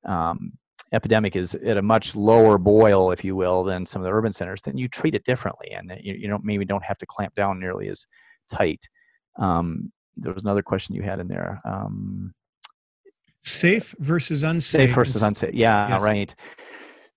um, 0.05 0.53
epidemic 0.91 1.35
is 1.35 1.55
at 1.55 1.77
a 1.77 1.81
much 1.81 2.15
lower 2.15 2.57
boil, 2.57 3.11
if 3.11 3.23
you 3.23 3.35
will, 3.35 3.63
than 3.63 3.85
some 3.85 4.01
of 4.01 4.05
the 4.05 4.11
urban 4.11 4.31
centers, 4.31 4.61
then 4.61 4.77
you 4.77 4.87
treat 4.87 5.15
it 5.15 5.23
differently, 5.23 5.71
and 5.71 5.91
you, 6.01 6.13
you 6.13 6.27
don't 6.27 6.43
maybe 6.43 6.65
don't 6.65 6.83
have 6.83 6.97
to 6.99 7.05
clamp 7.05 7.35
down 7.35 7.59
nearly 7.59 7.89
as 7.89 8.05
tight. 8.51 8.87
Um, 9.37 9.91
there 10.17 10.33
was 10.33 10.43
another 10.43 10.61
question 10.61 10.95
you 10.95 11.01
had 11.01 11.19
in 11.19 11.27
there. 11.27 11.61
Um, 11.65 12.33
safe 13.41 13.95
versus 13.99 14.43
unsafe. 14.43 14.89
Safe 14.89 14.95
versus 14.95 15.23
unsafe. 15.23 15.53
Yeah, 15.53 15.89
yes. 15.89 16.01
right. 16.01 16.35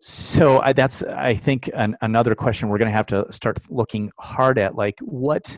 So 0.00 0.60
I, 0.60 0.72
that's 0.72 1.02
I 1.04 1.34
think 1.34 1.70
an, 1.74 1.96
another 2.02 2.34
question 2.34 2.68
we're 2.68 2.78
going 2.78 2.90
to 2.90 2.96
have 2.96 3.06
to 3.06 3.26
start 3.30 3.58
looking 3.68 4.10
hard 4.18 4.58
at, 4.58 4.74
like 4.74 4.98
what 5.00 5.56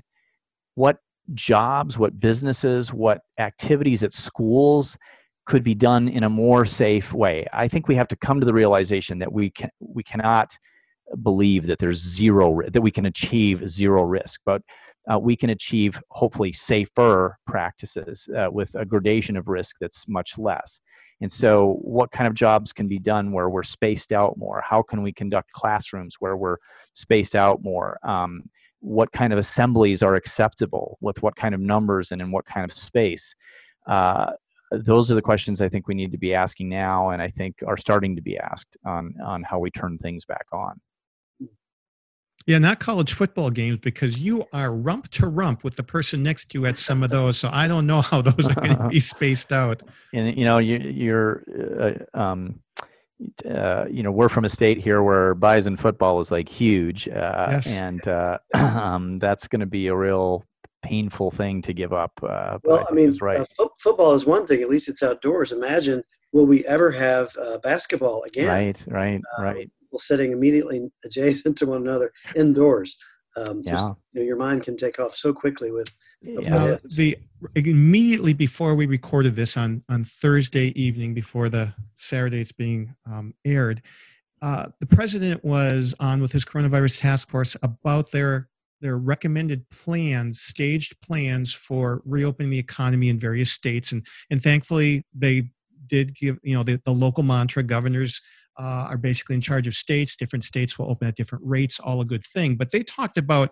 what 0.74 0.98
jobs, 1.32 1.96
what 1.96 2.20
businesses, 2.20 2.92
what 2.92 3.20
activities 3.38 4.02
at 4.02 4.12
schools 4.12 4.98
could 5.46 5.62
be 5.62 5.74
done 5.74 6.08
in 6.08 6.24
a 6.24 6.28
more 6.28 6.64
safe 6.64 7.12
way. 7.12 7.46
I 7.52 7.68
think 7.68 7.88
we 7.88 7.94
have 7.94 8.08
to 8.08 8.16
come 8.16 8.40
to 8.40 8.46
the 8.46 8.52
realization 8.52 9.18
that 9.20 9.32
we 9.32 9.50
can 9.50 9.70
we 9.80 10.02
cannot 10.02 10.56
believe 11.22 11.66
that 11.66 11.78
there's 11.78 12.00
zero 12.00 12.60
that 12.70 12.80
we 12.80 12.90
can 12.90 13.06
achieve 13.06 13.68
zero 13.68 14.02
risk, 14.02 14.40
but 14.44 14.62
uh, 15.12 15.18
we 15.18 15.36
can 15.36 15.50
achieve 15.50 16.00
hopefully 16.10 16.52
safer 16.52 17.38
practices 17.46 18.28
uh, 18.36 18.50
with 18.50 18.74
a 18.74 18.84
gradation 18.84 19.36
of 19.36 19.48
risk 19.48 19.76
that's 19.80 20.08
much 20.08 20.38
less. 20.38 20.80
And 21.20 21.30
so, 21.30 21.78
what 21.82 22.10
kind 22.10 22.26
of 22.26 22.34
jobs 22.34 22.72
can 22.72 22.88
be 22.88 22.98
done 22.98 23.32
where 23.32 23.48
we're 23.48 23.62
spaced 23.62 24.12
out 24.12 24.36
more? 24.36 24.62
How 24.66 24.82
can 24.82 25.02
we 25.02 25.12
conduct 25.12 25.52
classrooms 25.52 26.16
where 26.18 26.36
we're 26.36 26.56
spaced 26.94 27.36
out 27.36 27.62
more? 27.62 27.98
Um, 28.02 28.42
what 28.80 29.12
kind 29.12 29.32
of 29.32 29.38
assemblies 29.38 30.02
are 30.02 30.16
acceptable 30.16 30.98
with 31.00 31.22
what 31.22 31.36
kind 31.36 31.54
of 31.54 31.60
numbers 31.60 32.12
and 32.12 32.20
in 32.20 32.30
what 32.30 32.44
kind 32.44 32.70
of 32.70 32.76
space? 32.76 33.34
Uh, 33.86 34.32
those 34.72 35.10
are 35.10 35.14
the 35.14 35.22
questions 35.22 35.62
I 35.62 35.68
think 35.68 35.86
we 35.86 35.94
need 35.94 36.10
to 36.12 36.18
be 36.18 36.34
asking 36.34 36.68
now, 36.68 37.10
and 37.10 37.22
I 37.22 37.30
think 37.30 37.56
are 37.66 37.76
starting 37.76 38.16
to 38.16 38.22
be 38.22 38.36
asked 38.38 38.76
on 38.84 39.14
on 39.24 39.42
how 39.42 39.58
we 39.58 39.70
turn 39.70 39.98
things 39.98 40.24
back 40.24 40.46
on. 40.52 40.80
Yeah, 42.46 42.58
not 42.58 42.78
college 42.78 43.14
football 43.14 43.48
games 43.48 43.78
because 43.78 44.18
you 44.18 44.44
are 44.52 44.70
rump 44.70 45.08
to 45.12 45.26
rump 45.26 45.64
with 45.64 45.76
the 45.76 45.82
person 45.82 46.22
next 46.22 46.50
to 46.50 46.58
you 46.58 46.66
at 46.66 46.76
some 46.76 47.02
of 47.02 47.10
those. 47.18 47.38
So 47.38 47.48
I 47.52 47.68
don't 47.68 47.86
know 47.86 48.02
how 48.02 48.20
those 48.20 48.50
are 48.50 48.54
going 48.54 48.76
to 48.76 48.88
be 48.88 49.00
spaced 49.14 49.52
out. 49.52 49.82
And 50.12 50.36
you 50.36 50.44
know, 50.44 50.58
you, 50.58 50.78
you're, 50.78 51.42
uh, 52.14 52.18
um, 52.18 52.60
uh, 53.48 53.86
you 53.90 54.02
know, 54.02 54.10
we're 54.10 54.28
from 54.28 54.44
a 54.44 54.48
state 54.48 54.78
here 54.78 55.02
where 55.02 55.34
Bison 55.34 55.76
football 55.76 56.20
is 56.20 56.30
like 56.30 56.48
huge, 56.48 57.08
uh, 57.08 57.46
yes. 57.50 57.66
and 57.66 58.06
uh, 58.06 58.38
um, 58.54 59.18
that's 59.18 59.46
going 59.46 59.60
to 59.60 59.66
be 59.66 59.86
a 59.86 59.96
real 59.96 60.44
painful 60.82 61.30
thing 61.30 61.62
to 61.62 61.72
give 61.72 61.92
up. 61.92 62.12
Uh, 62.22 62.58
well, 62.64 62.80
I, 62.80 62.90
I 62.90 62.94
mean, 62.94 63.16
right. 63.20 63.40
uh, 63.58 63.68
football 63.78 64.12
is 64.12 64.26
one 64.26 64.46
thing. 64.46 64.60
At 64.62 64.68
least 64.68 64.88
it's 64.88 65.02
outdoors. 65.02 65.52
Imagine, 65.52 66.02
will 66.32 66.46
we 66.46 66.64
ever 66.66 66.90
have 66.90 67.34
uh, 67.40 67.58
basketball 67.58 68.24
again? 68.24 68.48
Right, 68.48 68.84
right, 68.88 69.20
uh, 69.38 69.42
right. 69.42 69.70
People 69.94 70.00
sitting 70.00 70.32
immediately 70.32 70.90
adjacent 71.04 71.56
to 71.58 71.66
one 71.66 71.82
another 71.82 72.12
indoors. 72.34 72.96
Um, 73.36 73.62
yeah. 73.64 73.70
Just, 73.70 73.86
you 74.12 74.20
know, 74.20 74.26
your 74.26 74.36
mind 74.36 74.64
can 74.64 74.76
take 74.76 74.98
off 74.98 75.14
so 75.14 75.32
quickly 75.32 75.70
with. 75.70 75.94
Yeah. 76.20 76.78
the 76.96 77.16
immediately 77.54 78.32
before 78.32 78.74
we 78.74 78.86
recorded 78.86 79.36
this 79.36 79.56
on 79.56 79.84
on 79.88 80.02
Thursday 80.02 80.68
evening, 80.80 81.14
before 81.14 81.48
the 81.48 81.72
Saturday 81.96 82.40
it's 82.40 82.50
being 82.50 82.94
um, 83.06 83.34
aired, 83.44 83.82
uh, 84.42 84.66
the 84.80 84.86
president 84.86 85.44
was 85.44 85.94
on 86.00 86.20
with 86.20 86.32
his 86.32 86.44
coronavirus 86.44 87.00
task 87.00 87.28
force 87.28 87.56
about 87.62 88.10
their 88.10 88.48
their 88.80 88.98
recommended 88.98 89.68
plans, 89.70 90.40
staged 90.40 91.00
plans 91.00 91.54
for 91.54 92.02
reopening 92.04 92.50
the 92.50 92.58
economy 92.58 93.08
in 93.08 93.18
various 93.18 93.52
states. 93.52 93.92
And, 93.92 94.04
and 94.30 94.42
thankfully, 94.42 95.06
they 95.14 95.50
did 95.86 96.14
give, 96.14 96.38
you 96.42 96.56
know, 96.56 96.62
the, 96.62 96.80
the 96.84 96.92
local 96.92 97.22
mantra 97.22 97.62
governors 97.62 98.20
uh, 98.58 98.88
are 98.90 98.98
basically 98.98 99.34
in 99.34 99.40
charge 99.40 99.66
of 99.66 99.74
states. 99.74 100.16
Different 100.16 100.44
states 100.44 100.78
will 100.78 100.90
open 100.90 101.08
at 101.08 101.16
different 101.16 101.44
rates, 101.46 101.80
all 101.80 102.00
a 102.00 102.04
good 102.04 102.24
thing. 102.26 102.56
But 102.56 102.70
they 102.70 102.82
talked 102.82 103.18
about 103.18 103.50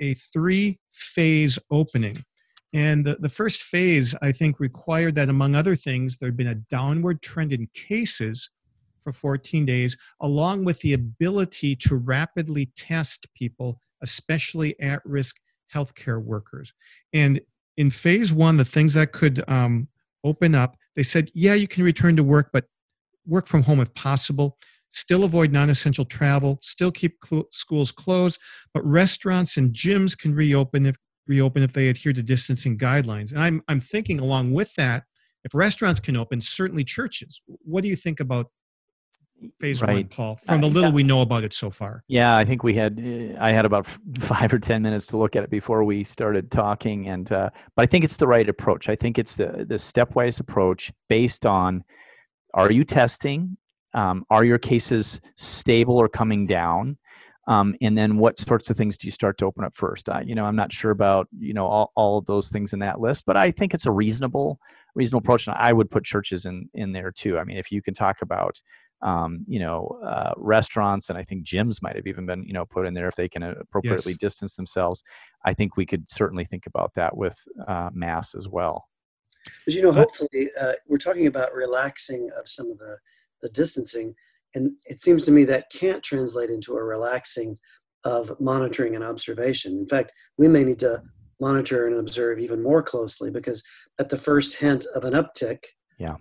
a 0.00 0.14
three 0.14 0.78
phase 0.92 1.58
opening. 1.70 2.24
And 2.72 3.06
the, 3.06 3.16
the 3.18 3.28
first 3.28 3.62
phase, 3.62 4.14
I 4.20 4.32
think, 4.32 4.60
required 4.60 5.14
that, 5.14 5.28
among 5.28 5.54
other 5.54 5.76
things, 5.76 6.18
there 6.18 6.28
had 6.28 6.36
been 6.36 6.46
a 6.46 6.54
downward 6.54 7.22
trend 7.22 7.52
in 7.52 7.68
cases 7.74 8.50
for 9.02 9.12
14 9.12 9.64
days, 9.64 9.96
along 10.20 10.64
with 10.64 10.80
the 10.80 10.92
ability 10.92 11.76
to 11.76 11.96
rapidly 11.96 12.72
test 12.76 13.26
people 13.34 13.80
especially 14.02 14.78
at 14.80 15.04
risk 15.04 15.36
healthcare 15.74 16.22
workers. 16.22 16.72
And 17.12 17.40
in 17.76 17.90
phase 17.90 18.32
one, 18.32 18.56
the 18.56 18.64
things 18.64 18.94
that 18.94 19.12
could 19.12 19.42
um, 19.48 19.88
open 20.24 20.54
up, 20.54 20.76
they 20.94 21.02
said, 21.02 21.30
yeah, 21.34 21.54
you 21.54 21.68
can 21.68 21.84
return 21.84 22.16
to 22.16 22.24
work, 22.24 22.50
but 22.52 22.64
work 23.26 23.46
from 23.46 23.62
home 23.62 23.80
if 23.80 23.92
possible. 23.94 24.56
Still 24.90 25.24
avoid 25.24 25.52
non 25.52 25.68
essential 25.68 26.04
travel, 26.04 26.58
still 26.62 26.92
keep 26.92 27.18
cl- 27.24 27.48
schools 27.50 27.92
closed, 27.92 28.38
but 28.72 28.84
restaurants 28.86 29.56
and 29.56 29.74
gyms 29.74 30.16
can 30.16 30.34
reopen 30.34 30.86
if, 30.86 30.96
reopen 31.26 31.62
if 31.62 31.72
they 31.72 31.88
adhere 31.88 32.12
to 32.12 32.22
distancing 32.22 32.78
guidelines. 32.78 33.30
And 33.32 33.40
I'm, 33.40 33.62
I'm 33.68 33.80
thinking 33.80 34.20
along 34.20 34.52
with 34.52 34.74
that, 34.76 35.04
if 35.44 35.54
restaurants 35.54 36.00
can 36.00 36.16
open, 36.16 36.40
certainly 36.40 36.82
churches. 36.82 37.42
What 37.46 37.82
do 37.82 37.88
you 37.88 37.96
think 37.96 38.20
about 38.20 38.46
phase 39.60 39.82
right. 39.82 39.94
one, 39.94 40.04
Paul, 40.04 40.36
from 40.36 40.60
the 40.60 40.66
little 40.66 40.92
we 40.92 41.02
know 41.02 41.20
about 41.20 41.44
it 41.44 41.52
so 41.52 41.70
far? 41.70 42.02
Yeah, 42.08 42.36
I 42.36 42.44
think 42.44 42.62
we 42.62 42.74
had 42.74 42.98
uh, 42.98 43.38
I 43.40 43.52
had 43.52 43.64
about 43.64 43.86
five 44.20 44.52
or 44.52 44.58
ten 44.58 44.82
minutes 44.82 45.06
to 45.08 45.16
look 45.16 45.36
at 45.36 45.44
it 45.44 45.50
before 45.50 45.84
we 45.84 46.04
started 46.04 46.50
talking, 46.50 47.08
and 47.08 47.30
uh, 47.30 47.50
but 47.74 47.82
I 47.82 47.86
think 47.86 48.04
it's 48.04 48.16
the 48.16 48.26
right 48.26 48.48
approach. 48.48 48.88
I 48.88 48.96
think 48.96 49.18
it's 49.18 49.36
the 49.36 49.64
the 49.68 49.76
stepwise 49.76 50.40
approach 50.40 50.92
based 51.08 51.46
on 51.46 51.84
are 52.56 52.72
you 52.72 52.84
testing? 52.84 53.56
Um, 53.94 54.24
are 54.30 54.44
your 54.44 54.58
cases 54.58 55.20
stable 55.36 55.96
or 55.96 56.08
coming 56.08 56.46
down? 56.46 56.98
Um, 57.48 57.76
and 57.80 57.96
then 57.96 58.18
what 58.18 58.38
sorts 58.38 58.70
of 58.70 58.76
things 58.76 58.98
do 58.98 59.06
you 59.06 59.12
start 59.12 59.38
to 59.38 59.46
open 59.46 59.64
up 59.64 59.76
first? 59.76 60.08
Uh, 60.08 60.20
you 60.24 60.34
know, 60.34 60.44
I'm 60.44 60.56
not 60.56 60.72
sure 60.72 60.90
about 60.90 61.28
you 61.38 61.54
know 61.54 61.66
all, 61.66 61.92
all 61.94 62.18
of 62.18 62.26
those 62.26 62.48
things 62.48 62.72
in 62.72 62.80
that 62.80 63.00
list, 63.00 63.24
but 63.24 63.36
I 63.36 63.52
think 63.52 63.72
it's 63.72 63.86
a 63.86 63.92
reasonable 63.92 64.58
reasonable 64.96 65.24
approach, 65.24 65.46
and 65.46 65.54
I 65.56 65.72
would 65.72 65.90
put 65.90 66.04
churches 66.04 66.44
in 66.44 66.68
in 66.74 66.92
there 66.92 67.12
too. 67.12 67.38
I 67.38 67.44
mean, 67.44 67.56
if 67.56 67.70
you 67.70 67.82
can 67.82 67.94
talk 67.94 68.16
about 68.20 68.60
um, 69.02 69.44
you 69.46 69.60
know, 69.60 70.00
uh, 70.04 70.32
restaurants, 70.36 71.10
and 71.10 71.18
I 71.18 71.22
think 71.22 71.44
gyms 71.44 71.82
might 71.82 71.96
have 71.96 72.06
even 72.06 72.26
been, 72.26 72.42
you 72.44 72.52
know, 72.52 72.64
put 72.64 72.86
in 72.86 72.94
there 72.94 73.08
if 73.08 73.14
they 73.14 73.28
can 73.28 73.42
appropriately 73.42 74.12
yes. 74.12 74.18
distance 74.18 74.54
themselves. 74.54 75.04
I 75.44 75.52
think 75.52 75.76
we 75.76 75.86
could 75.86 76.08
certainly 76.08 76.44
think 76.44 76.66
about 76.66 76.92
that 76.94 77.16
with 77.16 77.36
uh, 77.68 77.90
mass 77.92 78.34
as 78.34 78.48
well. 78.48 78.86
But 79.64 79.74
you 79.74 79.82
know, 79.82 79.92
hopefully, 79.92 80.50
uh, 80.60 80.72
we're 80.86 80.98
talking 80.98 81.26
about 81.26 81.54
relaxing 81.54 82.30
of 82.38 82.48
some 82.48 82.70
of 82.70 82.78
the 82.78 82.98
the 83.42 83.48
distancing, 83.50 84.14
and 84.54 84.72
it 84.86 85.02
seems 85.02 85.24
to 85.24 85.32
me 85.32 85.44
that 85.44 85.70
can't 85.70 86.02
translate 86.02 86.50
into 86.50 86.76
a 86.76 86.82
relaxing 86.82 87.58
of 88.04 88.38
monitoring 88.40 88.94
and 88.94 89.04
observation. 89.04 89.78
In 89.78 89.86
fact, 89.86 90.12
we 90.38 90.48
may 90.48 90.64
need 90.64 90.78
to 90.80 91.02
monitor 91.40 91.86
and 91.86 91.96
observe 91.96 92.38
even 92.38 92.62
more 92.62 92.82
closely 92.82 93.30
because 93.30 93.62
at 93.98 94.08
the 94.08 94.16
first 94.16 94.54
hint 94.54 94.86
of 94.94 95.04
an 95.04 95.12
uptick, 95.12 95.58
yeah 95.98 96.16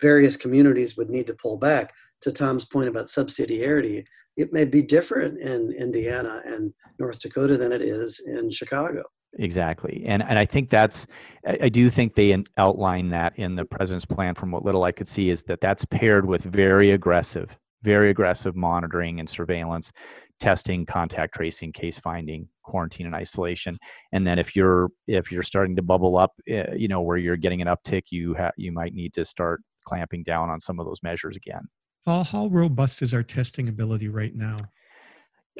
various 0.00 0.36
communities 0.36 0.96
would 0.96 1.10
need 1.10 1.26
to 1.26 1.34
pull 1.34 1.56
back. 1.56 1.92
To 2.22 2.32
Tom's 2.32 2.64
point 2.64 2.88
about 2.88 3.06
subsidiarity, 3.06 4.04
it 4.36 4.52
may 4.52 4.64
be 4.64 4.82
different 4.82 5.38
in 5.38 5.72
Indiana 5.72 6.42
and 6.44 6.72
North 6.98 7.20
Dakota 7.20 7.56
than 7.56 7.72
it 7.72 7.82
is 7.82 8.20
in 8.26 8.50
Chicago. 8.50 9.04
Exactly, 9.34 10.04
and 10.06 10.22
and 10.22 10.38
I 10.38 10.46
think 10.46 10.70
that's 10.70 11.06
I, 11.46 11.68
do 11.68 11.90
think 11.90 12.14
they 12.14 12.36
outline 12.56 13.10
that 13.10 13.38
in 13.38 13.56
the 13.56 13.64
president's 13.64 14.06
plan. 14.06 14.34
From 14.34 14.50
what 14.50 14.64
little 14.64 14.84
I 14.84 14.92
could 14.92 15.06
see, 15.06 15.30
is 15.30 15.42
that 15.44 15.60
that's 15.60 15.84
paired 15.84 16.26
with 16.26 16.42
very 16.42 16.92
aggressive, 16.92 17.56
very 17.82 18.10
aggressive 18.10 18.56
monitoring 18.56 19.20
and 19.20 19.28
surveillance 19.28 19.92
testing, 20.40 20.86
contact 20.86 21.34
tracing, 21.34 21.72
case 21.72 21.98
finding, 21.98 22.48
quarantine 22.62 23.06
and 23.06 23.14
isolation. 23.14 23.78
And 24.12 24.26
then 24.26 24.38
if 24.38 24.54
you're 24.54 24.88
if 25.06 25.32
you're 25.32 25.42
starting 25.42 25.76
to 25.76 25.82
bubble 25.82 26.16
up, 26.16 26.32
uh, 26.50 26.74
you 26.76 26.88
know, 26.88 27.00
where 27.00 27.16
you're 27.16 27.36
getting 27.36 27.60
an 27.60 27.68
uptick, 27.68 28.04
you 28.10 28.34
have 28.34 28.52
you 28.56 28.72
might 28.72 28.94
need 28.94 29.14
to 29.14 29.24
start 29.24 29.62
clamping 29.84 30.22
down 30.22 30.50
on 30.50 30.60
some 30.60 30.78
of 30.78 30.86
those 30.86 31.02
measures 31.02 31.36
again. 31.36 31.62
Paul, 32.04 32.24
how 32.24 32.46
robust 32.46 33.02
is 33.02 33.12
our 33.12 33.22
testing 33.22 33.68
ability 33.68 34.08
right 34.08 34.34
now? 34.34 34.56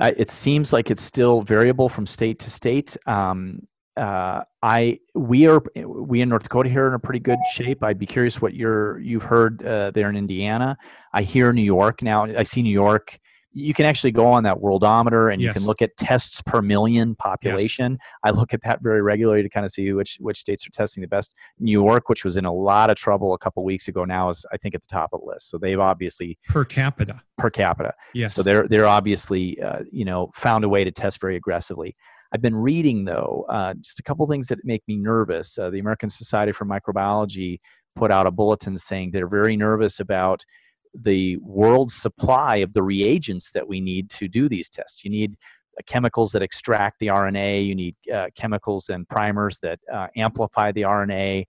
It 0.00 0.30
seems 0.30 0.72
like 0.72 0.90
it's 0.90 1.02
still 1.02 1.42
variable 1.42 1.88
from 1.88 2.06
state 2.06 2.38
to 2.40 2.50
state. 2.50 2.96
Um, 3.06 3.62
uh, 3.96 4.44
I 4.62 5.00
we 5.14 5.48
are 5.48 5.60
we 5.84 6.20
in 6.20 6.28
North 6.28 6.44
Dakota 6.44 6.68
here 6.68 6.86
in 6.86 6.94
a 6.94 6.98
pretty 7.00 7.18
good 7.18 7.38
shape. 7.52 7.82
I'd 7.82 7.98
be 7.98 8.06
curious 8.06 8.40
what 8.40 8.54
you're 8.54 9.00
you've 9.00 9.24
heard 9.24 9.64
uh, 9.66 9.90
there 9.92 10.08
in 10.08 10.16
Indiana. 10.16 10.76
I 11.12 11.22
hear 11.22 11.52
New 11.52 11.62
York 11.62 12.00
now. 12.00 12.24
I 12.24 12.44
see 12.44 12.62
New 12.62 12.72
York. 12.72 13.18
You 13.52 13.74
can 13.74 13.86
actually 13.86 14.12
go 14.12 14.26
on 14.26 14.42
that 14.44 14.58
worldometer 14.58 15.32
and 15.32 15.40
yes. 15.40 15.48
you 15.48 15.60
can 15.60 15.66
look 15.66 15.82
at 15.82 15.96
tests 15.96 16.42
per 16.42 16.62
million 16.62 17.14
population. 17.16 17.92
Yes. 17.92 18.10
I 18.22 18.30
look 18.30 18.52
at 18.52 18.62
that 18.62 18.82
very 18.82 19.02
regularly 19.02 19.42
to 19.42 19.48
kind 19.48 19.64
of 19.64 19.72
see 19.72 19.92
which 19.92 20.18
which 20.20 20.38
states 20.38 20.66
are 20.66 20.70
testing 20.70 21.00
the 21.00 21.08
best. 21.08 21.34
New 21.58 21.72
York, 21.72 22.08
which 22.08 22.24
was 22.24 22.36
in 22.36 22.44
a 22.44 22.52
lot 22.52 22.90
of 22.90 22.96
trouble 22.96 23.34
a 23.34 23.38
couple 23.38 23.64
weeks 23.64 23.88
ago, 23.88 24.04
now 24.04 24.28
is 24.28 24.44
I 24.52 24.58
think 24.58 24.74
at 24.74 24.82
the 24.82 24.88
top 24.88 25.10
of 25.12 25.20
the 25.20 25.26
list. 25.26 25.50
So 25.50 25.58
they've 25.58 25.80
obviously 25.80 26.38
per 26.48 26.64
capita 26.64 27.20
per 27.38 27.50
capita. 27.50 27.94
Yes. 28.14 28.34
So 28.34 28.42
they're 28.42 28.68
they're 28.68 28.86
obviously 28.86 29.60
uh, 29.62 29.80
you 29.90 30.04
know 30.04 30.30
found 30.34 30.64
a 30.64 30.68
way 30.68 30.84
to 30.84 30.90
test 30.90 31.20
very 31.20 31.36
aggressively. 31.36 31.96
I've 32.32 32.42
been 32.42 32.56
reading 32.56 33.04
though 33.06 33.46
uh, 33.48 33.74
just 33.80 33.98
a 33.98 34.02
couple 34.02 34.26
things 34.26 34.48
that 34.48 34.58
make 34.64 34.82
me 34.86 34.96
nervous. 34.96 35.58
Uh, 35.58 35.70
the 35.70 35.78
American 35.78 36.10
Society 36.10 36.52
for 36.52 36.66
Microbiology 36.66 37.60
put 37.96 38.10
out 38.10 38.26
a 38.26 38.30
bulletin 38.30 38.78
saying 38.78 39.10
they're 39.10 39.28
very 39.28 39.56
nervous 39.56 40.00
about 40.00 40.44
the 40.94 41.36
world 41.38 41.90
supply 41.90 42.56
of 42.56 42.72
the 42.72 42.82
reagents 42.82 43.50
that 43.52 43.66
we 43.66 43.80
need 43.80 44.10
to 44.10 44.28
do 44.28 44.48
these 44.48 44.70
tests. 44.70 45.04
You 45.04 45.10
need 45.10 45.36
uh, 45.78 45.82
chemicals 45.86 46.32
that 46.32 46.42
extract 46.42 46.98
the 47.00 47.08
RNA. 47.08 47.66
You 47.66 47.74
need 47.74 47.96
uh, 48.12 48.26
chemicals 48.34 48.88
and 48.88 49.08
primers 49.08 49.58
that 49.62 49.78
uh, 49.92 50.08
amplify 50.16 50.72
the 50.72 50.82
RNA, 50.82 51.44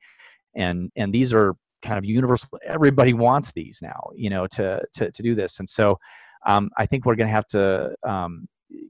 and 0.55 0.91
and 0.95 1.13
these 1.13 1.33
are 1.33 1.55
kind 1.81 1.97
of 1.97 2.05
universal. 2.05 2.49
Everybody 2.65 3.13
wants 3.13 3.51
these 3.51 3.79
now, 3.81 4.09
you 4.15 4.29
know, 4.29 4.47
to 4.47 4.81
to 4.95 5.11
to 5.11 5.23
do 5.23 5.35
this. 5.35 5.59
And 5.59 5.67
so, 5.67 5.97
um, 6.45 6.69
I 6.77 6.85
think 6.85 7.05
we're 7.05 7.15
going 7.15 7.29
to 7.29 7.35
have 7.35 7.47
to 7.47 7.95
um, 8.03 8.47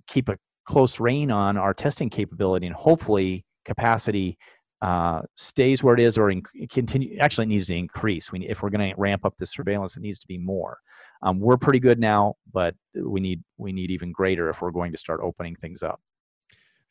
keep 0.08 0.30
a 0.30 0.38
close 0.66 1.00
rein 1.00 1.32
on 1.32 1.58
our 1.58 1.74
testing 1.74 2.10
capability 2.10 2.68
and 2.68 2.76
hopefully 2.76 3.44
capacity 3.66 4.38
uh, 4.82 5.22
stays 5.36 5.84
where 5.84 5.94
it 5.94 6.00
is 6.00 6.18
or 6.18 6.32
in, 6.32 6.42
continue 6.70 7.18
actually 7.20 7.46
needs 7.46 7.68
to 7.68 7.76
increase. 7.76 8.32
We, 8.32 8.48
if 8.48 8.62
we're 8.62 8.70
going 8.70 8.90
to 8.90 9.00
ramp 9.00 9.26
up 9.26 9.36
the 9.38 9.46
surveillance 9.46 9.98
it 9.98 10.02
needs 10.02 10.20
to 10.20 10.28
be 10.28 10.38
more. 10.38 10.80
Um, 11.22 11.40
we're 11.40 11.58
pretty 11.58 11.80
good 11.80 12.00
now 12.00 12.36
but 12.54 12.76
we 12.96 13.20
need 13.20 13.44
we 13.58 13.72
need 13.72 13.92
even 13.92 14.12
greater 14.12 14.50
if 14.50 14.62
we're 14.62 14.72
going 14.72 14.92
to 14.92 14.98
start 14.98 15.20
opening 15.22 15.56
things 15.56 15.84
up. 15.84 16.00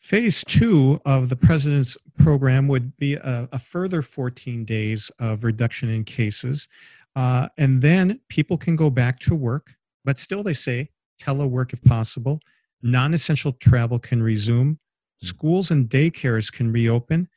Phase 0.01 0.45
two 0.47 1.01
of 1.05 1.29
the 1.29 1.37
president's 1.37 1.97
program 2.19 2.69
would 2.69 2.97
be 2.99 3.15
a, 3.15 3.49
a 3.51 3.59
further 3.59 4.01
14 4.03 4.65
days 4.65 5.11
of 5.19 5.45
reduction 5.45 5.89
in 5.89 6.05
cases 6.05 6.69
uh, 7.17 7.49
and 7.57 7.83
then 7.83 8.21
people 8.29 8.57
can 8.57 8.77
go 8.77 8.91
back 8.91 9.19
to 9.21 9.35
work 9.35 9.75
but 10.05 10.19
still 10.19 10.43
they 10.43 10.55
say 10.55 10.91
telework 11.19 11.73
if 11.73 11.83
possible. 11.83 12.41
Non 12.83 13.13
essential 13.13 13.53
travel 13.53 13.99
can 13.99 14.23
resume. 14.23 14.79
Schools 15.21 15.71
and 15.71 15.91
daycares 15.91 16.53
can 16.53 16.73
reopen, 16.73 17.29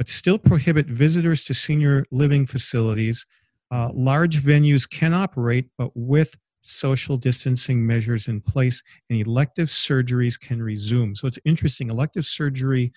but 0.00 0.08
still 0.08 0.38
prohibit 0.38 0.86
visitors 0.86 1.44
to 1.44 1.52
senior 1.52 2.06
living 2.10 2.46
facilities. 2.46 3.26
Uh, 3.70 3.90
large 3.92 4.42
venues 4.42 4.88
can 4.88 5.12
operate, 5.12 5.68
but 5.76 5.90
with 5.94 6.38
social 6.62 7.18
distancing 7.18 7.86
measures 7.86 8.26
in 8.26 8.40
place, 8.40 8.82
and 9.10 9.20
elective 9.20 9.68
surgeries 9.68 10.40
can 10.40 10.62
resume. 10.62 11.14
So 11.14 11.28
it's 11.28 11.38
interesting. 11.44 11.90
Elective 11.90 12.24
surgery, 12.24 12.94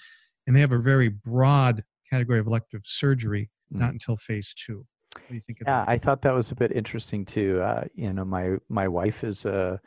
and 0.47 0.55
they 0.55 0.61
have 0.61 0.71
a 0.71 0.79
very 0.79 1.09
broad 1.09 1.83
category 2.09 2.39
of 2.39 2.47
elective 2.47 2.83
surgery, 2.85 3.49
mm. 3.73 3.79
not 3.81 3.91
until 3.91 4.15
phase 4.15 4.53
two. 4.53 4.85
What 5.13 5.27
do 5.27 5.35
you 5.35 5.41
think? 5.41 5.57
yeah, 5.67 5.83
I 5.85 5.97
thought 5.97 6.21
that 6.21 6.33
was 6.33 6.51
a 6.51 6.55
bit 6.55 6.71
interesting 6.71 7.25
too. 7.25 7.59
Uh, 7.61 7.83
you 7.95 8.13
know, 8.13 8.23
my 8.23 8.55
my 8.69 8.87
wife 8.87 9.25
is 9.25 9.43
a 9.43 9.77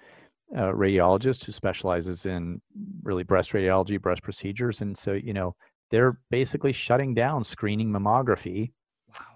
a 0.54 0.64
radiologist 0.64 1.46
who 1.46 1.52
specializes 1.52 2.26
in 2.26 2.60
really 3.02 3.22
breast 3.22 3.52
radiology, 3.52 3.98
breast 3.98 4.22
procedures, 4.22 4.82
and 4.82 4.94
so 4.98 5.12
you 5.14 5.32
know 5.32 5.56
they're 5.90 6.18
basically 6.30 6.72
shutting 6.72 7.14
down 7.14 7.44
screening 7.44 7.90
mammography, 7.90 8.72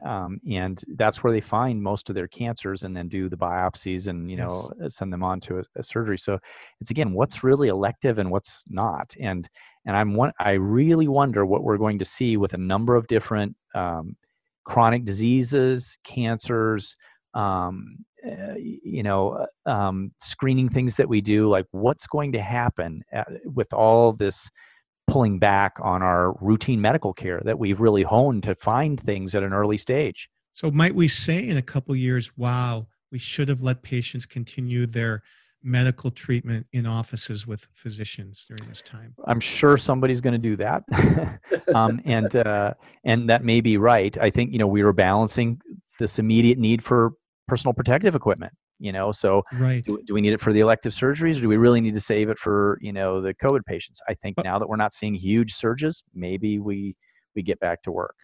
um, 0.04 0.40
and 0.50 0.82
that's 0.96 1.22
where 1.22 1.32
they 1.32 1.40
find 1.40 1.82
most 1.82 2.08
of 2.08 2.14
their 2.14 2.28
cancers, 2.28 2.82
and 2.82 2.96
then 2.96 3.08
do 3.08 3.28
the 3.28 3.36
biopsies 3.36 4.08
and 4.08 4.30
you 4.30 4.36
know 4.36 4.70
yes. 4.80 4.96
send 4.96 5.12
them 5.12 5.22
on 5.22 5.40
to 5.40 5.58
a, 5.58 5.62
a, 5.76 5.82
surgery. 5.82 6.18
So 6.18 6.38
it's 6.80 6.90
again 6.90 7.12
what's 7.12 7.44
really 7.44 7.68
elective 7.68 8.18
and 8.18 8.30
what's 8.30 8.62
not, 8.68 9.14
and 9.20 9.48
and 9.86 9.96
I'm 9.96 10.14
one 10.14 10.32
I 10.38 10.52
really 10.52 11.08
wonder 11.08 11.46
what 11.46 11.62
we're 11.62 11.78
going 11.78 11.98
to 11.98 12.04
see 12.04 12.36
with 12.36 12.54
a 12.54 12.58
number 12.58 12.94
of 12.96 13.06
different 13.06 13.56
um, 13.74 14.16
chronic 14.64 15.04
diseases, 15.04 15.96
cancers, 16.04 16.96
um, 17.34 18.04
uh, 18.26 18.54
you 18.56 19.02
know 19.02 19.46
uh, 19.66 19.70
um, 19.70 20.12
screening 20.20 20.68
things 20.68 20.96
that 20.96 21.08
we 21.08 21.20
do 21.20 21.48
like 21.48 21.66
what's 21.70 22.06
going 22.06 22.32
to 22.32 22.42
happen 22.42 23.02
uh, 23.16 23.24
with 23.44 23.72
all 23.72 24.12
this 24.12 24.50
pulling 25.10 25.38
back 25.38 25.76
on 25.82 26.02
our 26.02 26.32
routine 26.40 26.80
medical 26.80 27.12
care 27.12 27.40
that 27.44 27.58
we've 27.58 27.80
really 27.80 28.02
honed 28.02 28.44
to 28.44 28.54
find 28.54 29.00
things 29.00 29.34
at 29.34 29.42
an 29.42 29.52
early 29.52 29.76
stage. 29.76 30.30
So 30.54 30.70
might 30.70 30.94
we 30.94 31.08
say 31.08 31.48
in 31.48 31.56
a 31.56 31.62
couple 31.62 31.94
years 31.96 32.36
wow 32.36 32.86
we 33.10 33.18
should 33.18 33.48
have 33.48 33.60
let 33.60 33.82
patients 33.82 34.24
continue 34.24 34.86
their 34.86 35.22
medical 35.62 36.10
treatment 36.10 36.66
in 36.72 36.86
offices 36.86 37.46
with 37.46 37.66
physicians 37.74 38.46
during 38.46 38.66
this 38.68 38.82
time? 38.82 39.14
I'm 39.26 39.40
sure 39.40 39.76
somebody's 39.76 40.20
going 40.20 40.32
to 40.32 40.38
do 40.38 40.56
that. 40.56 40.84
Um, 41.74 42.00
and 42.04 42.34
uh, 42.34 42.74
and 43.04 43.28
that 43.28 43.44
may 43.44 43.60
be 43.60 43.76
right. 43.76 44.16
I 44.18 44.30
think 44.30 44.52
you 44.52 44.58
know 44.58 44.66
we 44.66 44.82
were 44.82 44.92
balancing 44.92 45.60
this 46.00 46.18
immediate 46.18 46.58
need 46.58 46.82
for 46.82 47.12
personal 47.46 47.74
protective 47.74 48.16
equipment 48.16 48.52
you 48.80 48.90
know 48.90 49.12
so 49.12 49.42
right. 49.52 49.84
do, 49.84 50.00
do, 50.06 50.14
we 50.14 50.20
need 50.20 50.32
it 50.32 50.40
for 50.40 50.52
the 50.52 50.60
elective 50.60 50.92
surgeries 50.92 51.36
or 51.36 51.42
do 51.42 51.48
we 51.48 51.56
really 51.56 51.80
need 51.80 51.94
to 51.94 52.00
save 52.00 52.28
it 52.28 52.38
for 52.38 52.78
you 52.80 52.92
know 52.92 53.20
the 53.20 53.34
covid 53.34 53.64
patients 53.64 54.00
i 54.08 54.14
think 54.14 54.36
now 54.42 54.58
that 54.58 54.68
we're 54.68 54.76
not 54.76 54.92
seeing 54.92 55.14
huge 55.14 55.54
surges 55.54 56.02
maybe 56.14 56.58
we 56.58 56.96
we 57.36 57.42
get 57.42 57.60
back 57.60 57.82
to 57.82 57.92
work 57.92 58.16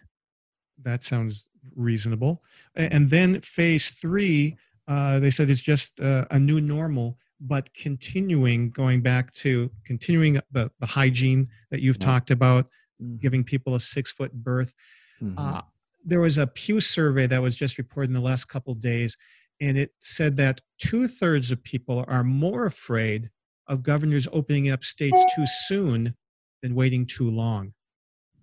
that 0.83 1.03
sounds 1.03 1.47
reasonable 1.75 2.43
and 2.75 3.09
then 3.09 3.39
phase 3.39 3.91
three 3.91 4.57
uh, 4.87 5.19
they 5.19 5.29
said 5.29 5.49
it's 5.49 5.61
just 5.61 5.99
uh, 5.99 6.25
a 6.31 6.39
new 6.39 6.59
normal 6.61 7.17
but 7.41 7.71
continuing 7.73 8.69
going 8.71 9.01
back 9.01 9.33
to 9.33 9.69
continuing 9.85 10.39
the, 10.51 10.71
the 10.79 10.85
hygiene 10.85 11.47
that 11.69 11.81
you've 11.81 11.97
yeah. 11.99 12.05
talked 12.05 12.31
about 12.31 12.65
mm-hmm. 13.01 13.17
giving 13.17 13.43
people 13.43 13.75
a 13.75 13.79
six 13.79 14.11
foot 14.11 14.31
berth 14.33 14.73
mm-hmm. 15.21 15.37
uh, 15.37 15.61
there 16.07 16.21
was 16.21 16.37
a 16.37 16.47
Pew 16.47 16.79
survey 16.79 17.27
that 17.27 17.41
was 17.41 17.53
just 17.53 17.77
reported 17.77 18.09
in 18.09 18.13
the 18.13 18.21
last 18.21 18.45
couple 18.45 18.73
days, 18.73 19.17
and 19.59 19.77
it 19.77 19.91
said 19.99 20.37
that 20.37 20.61
two 20.77 21.07
thirds 21.07 21.51
of 21.51 21.63
people 21.63 22.05
are 22.07 22.23
more 22.23 22.65
afraid 22.65 23.29
of 23.67 23.83
governors 23.83 24.27
opening 24.31 24.69
up 24.69 24.83
states 24.83 25.21
too 25.35 25.45
soon 25.65 26.15
than 26.61 26.75
waiting 26.75 27.05
too 27.05 27.29
long. 27.29 27.73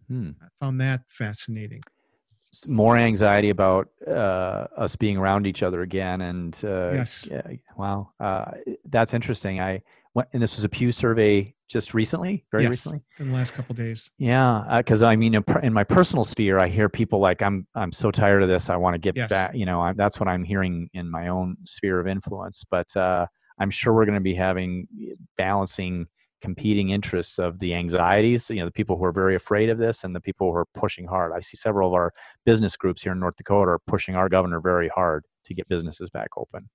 Hmm. 0.09 0.31
I 0.43 0.47
found 0.61 0.81
that 0.81 1.03
fascinating. 1.09 1.83
More 2.67 2.97
anxiety 2.97 3.51
about 3.51 3.89
uh, 4.07 4.67
us 4.77 4.95
being 4.95 5.17
around 5.17 5.47
each 5.47 5.65
other 5.65 5.83
again, 5.83 6.21
and 6.21 6.61
uh, 6.63 6.93
yes, 6.93 7.29
yeah, 7.29 7.43
wow, 7.77 8.13
uh, 8.21 8.53
that's 8.85 9.13
interesting. 9.13 9.61
I 9.61 9.83
went, 10.15 10.29
and 10.33 10.41
this 10.41 10.55
was 10.55 10.63
a 10.63 10.69
Pew 10.69 10.93
survey 10.93 11.53
just 11.75 11.93
recently, 11.93 12.45
very 12.53 12.63
yes, 12.63 12.71
recently, 12.71 13.03
in 13.19 13.29
the 13.29 13.35
last 13.35 13.53
couple 13.53 13.75
days. 13.75 14.09
Yeah, 14.17 14.79
because 14.79 15.03
uh, 15.03 15.09
I 15.09 15.17
mean, 15.17 15.35
in 15.63 15.73
my 15.73 15.83
personal 15.83 16.23
sphere, 16.25 16.61
I 16.61 16.69
hear 16.69 16.89
people 16.89 17.19
like, 17.19 17.43
"I'm 17.43 17.67
I'm 17.75 17.91
so 17.91 18.13
tired 18.13 18.45
of 18.45 18.49
this. 18.49 18.71
I 18.71 18.77
want 18.77 18.95
to 18.95 18.99
get 18.99 19.17
yes. 19.17 19.29
back." 19.29 19.57
You 19.57 19.67
know, 19.67 19.81
I, 19.81 19.93
that's 19.93 20.21
what 20.21 20.29
I'm 20.29 20.45
hearing 20.45 20.89
in 20.95 21.11
my 21.11 21.27
own 21.29 21.57
sphere 21.65 21.99
of 21.99 22.07
influence. 22.07 22.63
But 22.71 22.97
uh, 22.97 23.27
I'm 23.59 23.71
sure 23.71 23.93
we're 23.93 24.05
going 24.05 24.15
to 24.15 24.23
be 24.23 24.37
having 24.37 24.87
balancing 25.37 26.07
competing 26.41 26.91
interests 26.91 27.41
of 27.41 27.59
the 27.59 27.75
anxieties. 27.75 28.49
You 28.51 28.61
know, 28.61 28.67
the 28.67 28.71
people 28.71 28.97
who 28.97 29.05
are 29.05 29.13
very 29.13 29.35
afraid 29.35 29.69
of 29.69 29.79
this 29.79 30.05
and 30.05 30.15
the 30.15 30.21
people 30.21 30.53
who 30.53 30.57
are 30.57 30.67
pushing 30.75 31.09
hard. 31.09 31.33
I 31.35 31.41
see 31.41 31.57
several 31.57 31.89
of 31.89 31.95
our 31.95 32.13
business 32.47 32.77
groups 32.77 33.03
here 33.03 33.13
in 33.13 33.19
North 33.19 33.37
Dakota 33.37 33.73
are 33.73 33.81
pushing 33.89 34.15
our 34.15 34.29
governor 34.29 34.61
very 34.61 34.89
hard 34.95 35.25
to 35.47 35.55
get 35.55 35.69
businesses 35.69 36.09
back 36.09 36.29
open. 36.37 36.71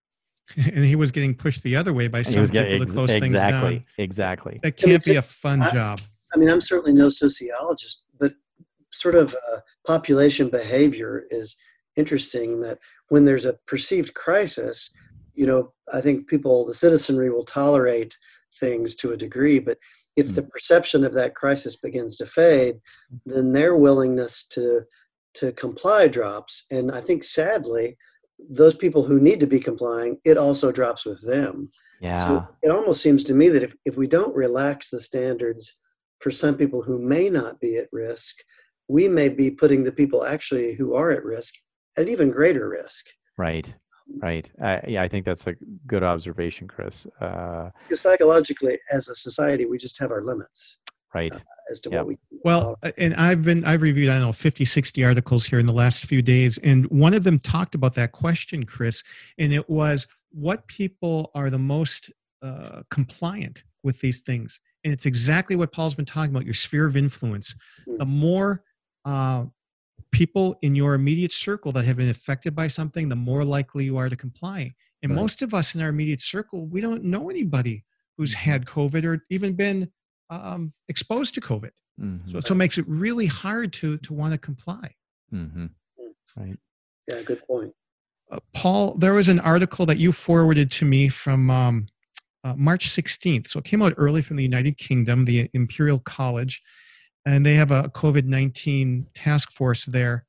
and 0.58 0.84
he 0.84 0.96
was 0.96 1.12
getting 1.12 1.36
pushed 1.36 1.64
the 1.64 1.76
other 1.76 1.94
way 1.94 2.08
by 2.08 2.22
some 2.22 2.46
people 2.46 2.54
getting, 2.54 2.86
to 2.86 2.92
close 2.92 3.14
exactly, 3.14 3.70
things 3.70 3.86
down. 3.86 3.86
Exactly. 3.98 4.60
That 4.64 4.78
can't 4.78 5.04
be 5.04 5.16
a 5.16 5.22
fun 5.22 5.62
I, 5.62 5.72
job. 5.72 6.02
I 6.34 6.38
mean, 6.38 6.50
I'm 6.50 6.62
certainly 6.62 6.94
no 6.94 7.10
sociologist, 7.10 8.04
but 8.20 8.34
sort 8.92 9.16
of 9.16 9.36
uh, 9.52 9.60
population 9.86 10.50
behavior 10.50 11.26
is 11.30 11.56
interesting. 11.96 12.62
That 12.62 12.80
when 13.10 13.26
there's 13.26 13.46
a 13.46 13.58
perceived 13.68 14.14
crisis, 14.14 14.90
you 15.34 15.46
know, 15.46 15.74
I 15.92 16.02
think 16.02 16.28
people, 16.28 16.66
the 16.66 16.74
citizenry, 16.74 17.30
will 17.30 17.46
tolerate 17.46 18.18
things 18.60 18.96
to 18.98 19.12
a 19.12 19.18
degree, 19.18 19.60
but 19.60 19.78
if 20.16 20.28
mm-hmm. 20.28 20.36
the 20.36 20.44
perception 20.44 21.04
of 21.04 21.14
that 21.14 21.36
crisis 21.36 21.78
begins 21.78 22.16
to 22.18 22.26
fade, 22.26 22.80
then 23.26 23.54
their 23.54 23.76
willingness 23.76 24.46
to 24.48 24.82
to 25.36 25.52
comply 25.54 26.08
drops. 26.08 26.66
And 26.72 26.92
I 26.92 27.02
think 27.02 27.24
sadly, 27.24 27.98
those 28.50 28.76
people 28.76 29.04
who 29.04 29.20
need 29.20 29.40
to 29.40 29.48
be 29.48 29.60
complying, 29.60 30.18
it 30.24 30.38
also 30.38 30.72
drops 30.72 31.06
with 31.06 31.22
them. 31.26 31.70
Yeah. 32.02 32.16
So 32.16 32.48
it 32.64 32.70
almost 32.70 33.02
seems 33.02 33.24
to 33.26 33.34
me 33.34 33.50
that 33.50 33.64
if, 33.64 33.76
if 33.86 33.98
we 33.98 34.08
don't 34.08 34.36
relax 34.36 34.90
the 34.90 35.00
standards 35.00 35.76
for 36.20 36.32
some 36.32 36.56
people 36.56 36.82
who 36.82 37.00
may 37.00 37.30
not 37.30 37.60
be 37.60 37.78
at 37.78 37.90
risk, 37.92 38.36
we 38.88 39.08
may 39.08 39.30
be 39.30 39.52
putting 39.52 39.84
the 39.84 39.92
people 39.92 40.26
actually 40.26 40.74
who 40.74 40.96
are 40.96 41.12
at 41.12 41.24
risk 41.24 41.56
at 41.98 42.08
even 42.08 42.32
greater 42.32 42.70
risk. 42.70 43.08
Right. 43.38 43.74
Right. 44.18 44.50
Uh, 44.62 44.80
yeah, 44.88 45.04
I 45.04 45.08
think 45.08 45.26
that's 45.26 45.46
a 45.46 45.54
good 45.86 46.04
observation, 46.04 46.68
Chris. 46.68 47.06
Uh, 47.22 47.70
because 47.88 48.02
psychologically, 48.02 48.80
as 48.90 49.08
a 49.08 49.16
society, 49.16 49.66
we 49.66 49.78
just 49.78 50.00
have 50.00 50.12
our 50.12 50.24
limits. 50.24 50.80
Right. 51.14 51.34
Uh, 51.34 51.40
as 51.72 51.80
to 51.82 51.90
yep. 51.90 52.00
what 52.00 52.08
we 52.08 52.18
well 52.44 52.78
and 52.98 53.14
i've 53.16 53.44
been 53.44 53.64
i've 53.66 53.82
reviewed 53.84 54.10
i 54.10 54.14
don't 54.14 54.22
know 54.24 54.32
50 54.32 54.66
60 54.66 55.04
articles 55.04 55.46
here 55.46 55.60
in 55.60 55.66
the 55.68 55.74
last 55.74 56.06
few 56.06 56.22
days 56.22 56.58
and 56.60 56.86
one 56.90 57.14
of 57.14 57.24
them 57.24 57.38
talked 57.38 57.76
about 57.76 57.94
that 57.96 58.12
question 58.12 58.66
chris 58.66 59.04
and 59.38 59.54
it 59.54 59.70
was 59.70 60.08
what 60.32 60.66
people 60.68 61.30
are 61.36 61.50
the 61.50 61.60
most 61.60 62.12
uh, 62.42 62.82
compliant 62.90 63.64
with 63.84 64.00
these 64.02 64.20
things 64.22 64.60
and 64.84 64.92
it's 64.94 65.06
exactly 65.06 65.56
what 65.56 65.72
paul's 65.72 65.94
been 65.96 66.06
talking 66.06 66.32
about 66.32 66.46
your 66.46 66.54
sphere 66.56 66.86
of 66.86 66.98
influence 66.98 67.56
Hmm. 67.86 67.98
the 67.98 68.06
more 68.06 68.64
uh, 69.06 69.46
people 70.12 70.58
in 70.62 70.74
your 70.76 70.96
immediate 70.96 71.32
circle 71.34 71.72
that 71.74 71.86
have 71.86 71.98
been 71.98 72.10
affected 72.10 72.56
by 72.56 72.68
something 72.68 73.10
the 73.10 73.16
more 73.16 73.44
likely 73.44 73.86
you 73.86 73.98
are 73.98 74.10
to 74.10 74.16
comply 74.16 74.74
and 75.04 75.12
Right. 75.12 75.22
most 75.22 75.42
of 75.44 75.54
us 75.54 75.76
in 75.76 75.82
our 75.82 75.90
immediate 75.90 76.22
circle 76.22 76.66
we 76.68 76.82
don't 76.82 77.04
know 77.04 77.30
anybody 77.30 77.84
who's 78.18 78.34
Mm-hmm. 78.34 78.50
had 78.50 78.66
covid 78.66 79.06
or 79.06 79.24
even 79.30 79.54
been 79.54 79.92
um, 80.30 80.74
exposed 80.88 81.34
to 81.36 81.42
covid 81.42 81.72
mhm, 82.00 82.32
so, 82.32 82.40
so 82.40 82.54
it 82.54 82.58
makes 82.58 82.78
it 82.78 82.86
really 82.88 83.26
hard 83.26 83.74
to 83.74 83.98
to 83.98 84.14
want 84.14 84.34
to 84.34 84.38
comply. 84.38 84.96
mhm. 85.34 85.72
Right. 86.38 86.58
Yeah, 87.08 87.22
good 87.24 87.46
point. 87.46 87.74
Uh, 88.32 88.40
Paul, 88.54 88.94
there 88.94 89.14
was 89.14 89.28
an 89.28 89.40
article 89.40 89.86
that 89.88 89.98
you 89.98 90.12
forwarded 90.12 90.72
to 90.72 90.86
me 90.86 91.10
from 91.10 91.50
um, 91.50 91.88
uh, 92.44 92.54
March 92.56 92.90
16th. 92.90 93.48
So 93.48 93.60
it 93.60 93.66
came 93.66 93.82
out 93.82 93.94
early 93.98 94.22
from 94.22 94.38
the 94.38 94.44
United 94.44 94.78
Kingdom, 94.78 95.26
the 95.26 95.50
Imperial 95.54 96.00
College, 96.00 96.62
and 97.26 97.46
they 97.46 97.56
have 97.56 97.72
a 97.72 97.90
COVID 97.90 98.26
19 98.26 99.08
task 99.14 99.52
force 99.52 99.86
there. 99.86 100.26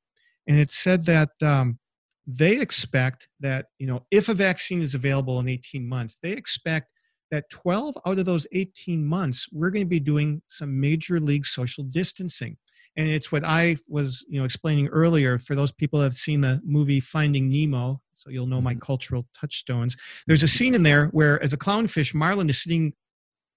And 0.46 0.58
it 0.58 0.70
said 0.70 1.04
that 1.04 1.30
um, 1.42 1.78
they 2.26 2.60
expect 2.60 3.28
that, 3.40 3.66
you 3.78 3.86
know, 3.86 4.04
if 4.10 4.28
a 4.28 4.34
vaccine 4.34 4.82
is 4.82 4.94
available 4.94 5.38
in 5.38 5.48
18 5.48 5.86
months, 5.86 6.18
they 6.22 6.32
expect 6.32 6.88
that 7.30 7.48
12 7.50 7.96
out 8.06 8.18
of 8.18 8.24
those 8.24 8.46
18 8.52 9.04
months, 9.04 9.48
we're 9.52 9.70
going 9.70 9.84
to 9.84 9.88
be 9.88 10.00
doing 10.00 10.42
some 10.48 10.80
major 10.80 11.20
league 11.20 11.46
social 11.46 11.84
distancing. 11.84 12.56
And 12.96 13.08
it's 13.08 13.30
what 13.30 13.44
I 13.44 13.76
was, 13.88 14.24
you 14.28 14.38
know, 14.38 14.44
explaining 14.44 14.88
earlier 14.88 15.38
for 15.38 15.54
those 15.54 15.72
people 15.72 16.00
that 16.00 16.06
have 16.06 16.14
seen 16.14 16.40
the 16.40 16.60
movie 16.64 17.00
Finding 17.00 17.48
Nemo. 17.48 18.00
So 18.14 18.30
you'll 18.30 18.46
know 18.46 18.60
my 18.60 18.72
mm-hmm. 18.72 18.80
cultural 18.80 19.26
touchstones. 19.38 19.96
There's 20.26 20.42
a 20.42 20.48
scene 20.48 20.74
in 20.74 20.82
there 20.82 21.06
where, 21.06 21.42
as 21.42 21.52
a 21.52 21.56
clownfish, 21.56 22.14
Marlin 22.14 22.50
is 22.50 22.62
sitting, 22.62 22.92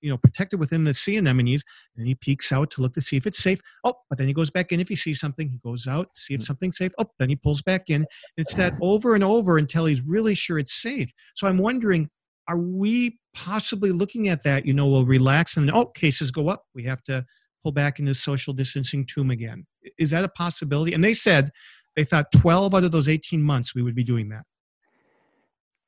you 0.02 0.10
know, 0.10 0.18
protected 0.18 0.60
within 0.60 0.84
the 0.84 0.94
sea 0.94 1.18
anemones, 1.18 1.64
and 1.98 2.08
he 2.08 2.14
peeks 2.14 2.52
out 2.52 2.70
to 2.72 2.82
look 2.82 2.94
to 2.94 3.02
see 3.02 3.18
if 3.18 3.26
it's 3.26 3.40
safe. 3.40 3.60
Oh, 3.84 3.96
but 4.08 4.18
then 4.18 4.28
he 4.28 4.34
goes 4.34 4.52
back 4.52 4.72
in 4.72 4.80
if 4.80 4.88
he 4.88 4.96
sees 4.96 5.20
something. 5.20 5.50
He 5.50 5.58
goes 5.58 5.88
out 5.88 6.10
see 6.14 6.36
if 6.36 6.42
mm. 6.42 6.46
something's 6.46 6.78
safe. 6.78 6.94
Oh, 7.00 7.06
then 7.18 7.30
he 7.30 7.36
pulls 7.36 7.62
back 7.62 7.90
in. 7.90 8.06
It's 8.38 8.54
that 8.54 8.76
over 8.82 9.16
and 9.16 9.24
over 9.24 9.58
until 9.58 9.86
he's 9.86 10.02
really 10.02 10.36
sure 10.36 10.60
it's 10.60 10.74
safe. 10.74 11.12
So 11.36 11.48
I'm 11.48 11.58
wondering, 11.58 12.10
are 12.48 12.58
we 12.58 13.20
possibly 13.34 13.92
looking 13.92 14.28
at 14.28 14.44
that? 14.44 14.66
You 14.66 14.74
know, 14.74 14.88
we'll 14.88 15.06
relax 15.06 15.58
and 15.58 15.70
oh, 15.72 15.86
cases 15.88 16.32
go 16.32 16.50
up. 16.50 16.66
We 16.76 16.84
have 16.84 17.04
to 17.06 17.26
pull 17.62 17.72
back 17.72 18.00
into 18.00 18.14
social 18.14 18.54
distancing 18.54 19.06
tomb 19.06 19.32
again. 19.32 19.66
Is 19.98 20.12
that 20.12 20.24
a 20.24 20.30
possibility? 20.30 20.94
And 20.94 21.04
they 21.04 21.14
said 21.14 21.52
they 21.96 22.04
thought 22.04 22.32
12 22.36 22.74
out 22.76 22.84
of 22.84 22.92
those 22.92 23.08
18 23.08 23.42
months 23.42 23.74
we 23.74 23.82
would 23.82 23.96
be 23.96 24.04
doing 24.04 24.30
that. 24.30 24.44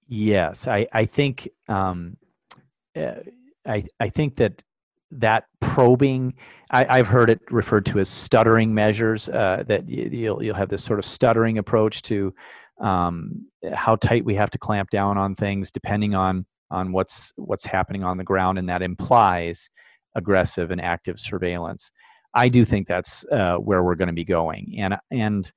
Yes, 0.08 0.68
I 0.68 0.88
I 0.94 1.06
think 1.06 1.50
um, 1.68 2.18
uh, 2.96 3.22
I 3.66 3.86
I 4.00 4.10
think 4.10 4.36
that 4.36 4.62
that 5.12 5.46
probing 5.62 6.36
I, 6.70 7.00
I've 7.00 7.08
heard 7.08 7.30
it 7.30 7.40
referred 7.50 7.86
to 7.88 8.00
as 8.00 8.10
stuttering 8.10 8.74
measures. 8.74 9.30
Uh, 9.30 9.64
that 9.68 9.90
you'll 9.90 10.44
you'll 10.44 10.56
have 10.56 10.70
this 10.70 10.84
sort 10.84 11.00
of 11.00 11.06
stuttering 11.06 11.58
approach 11.58 12.04
to 12.04 12.34
um, 12.82 13.48
how 13.74 13.96
tight 13.96 14.26
we 14.26 14.36
have 14.36 14.52
to 14.52 14.58
clamp 14.58 14.90
down 14.90 15.18
on 15.18 15.36
things, 15.36 15.72
depending 15.72 16.16
on 16.16 16.46
on 16.72 16.92
what's 16.92 17.32
what's 17.36 17.66
happening 17.66 18.04
on 18.04 18.18
the 18.18 18.24
ground, 18.24 18.58
and 18.58 18.68
that 18.70 18.82
implies 18.82 19.70
aggressive 20.16 20.72
and 20.72 20.82
active 20.82 21.20
surveillance. 21.20 21.92
I 22.34 22.50
do 22.50 22.66
think 22.66 22.88
that's 22.88 23.24
uh, 23.32 23.56
where 23.56 23.84
we're 23.84 23.96
going 23.96 24.08
to 24.08 24.14
be 24.14 24.26
going, 24.26 24.76
and 24.78 24.96
and 25.12 25.52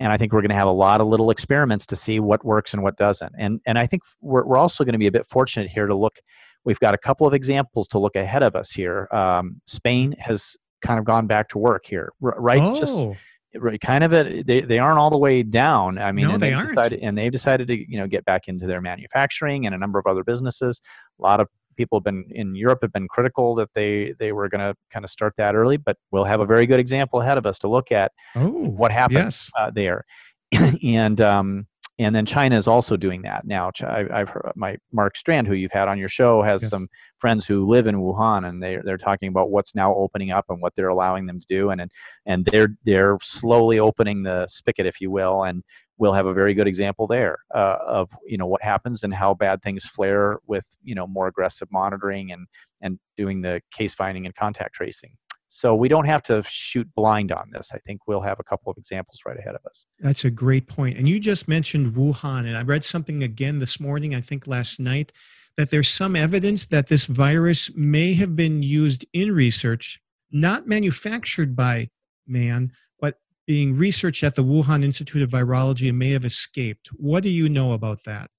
and 0.00 0.12
I 0.12 0.16
think 0.16 0.32
we're 0.32 0.40
going 0.40 0.50
to 0.50 0.56
have 0.56 0.66
a 0.66 0.72
lot 0.72 1.00
of 1.00 1.06
little 1.06 1.30
experiments 1.30 1.86
to 1.86 1.96
see 1.96 2.20
what 2.20 2.44
works 2.44 2.72
and 2.72 2.82
what 2.82 2.96
doesn't. 2.96 3.32
And 3.38 3.60
and 3.66 3.78
I 3.78 3.86
think 3.86 4.02
we're 4.20 4.44
we're 4.44 4.56
also 4.58 4.84
going 4.84 4.94
to 4.94 4.98
be 4.98 5.06
a 5.06 5.12
bit 5.12 5.26
fortunate 5.28 5.68
here 5.68 5.86
to 5.86 5.94
look. 5.94 6.18
We've 6.64 6.78
got 6.78 6.94
a 6.94 6.98
couple 6.98 7.26
of 7.26 7.34
examples 7.34 7.88
to 7.88 7.98
look 7.98 8.16
ahead 8.16 8.42
of 8.42 8.54
us 8.54 8.70
here. 8.70 9.08
Um, 9.12 9.60
Spain 9.66 10.14
has 10.18 10.56
kind 10.80 10.98
of 10.98 11.04
gone 11.04 11.26
back 11.26 11.48
to 11.50 11.58
work 11.58 11.86
here, 11.86 12.12
right? 12.20 12.60
Just 12.78 12.92
Oh, 12.94 13.16
right, 13.56 13.80
kind 13.80 14.04
of 14.04 14.12
a, 14.12 14.42
they 14.42 14.60
they 14.60 14.78
aren't 14.78 14.98
all 14.98 15.10
the 15.10 15.18
way 15.18 15.42
down. 15.42 15.98
I 15.98 16.12
mean, 16.12 16.28
No, 16.28 16.38
they 16.38 16.52
aren't. 16.52 16.70
Decided, 16.70 17.00
and 17.02 17.16
they've 17.16 17.32
decided 17.32 17.68
to 17.68 17.74
you 17.76 17.98
know 17.98 18.06
get 18.06 18.24
back 18.24 18.48
into 18.48 18.66
their 18.66 18.80
manufacturing 18.80 19.66
and 19.66 19.74
a 19.74 19.78
number 19.78 19.98
of 19.98 20.06
other 20.06 20.24
businesses. 20.24 20.80
A 21.18 21.22
lot 21.22 21.40
of 21.40 21.48
people 21.76 21.98
have 21.98 22.04
been 22.04 22.24
in 22.30 22.54
Europe 22.54 22.80
have 22.82 22.92
been 22.92 23.08
critical 23.08 23.54
that 23.56 23.70
they 23.74 24.14
they 24.18 24.32
were 24.32 24.48
going 24.48 24.60
to 24.60 24.74
kind 24.90 25.04
of 25.04 25.10
start 25.10 25.34
that 25.38 25.54
early, 25.54 25.76
but 25.76 25.96
we'll 26.10 26.24
have 26.24 26.40
a 26.40 26.46
very 26.46 26.66
good 26.66 26.80
example 26.80 27.20
ahead 27.20 27.38
of 27.38 27.46
us 27.46 27.58
to 27.60 27.68
look 27.68 27.92
at 27.92 28.12
oh, 28.36 28.70
what 28.70 28.92
happened 28.92 29.18
yes. 29.18 29.50
uh, 29.58 29.70
there, 29.74 30.04
and 30.82 31.20
um, 31.20 31.66
and 32.04 32.14
then 32.14 32.26
China 32.26 32.56
is 32.56 32.66
also 32.66 32.96
doing 32.96 33.22
that 33.22 33.46
now. 33.46 33.70
I, 33.82 34.06
I've 34.12 34.28
heard 34.28 34.52
my 34.54 34.76
Mark 34.92 35.16
Strand, 35.16 35.46
who 35.46 35.54
you've 35.54 35.72
had 35.72 35.88
on 35.88 35.98
your 35.98 36.08
show, 36.08 36.42
has 36.42 36.62
Yes. 36.62 36.70
some 36.70 36.88
friends 37.18 37.46
who 37.46 37.66
live 37.66 37.86
in 37.86 37.96
Wuhan, 37.96 38.48
and 38.48 38.62
they 38.62 38.78
they're 38.84 38.98
talking 38.98 39.28
about 39.28 39.50
what's 39.50 39.74
now 39.74 39.94
opening 39.94 40.30
up 40.30 40.46
and 40.48 40.60
what 40.60 40.74
they're 40.74 40.88
allowing 40.88 41.26
them 41.26 41.40
to 41.40 41.46
do, 41.46 41.70
and 41.70 41.80
and, 41.80 41.90
and 42.26 42.44
they're 42.46 42.76
they're 42.84 43.18
slowly 43.22 43.78
opening 43.78 44.22
the 44.22 44.46
spigot, 44.48 44.86
if 44.86 45.00
you 45.00 45.10
will, 45.10 45.44
and 45.44 45.62
we'll 45.98 46.12
have 46.12 46.26
a 46.26 46.34
very 46.34 46.54
good 46.54 46.66
example 46.66 47.06
there 47.06 47.38
uh, 47.54 47.76
of 47.86 48.08
you 48.26 48.36
know 48.38 48.46
what 48.46 48.62
happens 48.62 49.02
and 49.04 49.14
how 49.14 49.34
bad 49.34 49.62
things 49.62 49.84
flare 49.84 50.38
with 50.46 50.64
you 50.82 50.94
know 50.94 51.06
more 51.06 51.28
aggressive 51.28 51.68
monitoring 51.70 52.32
and 52.32 52.46
and 52.80 52.98
doing 53.16 53.40
the 53.42 53.60
case 53.72 53.94
finding 53.94 54.26
and 54.26 54.34
contact 54.34 54.74
tracing. 54.74 55.12
So 55.54 55.74
we 55.74 55.88
don't 55.88 56.06
have 56.06 56.22
to 56.22 56.42
shoot 56.48 56.88
blind 56.94 57.30
on 57.30 57.50
this. 57.52 57.72
I 57.74 57.78
think 57.80 58.08
we'll 58.08 58.22
have 58.22 58.40
a 58.40 58.42
couple 58.42 58.70
of 58.70 58.78
examples 58.78 59.20
right 59.26 59.38
ahead 59.38 59.54
of 59.54 59.60
us. 59.66 59.84
That's 60.00 60.24
a 60.24 60.30
great 60.30 60.66
point. 60.66 60.96
And 60.96 61.06
you 61.06 61.20
just 61.20 61.46
mentioned 61.46 61.92
Wuhan, 61.92 62.46
and 62.46 62.56
I 62.56 62.62
read 62.62 62.84
something 62.84 63.22
again 63.22 63.58
this 63.58 63.78
morning, 63.78 64.14
I 64.14 64.22
think 64.22 64.46
last 64.46 64.80
night, 64.80 65.12
that 65.58 65.68
there's 65.68 65.88
some 65.88 66.16
evidence 66.16 66.64
that 66.68 66.88
this 66.88 67.04
virus 67.04 67.70
may 67.76 68.14
have 68.14 68.34
been 68.34 68.62
used 68.62 69.04
in 69.12 69.30
research, 69.30 70.00
not 70.30 70.66
manufactured 70.66 71.54
by 71.54 71.90
man, 72.26 72.72
but 72.98 73.16
being 73.46 73.76
researched 73.76 74.24
at 74.24 74.36
the 74.36 74.44
Wuhan 74.44 74.82
Institute 74.82 75.22
of 75.22 75.28
Virology 75.32 75.90
and 75.90 75.98
may 75.98 76.12
have 76.12 76.24
escaped. 76.24 76.88
What 76.94 77.22
do 77.22 77.28
you 77.28 77.50
know 77.50 77.72
about 77.72 78.04
that? 78.04 78.30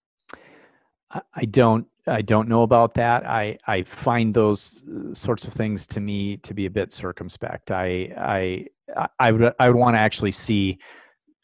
I- 1.34 1.46
don't 1.46 1.88
I 2.06 2.22
don't 2.22 2.50
know 2.50 2.64
about 2.64 2.94
that. 2.96 3.26
I 3.26 3.58
I 3.68 3.84
find 3.84 4.34
those 4.34 4.84
uh, 4.90 5.14
sorts 5.14 5.46
of 5.48 5.54
things 5.54 5.88
to 5.88 6.00
me 6.02 6.38
to 6.38 6.54
be 6.54 6.66
a 6.66 6.70
bit 6.70 6.92
circumspect. 6.92 7.72
I 7.72 8.14
I 8.18 8.68
I- 8.98 9.08
I 9.20 9.32
would 9.32 9.54
I 9.60 9.70
would 9.70 9.78
want 9.78 9.96
to 9.96 10.00
actually 10.00 10.32
see 10.32 10.80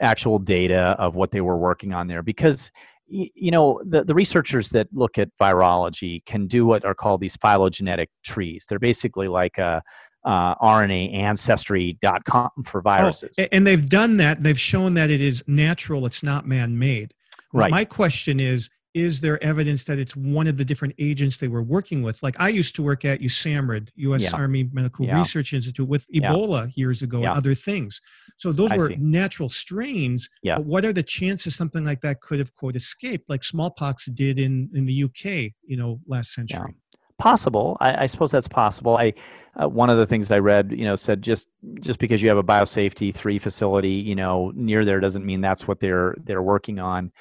actual 0.02 0.40
data 0.40 0.96
of 1.00 1.16
what 1.16 1.32
they 1.32 1.42
were 1.42 1.58
working 1.58 1.94
on 1.94 2.08
there 2.08 2.24
because 2.24 2.72
you 3.08 3.52
know 3.52 3.82
the, 3.86 4.04
the 4.04 4.14
researchers 4.14 4.70
that 4.70 4.88
look 4.94 5.18
at 5.18 5.30
virology 5.42 6.24
can 6.26 6.46
do 6.48 6.66
what 6.66 6.86
are 6.86 6.94
called 6.94 7.20
these 7.20 7.36
phylogenetic 7.38 8.10
trees 8.24 8.66
they're 8.70 8.78
basically 8.80 9.28
like 9.28 9.58
a 9.58 9.82
uh, 10.26 10.54
rna 10.56 11.12
ancestry.com 11.14 12.50
for 12.66 12.82
viruses 12.82 13.36
Oh, 13.40 13.46
and 13.52 13.66
they've 13.66 13.88
done 13.90 14.18
that. 14.18 14.44
They've 14.44 14.60
shown 14.60 14.94
that 14.96 15.10
it 15.10 15.22
is 15.22 15.44
natural, 15.48 16.06
it's 16.06 16.24
not 16.24 16.46
man 16.48 16.78
made. 16.78 17.14
right 17.54 17.72
My 17.72 17.86
question 17.86 18.40
is 18.40 18.70
Is 19.00 19.22
there 19.22 19.42
evidence 19.44 19.84
that 19.86 19.98
it's 20.00 20.16
one 20.16 20.48
of 20.48 20.58
the 20.58 20.66
different 20.66 20.94
agents 21.00 21.38
they 21.38 21.48
were 21.48 21.64
working 21.64 22.02
with? 22.04 22.22
Like 22.22 22.36
I 22.40 22.50
used 22.50 22.76
to 22.76 22.84
work 22.84 23.06
at 23.06 23.22
USAMRIID, 23.22 23.90
U.S. 23.96 24.24
Yeah. 24.24 24.38
Army 24.40 24.70
Medical 24.74 25.06
Yeah. 25.06 25.18
Research 25.18 25.54
Institute, 25.54 25.88
with 25.88 26.06
Yeah. 26.10 26.30
Ebola 26.32 26.72
years 26.76 27.02
ago 27.02 27.22
Yeah. 27.22 27.30
and 27.30 27.38
other 27.38 27.56
things. 27.56 28.02
So 28.38 28.52
those 28.52 28.72
I 28.72 28.78
were 28.78 28.90
see. 28.90 28.98
natural 28.98 29.50
strains. 29.50 30.30
Yeah. 30.44 30.58
But 30.58 30.66
what 30.66 30.86
are 30.86 30.94
the 30.94 31.04
chances 31.04 31.56
something 31.56 31.86
like 31.86 32.02
that 32.02 32.22
could 32.22 32.40
have, 32.40 32.54
quote, 32.56 32.76
escaped, 32.76 33.30
like 33.30 33.44
smallpox 33.44 34.06
did 34.08 34.40
in, 34.40 34.70
in 34.74 34.86
the 34.86 35.04
UK, 35.06 35.54
you 35.66 35.78
know, 35.78 36.00
last 36.08 36.34
century? 36.34 36.76
possible 37.18 37.76
I, 37.82 38.04
I 38.04 38.06
suppose 38.06 38.32
that's 38.32 38.48
possible 38.48 38.96
i 38.96 39.14
uh, 39.62 39.68
one 39.68 39.90
of 39.90 39.98
the 39.98 40.06
things 40.06 40.32
i 40.32 40.40
read 40.40 40.72
you 40.72 40.86
know 40.86 40.96
said 40.96 41.22
just 41.22 41.50
just 41.82 42.00
because 42.00 42.22
you 42.22 42.30
have 42.30 42.38
a 42.38 42.44
biosafety 42.44 43.14
three 43.14 43.38
facility 43.40 43.92
you 43.92 44.16
know 44.16 44.54
near 44.56 44.86
there 44.86 45.02
doesn't 45.02 45.26
mean 45.26 45.42
that's 45.42 45.68
what 45.68 45.82
they're 45.82 46.16
they're 46.24 46.42
working 46.42 46.80
on 46.80 47.12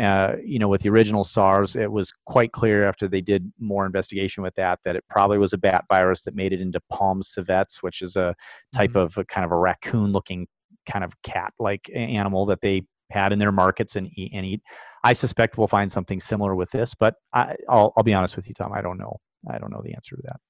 uh, 0.00 0.34
you 0.44 0.58
know 0.58 0.68
with 0.68 0.82
the 0.82 0.88
original 0.88 1.24
sars 1.24 1.76
it 1.76 1.90
was 1.92 2.12
quite 2.26 2.52
clear 2.52 2.88
after 2.88 3.06
they 3.06 3.20
did 3.20 3.52
more 3.58 3.86
investigation 3.86 4.42
with 4.42 4.54
that 4.54 4.78
that 4.84 4.96
it 4.96 5.04
probably 5.08 5.38
was 5.38 5.52
a 5.52 5.58
bat 5.58 5.84
virus 5.88 6.22
that 6.22 6.34
made 6.34 6.52
it 6.52 6.60
into 6.60 6.80
palm 6.90 7.22
civets 7.22 7.82
which 7.82 8.02
is 8.02 8.16
a 8.16 8.34
type 8.74 8.92
Mhm. 8.92 9.04
of 9.04 9.18
a 9.18 9.24
kind 9.24 9.44
of 9.44 9.52
a 9.52 9.56
raccoon 9.56 10.12
looking 10.12 10.46
kind 10.90 11.04
of 11.04 11.12
cat 11.22 11.52
like 11.58 11.88
animal 11.94 12.44
that 12.46 12.60
they 12.60 12.82
had 13.10 13.32
in 13.32 13.38
their 13.38 13.52
markets 13.52 13.96
and 13.96 14.08
eat, 14.16 14.32
and 14.34 14.44
eat. 14.44 14.60
I 15.04 15.12
suspect 15.12 15.56
we'll 15.58 15.68
find 15.68 15.92
something 15.92 16.20
similar 16.20 16.54
with 16.54 16.70
this, 16.70 16.94
but 16.94 17.14
I, 17.32 17.54
will 17.68 17.92
I'll 17.96 18.02
be 18.02 18.14
honest 18.14 18.34
with 18.34 18.48
you, 18.48 18.54
Tom. 18.54 18.72
I 18.72 18.80
don't 18.80 18.98
know. 18.98 19.18
I 19.48 19.58
don't 19.58 19.70
know 19.70 19.82
the 19.84 19.94
answer 19.94 20.16
to 20.16 20.22
that. 20.24 20.40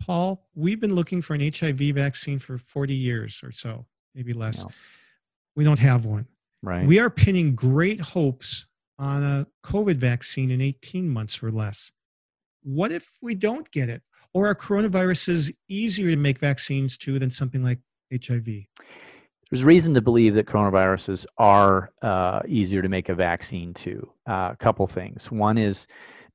Paul, 0.00 0.46
we've 0.54 0.80
been 0.80 0.94
looking 0.94 1.22
for 1.22 1.34
an 1.34 1.40
HIV 1.40 1.94
vaccine 1.94 2.38
for 2.38 2.58
40 2.58 2.94
years 2.94 3.40
or 3.42 3.50
so, 3.50 3.86
maybe 4.14 4.32
less. 4.32 4.62
No. 4.62 4.70
We 5.56 5.64
don't 5.64 5.78
have 5.78 6.04
one. 6.04 6.26
Right. 6.62 6.86
We 6.86 6.98
are 7.00 7.10
pinning 7.10 7.54
great 7.54 8.00
hopes 8.00 8.66
on 8.98 9.22
a 9.22 9.46
COVID 9.64 9.96
vaccine 9.96 10.50
in 10.50 10.60
18 10.60 11.08
months 11.08 11.42
or 11.42 11.50
less. 11.50 11.90
What 12.62 12.92
if 12.92 13.08
we 13.22 13.34
don't 13.34 13.70
get 13.70 13.88
it? 13.88 14.02
Or 14.34 14.46
are 14.46 14.54
coronaviruses 14.54 15.52
easier 15.68 16.10
to 16.10 16.16
make 16.16 16.38
vaccines 16.38 16.96
to 16.98 17.18
than 17.18 17.30
something 17.30 17.62
like 17.62 17.80
HIV? 18.12 18.46
There's 19.50 19.64
reason 19.64 19.92
to 19.94 20.00
believe 20.00 20.34
that 20.36 20.46
coronaviruses 20.46 21.26
are 21.36 21.90
uh, 22.00 22.40
easier 22.48 22.80
to 22.80 22.88
make 22.88 23.10
a 23.10 23.14
vaccine 23.14 23.74
to. 23.74 24.10
Uh, 24.26 24.50
a 24.52 24.56
couple 24.58 24.86
things. 24.86 25.30
One 25.30 25.58
is 25.58 25.86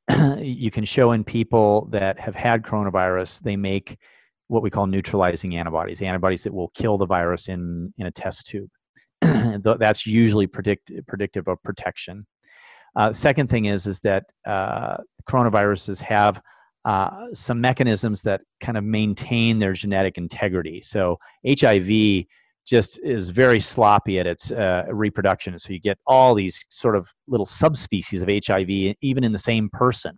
you 0.37 0.69
can 0.69 0.85
show 0.85 1.13
in 1.13 1.23
people 1.23 1.87
that 1.91 2.19
have 2.19 2.35
had 2.35 2.61
coronavirus, 2.61 3.41
they 3.41 3.55
make 3.55 3.97
what 4.49 4.61
we 4.61 4.69
call 4.69 4.87
neutralizing 4.87 5.57
antibodies, 5.57 6.01
antibodies 6.01 6.43
that 6.43 6.53
will 6.53 6.69
kill 6.69 6.97
the 6.97 7.05
virus 7.05 7.49
in, 7.49 7.93
in 7.97 8.05
a 8.05 8.11
test 8.11 8.47
tube. 8.47 8.69
That's 9.21 10.05
usually 10.05 10.47
predict, 10.47 10.91
predictive 11.07 11.47
of 11.47 11.61
protection. 11.63 12.25
Uh, 12.97 13.13
second 13.13 13.47
thing 13.47 13.65
is 13.65 13.87
is 13.87 13.99
that 14.01 14.25
uh, 14.45 14.97
coronaviruses 15.29 15.99
have 15.99 16.41
uh, 16.83 17.27
some 17.33 17.61
mechanisms 17.61 18.21
that 18.23 18.41
kind 18.59 18.77
of 18.77 18.83
maintain 18.83 19.59
their 19.59 19.73
genetic 19.73 20.17
integrity. 20.17 20.81
So 20.81 21.17
HIV 21.47 22.25
just 22.65 22.99
is 23.03 23.29
very 23.29 23.61
sloppy 23.61 24.19
at 24.19 24.27
its 24.27 24.51
uh, 24.51 24.83
reproduction. 24.89 25.57
So 25.59 25.73
you 25.73 25.79
get 25.79 25.97
all 26.07 26.33
these 26.33 26.63
sort 26.69 26.95
of 26.95 27.07
little 27.27 27.45
subspecies 27.45 28.21
of 28.21 28.29
HIV, 28.29 28.69
even 29.01 29.23
in 29.23 29.31
the 29.31 29.39
same 29.39 29.69
person. 29.69 30.17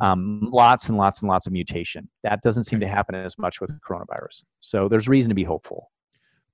Um, 0.00 0.48
lots 0.50 0.88
and 0.88 0.98
lots 0.98 1.20
and 1.20 1.28
lots 1.28 1.46
of 1.46 1.52
mutation. 1.52 2.08
That 2.24 2.42
doesn't 2.42 2.64
seem 2.64 2.80
to 2.80 2.88
happen 2.88 3.14
as 3.14 3.38
much 3.38 3.60
with 3.60 3.70
coronavirus. 3.80 4.42
So 4.58 4.88
there's 4.88 5.08
reason 5.08 5.28
to 5.28 5.36
be 5.36 5.44
hopeful. 5.44 5.92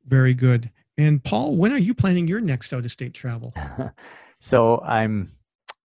Very 0.07 0.35
good. 0.35 0.71
And 0.99 1.25
Paul, 1.25 1.57
when 1.57 1.73
are 1.73 1.79
you 1.79 1.95
planning 1.95 2.29
your 2.29 2.41
next 2.41 2.73
out 2.75 2.85
of 2.85 2.91
state 2.91 3.15
travel? 3.15 3.55
So 4.45 4.79
I'm 4.81 5.33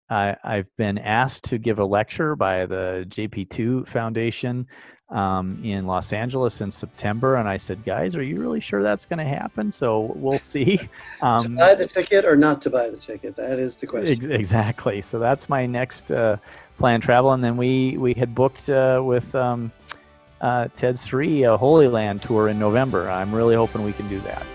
I, 0.09 0.35
I've 0.43 0.75
been 0.79 0.97
asked 0.97 1.45
to 1.45 1.59
give 1.59 1.79
a 1.79 1.85
lecture 1.85 2.35
by 2.35 2.65
the 2.65 3.05
JP2 3.07 3.87
Foundation 3.87 4.67
um, 5.11 5.61
in 5.63 5.87
Los 5.87 6.11
Angeles 6.11 6.63
in 6.63 6.71
September, 6.71 7.37
and 7.37 7.47
I 7.47 7.59
said, 7.59 7.85
"Guys, 7.85 8.17
are 8.17 8.23
you 8.23 8.41
really 8.41 8.61
sure 8.61 8.83
that's 8.83 9.05
going 9.05 9.19
to 9.19 9.27
happen?" 9.27 9.71
So 9.71 10.11
we'll 10.17 10.39
see. 10.39 10.81
Um, 11.23 11.41
to 11.41 11.49
buy 11.51 11.75
the 11.75 11.87
ticket 11.87 12.25
or 12.25 12.37
not 12.37 12.63
to 12.63 12.71
buy 12.71 12.89
the 12.89 12.97
ticket? 12.97 13.37
That 13.37 13.59
is 13.59 13.77
the 13.77 13.87
question. 13.87 14.17
Ex- 14.17 14.25
exactly. 14.25 15.03
So 15.03 15.19
that's 15.19 15.49
my 15.49 15.67
next 15.67 16.11
uh, 16.11 16.39
planned 16.79 17.03
travel, 17.03 17.33
and 17.33 17.45
then 17.45 17.59
we 17.59 17.99
we 17.99 18.15
had 18.15 18.35
booked 18.35 18.71
uh, 18.71 19.03
with 19.05 19.35
um, 19.35 19.71
uh, 20.41 20.69
TEDS 20.77 21.03
three 21.03 21.43
a 21.43 21.59
Holy 21.59 21.89
Land 21.89 22.23
tour 22.23 22.49
in 22.49 22.59
November. 22.59 23.11
I'm 23.11 23.35
really 23.35 23.55
hoping 23.55 23.85
we 23.85 23.93
can 23.93 24.09
do 24.09 24.21
that. 24.21 24.47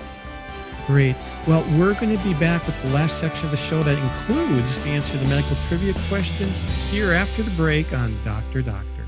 Great. 0.91 1.15
Well, 1.47 1.63
we're 1.79 1.93
going 1.93 2.17
to 2.17 2.21
be 2.21 2.33
back 2.33 2.67
with 2.67 2.79
the 2.81 2.89
last 2.89 3.17
section 3.17 3.45
of 3.45 3.51
the 3.51 3.57
show 3.57 3.81
that 3.81 3.97
includes 3.97 4.77
the 4.79 4.89
answer 4.89 5.13
to 5.13 5.19
the 5.19 5.27
medical 5.29 5.55
trivia 5.69 5.93
question 6.09 6.49
here 6.89 7.13
after 7.13 7.43
the 7.43 7.51
break 7.51 7.93
on 7.93 8.13
Doctor 8.25 8.61
Doctor. 8.61 9.05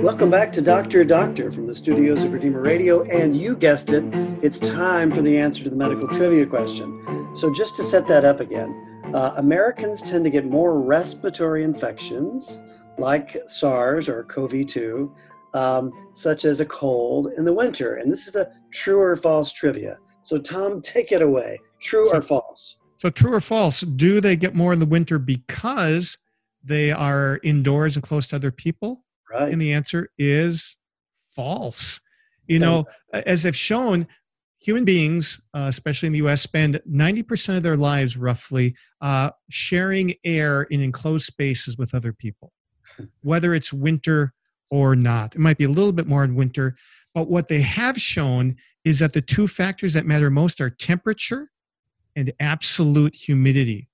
Welcome 0.00 0.28
back 0.28 0.50
to 0.54 0.60
Doctor 0.60 1.04
Doctor 1.04 1.52
from 1.52 1.68
the 1.68 1.74
studios 1.76 2.24
of 2.24 2.32
Redeemer 2.32 2.60
Radio. 2.60 3.04
And 3.04 3.36
you 3.36 3.54
guessed 3.54 3.92
it, 3.92 4.02
it's 4.42 4.58
time 4.58 5.12
for 5.12 5.22
the 5.22 5.38
answer 5.38 5.62
to 5.62 5.70
the 5.70 5.76
medical 5.76 6.08
trivia 6.08 6.44
question. 6.44 7.32
So, 7.36 7.54
just 7.54 7.76
to 7.76 7.84
set 7.84 8.08
that 8.08 8.24
up 8.24 8.40
again, 8.40 9.02
uh, 9.14 9.34
Americans 9.36 10.02
tend 10.02 10.24
to 10.24 10.30
get 10.30 10.46
more 10.46 10.82
respiratory 10.82 11.62
infections 11.62 12.58
like 12.98 13.36
SARS 13.46 14.08
or 14.08 14.24
CoV 14.24 14.66
2 14.66 15.14
um, 15.54 15.92
such 16.12 16.44
as 16.44 16.60
a 16.60 16.66
cold 16.66 17.28
in 17.38 17.44
the 17.44 17.52
winter. 17.52 17.96
And 17.96 18.12
this 18.12 18.26
is 18.26 18.36
a 18.36 18.50
true 18.72 19.00
or 19.00 19.16
false 19.16 19.52
trivia. 19.52 19.98
So, 20.22 20.38
Tom, 20.38 20.80
take 20.82 21.12
it 21.12 21.22
away. 21.22 21.60
True 21.80 22.08
so, 22.08 22.16
or 22.16 22.20
false? 22.20 22.76
So, 22.98 23.10
true 23.10 23.34
or 23.34 23.40
false? 23.40 23.80
Do 23.80 24.20
they 24.20 24.36
get 24.36 24.54
more 24.54 24.72
in 24.72 24.80
the 24.80 24.86
winter 24.86 25.18
because 25.18 26.18
they 26.62 26.90
are 26.90 27.40
indoors 27.42 27.96
and 27.96 28.02
close 28.02 28.26
to 28.28 28.36
other 28.36 28.50
people? 28.50 29.04
Right. 29.30 29.52
And 29.52 29.60
the 29.60 29.72
answer 29.72 30.10
is 30.18 30.76
false. 31.34 32.00
You 32.46 32.58
know, 32.58 32.84
as 33.12 33.46
I've 33.46 33.56
shown, 33.56 34.06
human 34.60 34.84
beings, 34.84 35.40
uh, 35.54 35.66
especially 35.68 36.08
in 36.08 36.12
the 36.12 36.26
US, 36.26 36.42
spend 36.42 36.80
90% 36.90 37.56
of 37.56 37.62
their 37.62 37.76
lives 37.76 38.16
roughly 38.16 38.74
uh, 39.00 39.30
sharing 39.50 40.14
air 40.24 40.62
in 40.64 40.80
enclosed 40.80 41.26
spaces 41.26 41.78
with 41.78 41.94
other 41.94 42.12
people, 42.12 42.52
whether 43.22 43.54
it's 43.54 43.72
winter 43.72 44.34
or 44.74 44.96
not. 44.96 45.36
It 45.36 45.38
might 45.38 45.56
be 45.56 45.64
a 45.64 45.68
little 45.68 45.92
bit 45.92 46.08
more 46.08 46.24
in 46.24 46.34
winter, 46.34 46.76
but 47.14 47.30
what 47.30 47.46
they 47.46 47.60
have 47.60 47.96
shown 47.96 48.56
is 48.84 48.98
that 48.98 49.12
the 49.12 49.22
two 49.22 49.46
factors 49.46 49.92
that 49.92 50.04
matter 50.04 50.30
most 50.30 50.60
are 50.60 50.68
temperature 50.68 51.52
and 52.16 52.32
absolute 52.40 53.14
humidity. 53.14 53.88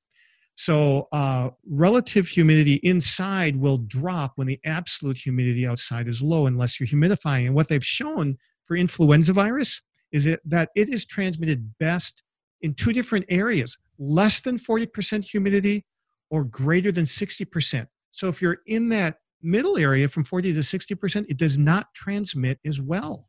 So, 0.54 1.08
uh, 1.12 1.50
relative 1.66 2.28
humidity 2.28 2.74
inside 2.82 3.56
will 3.56 3.76
drop 3.76 4.32
when 4.36 4.46
the 4.46 4.58
absolute 4.64 5.18
humidity 5.18 5.66
outside 5.66 6.08
is 6.08 6.22
low, 6.22 6.46
unless 6.46 6.80
you're 6.80 6.86
humidifying. 6.86 7.46
And 7.46 7.54
what 7.54 7.68
they've 7.68 7.84
shown 7.84 8.36
for 8.64 8.74
influenza 8.74 9.34
virus 9.34 9.82
is 10.12 10.26
it, 10.26 10.40
that 10.46 10.70
it 10.74 10.88
is 10.88 11.04
transmitted 11.04 11.74
best 11.78 12.22
in 12.62 12.72
two 12.72 12.92
different 12.92 13.26
areas 13.28 13.76
less 13.98 14.40
than 14.40 14.58
40% 14.58 15.24
humidity 15.24 15.84
or 16.30 16.44
greater 16.44 16.90
than 16.90 17.04
60%. 17.04 17.86
So, 18.12 18.28
if 18.28 18.40
you're 18.40 18.60
in 18.66 18.88
that 18.90 19.18
middle 19.42 19.76
area 19.78 20.08
from 20.08 20.24
40 20.24 20.52
to 20.54 20.60
60%, 20.60 21.26
it 21.28 21.36
does 21.36 21.58
not 21.58 21.92
transmit 21.94 22.58
as 22.64 22.80
well. 22.80 23.26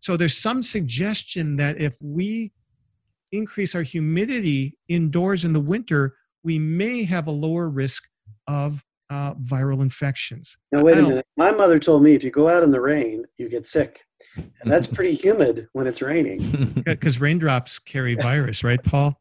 So 0.00 0.16
there's 0.16 0.36
some 0.36 0.62
suggestion 0.62 1.56
that 1.56 1.80
if 1.80 1.96
we 2.02 2.52
increase 3.32 3.74
our 3.74 3.82
humidity 3.82 4.76
indoors 4.88 5.44
in 5.44 5.52
the 5.52 5.60
winter, 5.60 6.14
we 6.42 6.58
may 6.58 7.04
have 7.04 7.26
a 7.26 7.32
lower 7.32 7.68
risk 7.68 8.04
of 8.46 8.84
uh, 9.14 9.34
viral 9.34 9.80
infections. 9.80 10.56
Now, 10.72 10.82
wait 10.82 10.98
a 10.98 11.02
minute. 11.02 11.26
My 11.36 11.52
mother 11.52 11.78
told 11.78 12.02
me 12.02 12.14
if 12.14 12.24
you 12.24 12.30
go 12.30 12.48
out 12.48 12.64
in 12.64 12.72
the 12.72 12.80
rain, 12.80 13.24
you 13.36 13.48
get 13.48 13.64
sick. 13.66 14.00
And 14.36 14.70
that's 14.72 14.88
pretty 14.88 15.14
humid 15.24 15.68
when 15.72 15.86
it's 15.86 16.02
raining. 16.02 16.82
Because 16.84 17.20
raindrops 17.20 17.78
carry 17.78 18.14
virus, 18.14 18.64
right, 18.64 18.82
Paul? 18.82 19.18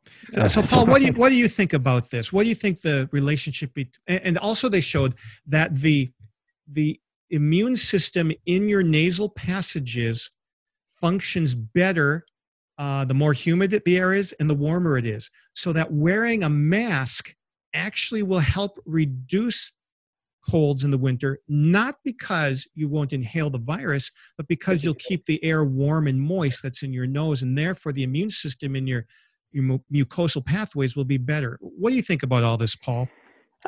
So, 0.47 0.61
Paul, 0.71 0.87
what 0.87 0.99
do 0.99 1.07
you 1.07 1.13
what 1.13 1.29
do 1.29 1.35
you 1.35 1.47
think 1.47 1.73
about 1.73 2.09
this? 2.09 2.33
What 2.33 2.43
do 2.43 2.49
you 2.49 2.55
think 2.55 2.81
the 2.81 3.07
relationship 3.11 3.73
between? 3.73 4.19
And 4.19 4.37
also, 4.37 4.67
they 4.67 4.81
showed 4.81 5.13
that 5.47 5.75
the 5.75 6.11
the 6.67 6.99
immune 7.29 7.75
system 7.75 8.31
in 8.45 8.67
your 8.67 8.83
nasal 8.83 9.29
passages 9.29 10.31
functions 10.99 11.55
better 11.55 12.25
uh, 12.77 13.05
the 13.05 13.13
more 13.13 13.33
humid 13.33 13.69
the 13.71 13.97
air 13.97 14.13
is 14.13 14.33
and 14.39 14.49
the 14.49 14.55
warmer 14.55 14.97
it 14.97 15.05
is. 15.05 15.29
So 15.53 15.73
that 15.73 15.91
wearing 15.91 16.43
a 16.43 16.49
mask 16.49 17.35
actually 17.73 18.23
will 18.23 18.39
help 18.39 18.79
reduce 18.85 19.73
colds 20.49 20.83
in 20.83 20.91
the 20.91 20.97
winter, 20.97 21.39
not 21.47 21.95
because 22.03 22.67
you 22.75 22.87
won't 22.87 23.13
inhale 23.13 23.49
the 23.49 23.59
virus, 23.59 24.11
but 24.37 24.47
because 24.47 24.83
you'll 24.83 24.95
keep 24.95 25.25
the 25.25 25.43
air 25.43 25.63
warm 25.63 26.07
and 26.07 26.19
moist 26.19 26.61
that's 26.63 26.83
in 26.83 26.93
your 26.93 27.07
nose, 27.07 27.41
and 27.41 27.57
therefore 27.57 27.91
the 27.91 28.03
immune 28.03 28.29
system 28.29 28.75
in 28.75 28.85
your, 28.87 29.05
your 29.51 29.79
mucosal 29.91 30.45
pathways 30.45 30.95
will 30.95 31.05
be 31.05 31.17
better. 31.17 31.57
What 31.61 31.91
do 31.91 31.95
you 31.95 32.01
think 32.01 32.23
about 32.23 32.43
all 32.43 32.57
this, 32.57 32.75
Paul? 32.75 33.07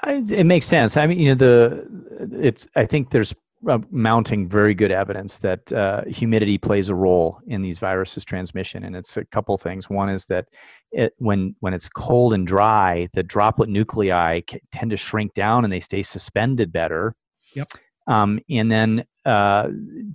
I, 0.04 0.24
it 0.30 0.46
makes 0.46 0.66
sense. 0.66 0.98
I 0.98 1.08
mean, 1.08 1.20
you 1.20 1.30
know, 1.30 1.36
the 1.36 1.88
it's. 2.34 2.68
I 2.76 2.86
think 2.86 3.12
there's 3.12 3.34
uh, 3.68 3.80
mounting 3.90 4.48
very 4.48 4.74
good 4.74 4.92
evidence 4.92 5.38
that 5.40 5.72
uh, 5.74 6.04
humidity 6.08 6.58
plays 6.58 6.90
a 6.90 6.96
role 6.96 7.40
in 7.48 7.62
these 7.62 7.80
viruses 7.80 8.24
transmission, 8.26 8.84
and 8.84 8.96
it's 8.96 9.18
a 9.18 9.26
couple 9.26 9.58
things. 9.58 9.90
One 9.90 10.10
is 10.10 10.26
that 10.26 10.46
it, 10.92 11.14
when 11.18 11.56
when 11.60 11.74
it's 11.74 11.90
cold 11.90 12.34
and 12.34 12.46
dry, 12.46 13.08
the 13.14 13.24
droplet 13.24 13.70
nuclei 13.70 14.42
tend 14.72 14.92
to 14.92 14.98
shrink 14.98 15.34
down 15.34 15.64
and 15.64 15.74
they 15.74 15.80
stay 15.80 16.04
suspended 16.04 16.72
better. 16.72 17.16
Yep. 17.54 17.74
Um, 18.08 18.40
and 18.50 18.72
then 18.72 19.04
uh, 19.26 19.70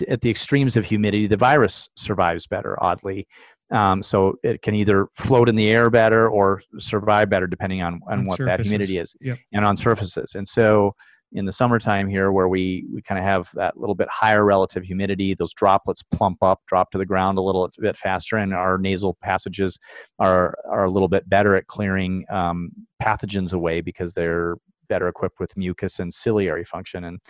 at 0.09 0.21
the 0.21 0.31
extremes 0.31 0.77
of 0.77 0.85
humidity, 0.85 1.27
the 1.27 1.37
virus 1.37 1.89
survives 1.97 2.47
better. 2.47 2.81
Oddly, 2.83 3.27
um, 3.71 4.03
so 4.03 4.35
it 4.43 4.63
can 4.63 4.75
either 4.75 5.09
float 5.17 5.49
in 5.49 5.55
the 5.55 5.69
air 5.69 5.91
better 5.91 6.29
or 6.29 6.63
survive 6.79 7.31
better 7.31 7.47
depending 7.47 7.83
on, 7.83 8.01
on, 8.09 8.21
on 8.21 8.25
what 8.25 8.39
surfaces. 8.39 8.59
that 8.59 8.67
humidity 8.67 8.99
is 8.99 9.17
yep. 9.21 9.39
and 9.53 9.65
on 9.65 9.77
surfaces. 9.77 10.35
And 10.35 10.49
so 10.49 10.95
in 11.33 11.45
the 11.45 11.53
summertime 11.53 12.09
here 12.09 12.33
where 12.33 12.49
we, 12.49 12.87
we 12.93 13.01
kind 13.03 13.19
of 13.19 13.25
have 13.25 13.49
that 13.55 13.77
little 13.77 13.95
bit 13.95 14.09
higher 14.09 14.45
relative 14.45 14.83
humidity, 14.83 15.35
those 15.35 15.55
droplets 15.55 16.03
plump 16.03 16.43
up, 16.43 16.61
drop 16.67 16.91
to 16.91 16.99
the 16.99 17.07
ground 17.07 17.39
a 17.39 17.43
little 17.43 17.71
bit 17.79 17.97
faster, 17.97 18.37
and 18.37 18.53
our 18.53 18.79
nasal 18.79 19.17
passages 19.23 19.79
are, 20.19 20.57
are 20.69 20.85
a 20.85 20.91
little 20.91 21.09
bit 21.09 21.29
better 21.29 21.55
at 21.55 21.67
clearing 21.67 22.25
um, 22.31 22.71
pathogens 23.03 23.53
away 23.53 23.81
because 23.81 24.13
they're 24.13 24.57
better 24.89 25.09
equipped 25.09 25.39
with 25.39 25.57
mucus 25.57 26.01
and 26.01 26.13
ciliary 26.13 26.65
function. 26.65 27.05
And 27.05 27.21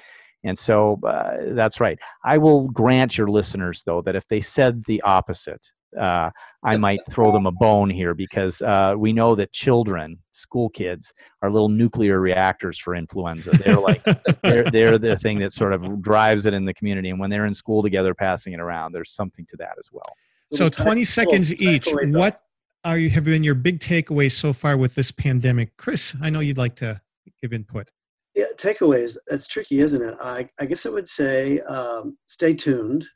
and 0.43 0.59
so 0.59 0.99
uh, 1.07 1.53
that's 1.55 1.81
right. 1.81 1.99
I 2.25 2.39
will 2.39 2.69
grant 2.71 3.19
your 3.19 3.29
listeners, 3.29 3.83
though, 3.85 4.01
that 4.03 4.17
if 4.17 4.27
they 4.29 4.41
said 4.41 4.85
the 4.87 5.03
opposite, 5.03 5.67
uh, 5.99 6.31
I 6.63 6.77
might 6.77 7.01
throw 7.11 7.33
them 7.33 7.47
a 7.47 7.53
bone 7.53 7.91
here 7.91 8.15
because 8.15 8.61
uh, 8.63 8.95
we 8.97 9.13
know 9.13 9.35
that 9.35 9.53
children, 9.53 10.19
school 10.33 10.69
kids, 10.69 11.13
are 11.43 11.51
little 11.51 11.69
nuclear 11.69 12.21
reactors 12.21 12.79
for 12.79 12.95
influenza. 12.95 13.51
They're 13.51 13.81
like 13.81 14.03
they're 14.43 14.71
they're 14.71 14.99
the 14.99 15.17
thing 15.17 15.39
that 15.41 15.53
sort 15.53 15.73
of 15.73 16.03
drives 16.03 16.47
it 16.47 16.55
in 16.55 16.65
the 16.65 16.75
community, 16.75 17.11
and 17.11 17.19
when 17.19 17.31
they're 17.31 17.47
in 17.47 17.55
school 17.55 17.83
together, 17.83 18.15
passing 18.15 18.53
it 18.53 18.61
around, 18.61 18.93
there's 18.93 19.13
something 19.13 19.47
to 19.47 19.57
that 19.57 19.75
as 19.79 19.89
well. 19.93 20.17
So 20.53 20.69
20 20.69 21.05
seconds 21.05 21.53
each. 21.55 21.89
What 21.93 22.41
are 22.85 22.99
you 22.99 23.11
have 23.11 23.25
been 23.25 23.45
your 23.45 23.55
big 23.55 23.81
takeaways 23.81 24.33
so 24.33 24.53
far 24.53 24.77
with 24.77 24.95
this 24.95 25.11
pandemic, 25.11 25.77
Chris? 25.77 26.17
I 26.21 26.31
know 26.31 26.41
you'd 26.41 26.59
like 26.59 26.77
to 26.77 27.01
give 27.41 27.53
input. 27.53 27.91
Yeah, 28.35 28.47
takeaways. 28.57 29.17
That's 29.27 29.47
tricky, 29.47 29.81
isn't 29.81 30.03
it? 30.03 30.17
I, 30.21 30.49
I 30.59 30.67
guess 30.67 30.87
I 30.87 30.91
would 30.91 31.09
say 31.09 31.61
um, 31.61 32.17
stay 32.27 32.55
tuned 32.55 33.07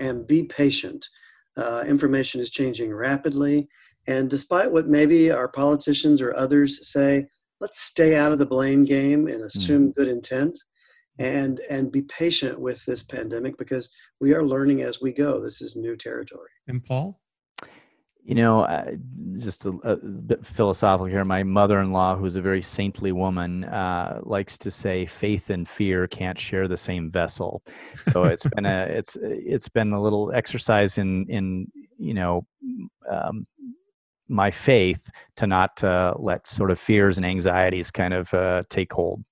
and 0.00 0.26
be 0.26 0.44
patient. 0.44 1.08
Uh, 1.56 1.84
information 1.86 2.40
is 2.40 2.50
changing 2.50 2.92
rapidly. 2.92 3.68
And 4.08 4.28
despite 4.28 4.72
what 4.72 4.88
maybe 4.88 5.30
our 5.30 5.48
politicians 5.48 6.20
or 6.20 6.34
others 6.34 6.90
say, 6.90 7.26
let's 7.60 7.80
stay 7.80 8.16
out 8.16 8.32
of 8.32 8.38
the 8.38 8.46
blame 8.46 8.84
game 8.84 9.28
and 9.28 9.42
assume 9.44 9.88
mm. 9.88 9.94
good 9.94 10.08
intent 10.08 10.58
and 11.18 11.60
and 11.70 11.92
be 11.92 12.02
patient 12.02 12.60
with 12.60 12.84
this 12.84 13.02
pandemic 13.02 13.56
because 13.58 13.90
we 14.20 14.34
are 14.34 14.44
learning 14.44 14.82
as 14.82 15.00
we 15.00 15.12
go 15.12 15.40
this 15.40 15.60
is 15.60 15.76
new 15.76 15.96
territory 15.96 16.48
and 16.68 16.84
paul 16.84 17.20
you 18.24 18.36
know, 18.36 18.60
uh, 18.62 18.92
just 19.36 19.66
a, 19.66 19.70
a, 19.82 19.96
bit 19.96 20.46
philosophical 20.46 21.06
here. 21.06 21.24
My 21.24 21.42
mother-in-law, 21.42 22.16
who's 22.16 22.36
a 22.36 22.40
very 22.40 22.62
saintly 22.62 23.10
woman, 23.10 23.64
uh, 23.64 24.20
likes 24.22 24.56
to 24.58 24.70
say, 24.70 25.06
"Faith 25.06 25.50
and 25.50 25.68
fear 25.68 26.06
can't 26.06 26.38
share 26.38 26.68
the 26.68 26.76
same 26.76 27.10
vessel." 27.10 27.62
So 28.12 28.24
it's 28.24 28.46
been 28.54 28.66
a 28.66 28.82
it's 28.88 29.16
it's 29.20 29.68
been 29.68 29.92
a 29.92 30.00
little 30.00 30.32
exercise 30.32 30.98
in 30.98 31.26
in 31.28 31.66
you 31.98 32.14
know 32.14 32.46
um, 33.10 33.44
my 34.28 34.50
faith 34.50 35.00
to 35.36 35.46
not 35.46 35.82
uh, 35.82 36.14
let 36.16 36.46
sort 36.46 36.70
of 36.70 36.78
fears 36.78 37.16
and 37.16 37.26
anxieties 37.26 37.90
kind 37.90 38.14
of 38.14 38.32
uh, 38.34 38.62
take 38.70 38.92
hold. 38.92 39.24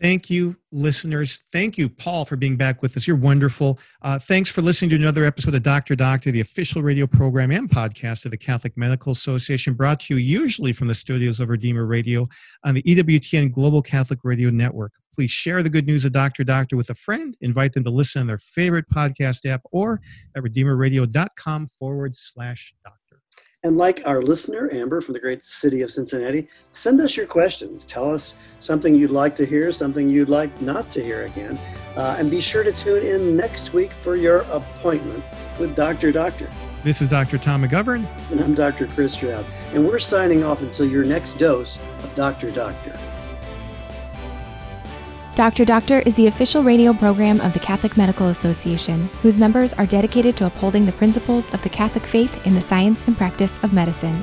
Thank 0.00 0.28
you, 0.28 0.56
listeners. 0.72 1.42
Thank 1.52 1.78
you, 1.78 1.88
Paul, 1.88 2.26
for 2.26 2.36
being 2.36 2.56
back 2.56 2.82
with 2.82 2.96
us. 2.98 3.06
You're 3.06 3.16
wonderful. 3.16 3.78
Uh, 4.02 4.18
thanks 4.18 4.50
for 4.50 4.60
listening 4.60 4.90
to 4.90 4.96
another 4.96 5.24
episode 5.24 5.54
of 5.54 5.62
Doctor 5.62 5.96
Doctor, 5.96 6.30
the 6.30 6.40
official 6.40 6.82
radio 6.82 7.06
program 7.06 7.50
and 7.50 7.68
podcast 7.68 8.26
of 8.26 8.30
the 8.30 8.36
Catholic 8.36 8.76
Medical 8.76 9.12
Association, 9.12 9.72
brought 9.72 10.00
to 10.00 10.14
you 10.14 10.20
usually 10.20 10.72
from 10.72 10.88
the 10.88 10.94
studios 10.94 11.40
of 11.40 11.48
Redeemer 11.48 11.86
Radio 11.86 12.28
on 12.62 12.74
the 12.74 12.82
EWTN 12.82 13.52
Global 13.52 13.80
Catholic 13.80 14.20
Radio 14.22 14.50
Network. 14.50 14.92
Please 15.14 15.30
share 15.30 15.62
the 15.62 15.70
good 15.70 15.86
news 15.86 16.04
of 16.04 16.12
Doctor 16.12 16.44
Doctor 16.44 16.76
with 16.76 16.90
a 16.90 16.94
friend. 16.94 17.34
Invite 17.40 17.72
them 17.72 17.84
to 17.84 17.90
listen 17.90 18.20
on 18.20 18.26
their 18.26 18.36
favorite 18.36 18.84
podcast 18.90 19.46
app 19.46 19.62
or 19.72 20.02
at 20.36 20.42
redeemerradio.com 20.42 21.66
forward 21.68 22.14
slash 22.14 22.74
doctor. 22.84 23.05
And 23.66 23.76
like 23.76 24.00
our 24.06 24.22
listener, 24.22 24.70
Amber 24.72 25.00
from 25.00 25.14
the 25.14 25.18
great 25.18 25.42
city 25.42 25.82
of 25.82 25.90
Cincinnati, 25.90 26.46
send 26.70 27.00
us 27.00 27.16
your 27.16 27.26
questions. 27.26 27.84
Tell 27.84 28.08
us 28.08 28.36
something 28.60 28.94
you'd 28.94 29.10
like 29.10 29.34
to 29.34 29.44
hear, 29.44 29.72
something 29.72 30.08
you'd 30.08 30.28
like 30.28 30.62
not 30.62 30.88
to 30.92 31.02
hear 31.02 31.24
again. 31.24 31.58
Uh, 31.96 32.14
and 32.16 32.30
be 32.30 32.40
sure 32.40 32.62
to 32.62 32.70
tune 32.70 33.04
in 33.04 33.36
next 33.36 33.72
week 33.72 33.90
for 33.90 34.14
your 34.14 34.42
appointment 34.52 35.24
with 35.58 35.74
Dr. 35.74 36.12
Doctor. 36.12 36.48
This 36.84 37.02
is 37.02 37.08
Dr. 37.08 37.38
Tom 37.38 37.64
McGovern. 37.64 38.06
And 38.30 38.40
I'm 38.40 38.54
Dr. 38.54 38.86
Chris 38.86 39.14
Stroud. 39.14 39.44
And 39.72 39.84
we're 39.84 39.98
signing 39.98 40.44
off 40.44 40.62
until 40.62 40.88
your 40.88 41.04
next 41.04 41.36
dose 41.36 41.80
of 42.04 42.14
Dr. 42.14 42.52
Doctor. 42.52 42.96
Doctor 45.36 45.66
Doctor 45.66 45.98
is 45.98 46.14
the 46.14 46.28
official 46.28 46.62
radio 46.62 46.94
program 46.94 47.42
of 47.42 47.52
the 47.52 47.58
Catholic 47.58 47.98
Medical 47.98 48.28
Association, 48.28 49.06
whose 49.20 49.36
members 49.36 49.74
are 49.74 49.84
dedicated 49.84 50.34
to 50.38 50.46
upholding 50.46 50.86
the 50.86 50.92
principles 50.92 51.52
of 51.52 51.62
the 51.62 51.68
Catholic 51.68 52.04
faith 52.04 52.46
in 52.46 52.54
the 52.54 52.62
science 52.62 53.06
and 53.06 53.18
practice 53.18 53.62
of 53.62 53.74
medicine. 53.74 54.22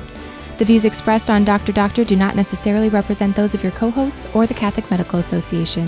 The 0.58 0.64
views 0.64 0.84
expressed 0.84 1.30
on 1.30 1.44
Doctor 1.44 1.70
Doctor 1.70 2.02
do 2.02 2.16
not 2.16 2.34
necessarily 2.34 2.88
represent 2.88 3.36
those 3.36 3.54
of 3.54 3.62
your 3.62 3.70
co 3.70 3.90
hosts 3.90 4.26
or 4.34 4.48
the 4.48 4.54
Catholic 4.54 4.90
Medical 4.90 5.20
Association. 5.20 5.86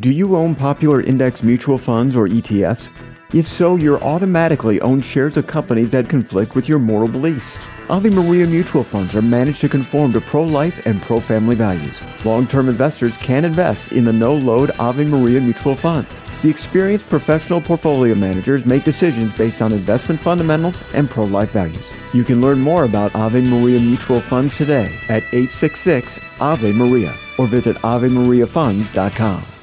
Do 0.00 0.12
you 0.12 0.36
own 0.36 0.54
popular 0.54 1.00
index 1.00 1.42
mutual 1.42 1.76
funds 1.76 2.14
or 2.14 2.28
ETFs? 2.28 2.88
If 3.34 3.48
so, 3.48 3.74
you're 3.74 4.00
automatically 4.00 4.80
own 4.80 5.00
shares 5.00 5.36
of 5.36 5.48
companies 5.48 5.90
that 5.90 6.08
conflict 6.08 6.54
with 6.54 6.68
your 6.68 6.78
moral 6.78 7.08
beliefs. 7.08 7.58
Ave 7.90 8.10
Maria 8.10 8.46
mutual 8.46 8.84
funds 8.84 9.16
are 9.16 9.22
managed 9.22 9.60
to 9.62 9.68
conform 9.68 10.12
to 10.12 10.20
pro-life 10.20 10.86
and 10.86 11.02
pro-family 11.02 11.56
values. 11.56 12.00
Long-term 12.24 12.68
investors 12.68 13.16
can 13.16 13.44
invest 13.44 13.90
in 13.92 14.04
the 14.04 14.12
no-load 14.12 14.70
Ave 14.78 15.04
Maria 15.04 15.40
mutual 15.40 15.74
funds. 15.74 16.08
The 16.42 16.50
experienced 16.50 17.08
professional 17.08 17.60
portfolio 17.60 18.14
managers 18.14 18.64
make 18.64 18.84
decisions 18.84 19.36
based 19.36 19.60
on 19.60 19.72
investment 19.72 20.20
fundamentals 20.20 20.80
and 20.94 21.10
pro-life 21.10 21.50
values. 21.50 21.92
You 22.14 22.22
can 22.22 22.40
learn 22.40 22.60
more 22.60 22.84
about 22.84 23.14
Ave 23.16 23.40
Maria 23.40 23.80
Mutual 23.80 24.20
Funds 24.20 24.56
today 24.56 24.94
at 25.08 25.24
866 25.32 26.20
Ave 26.40 26.72
Maria 26.72 27.12
or 27.38 27.48
visit 27.48 27.76
AveMariaFunds.com. 27.78 29.57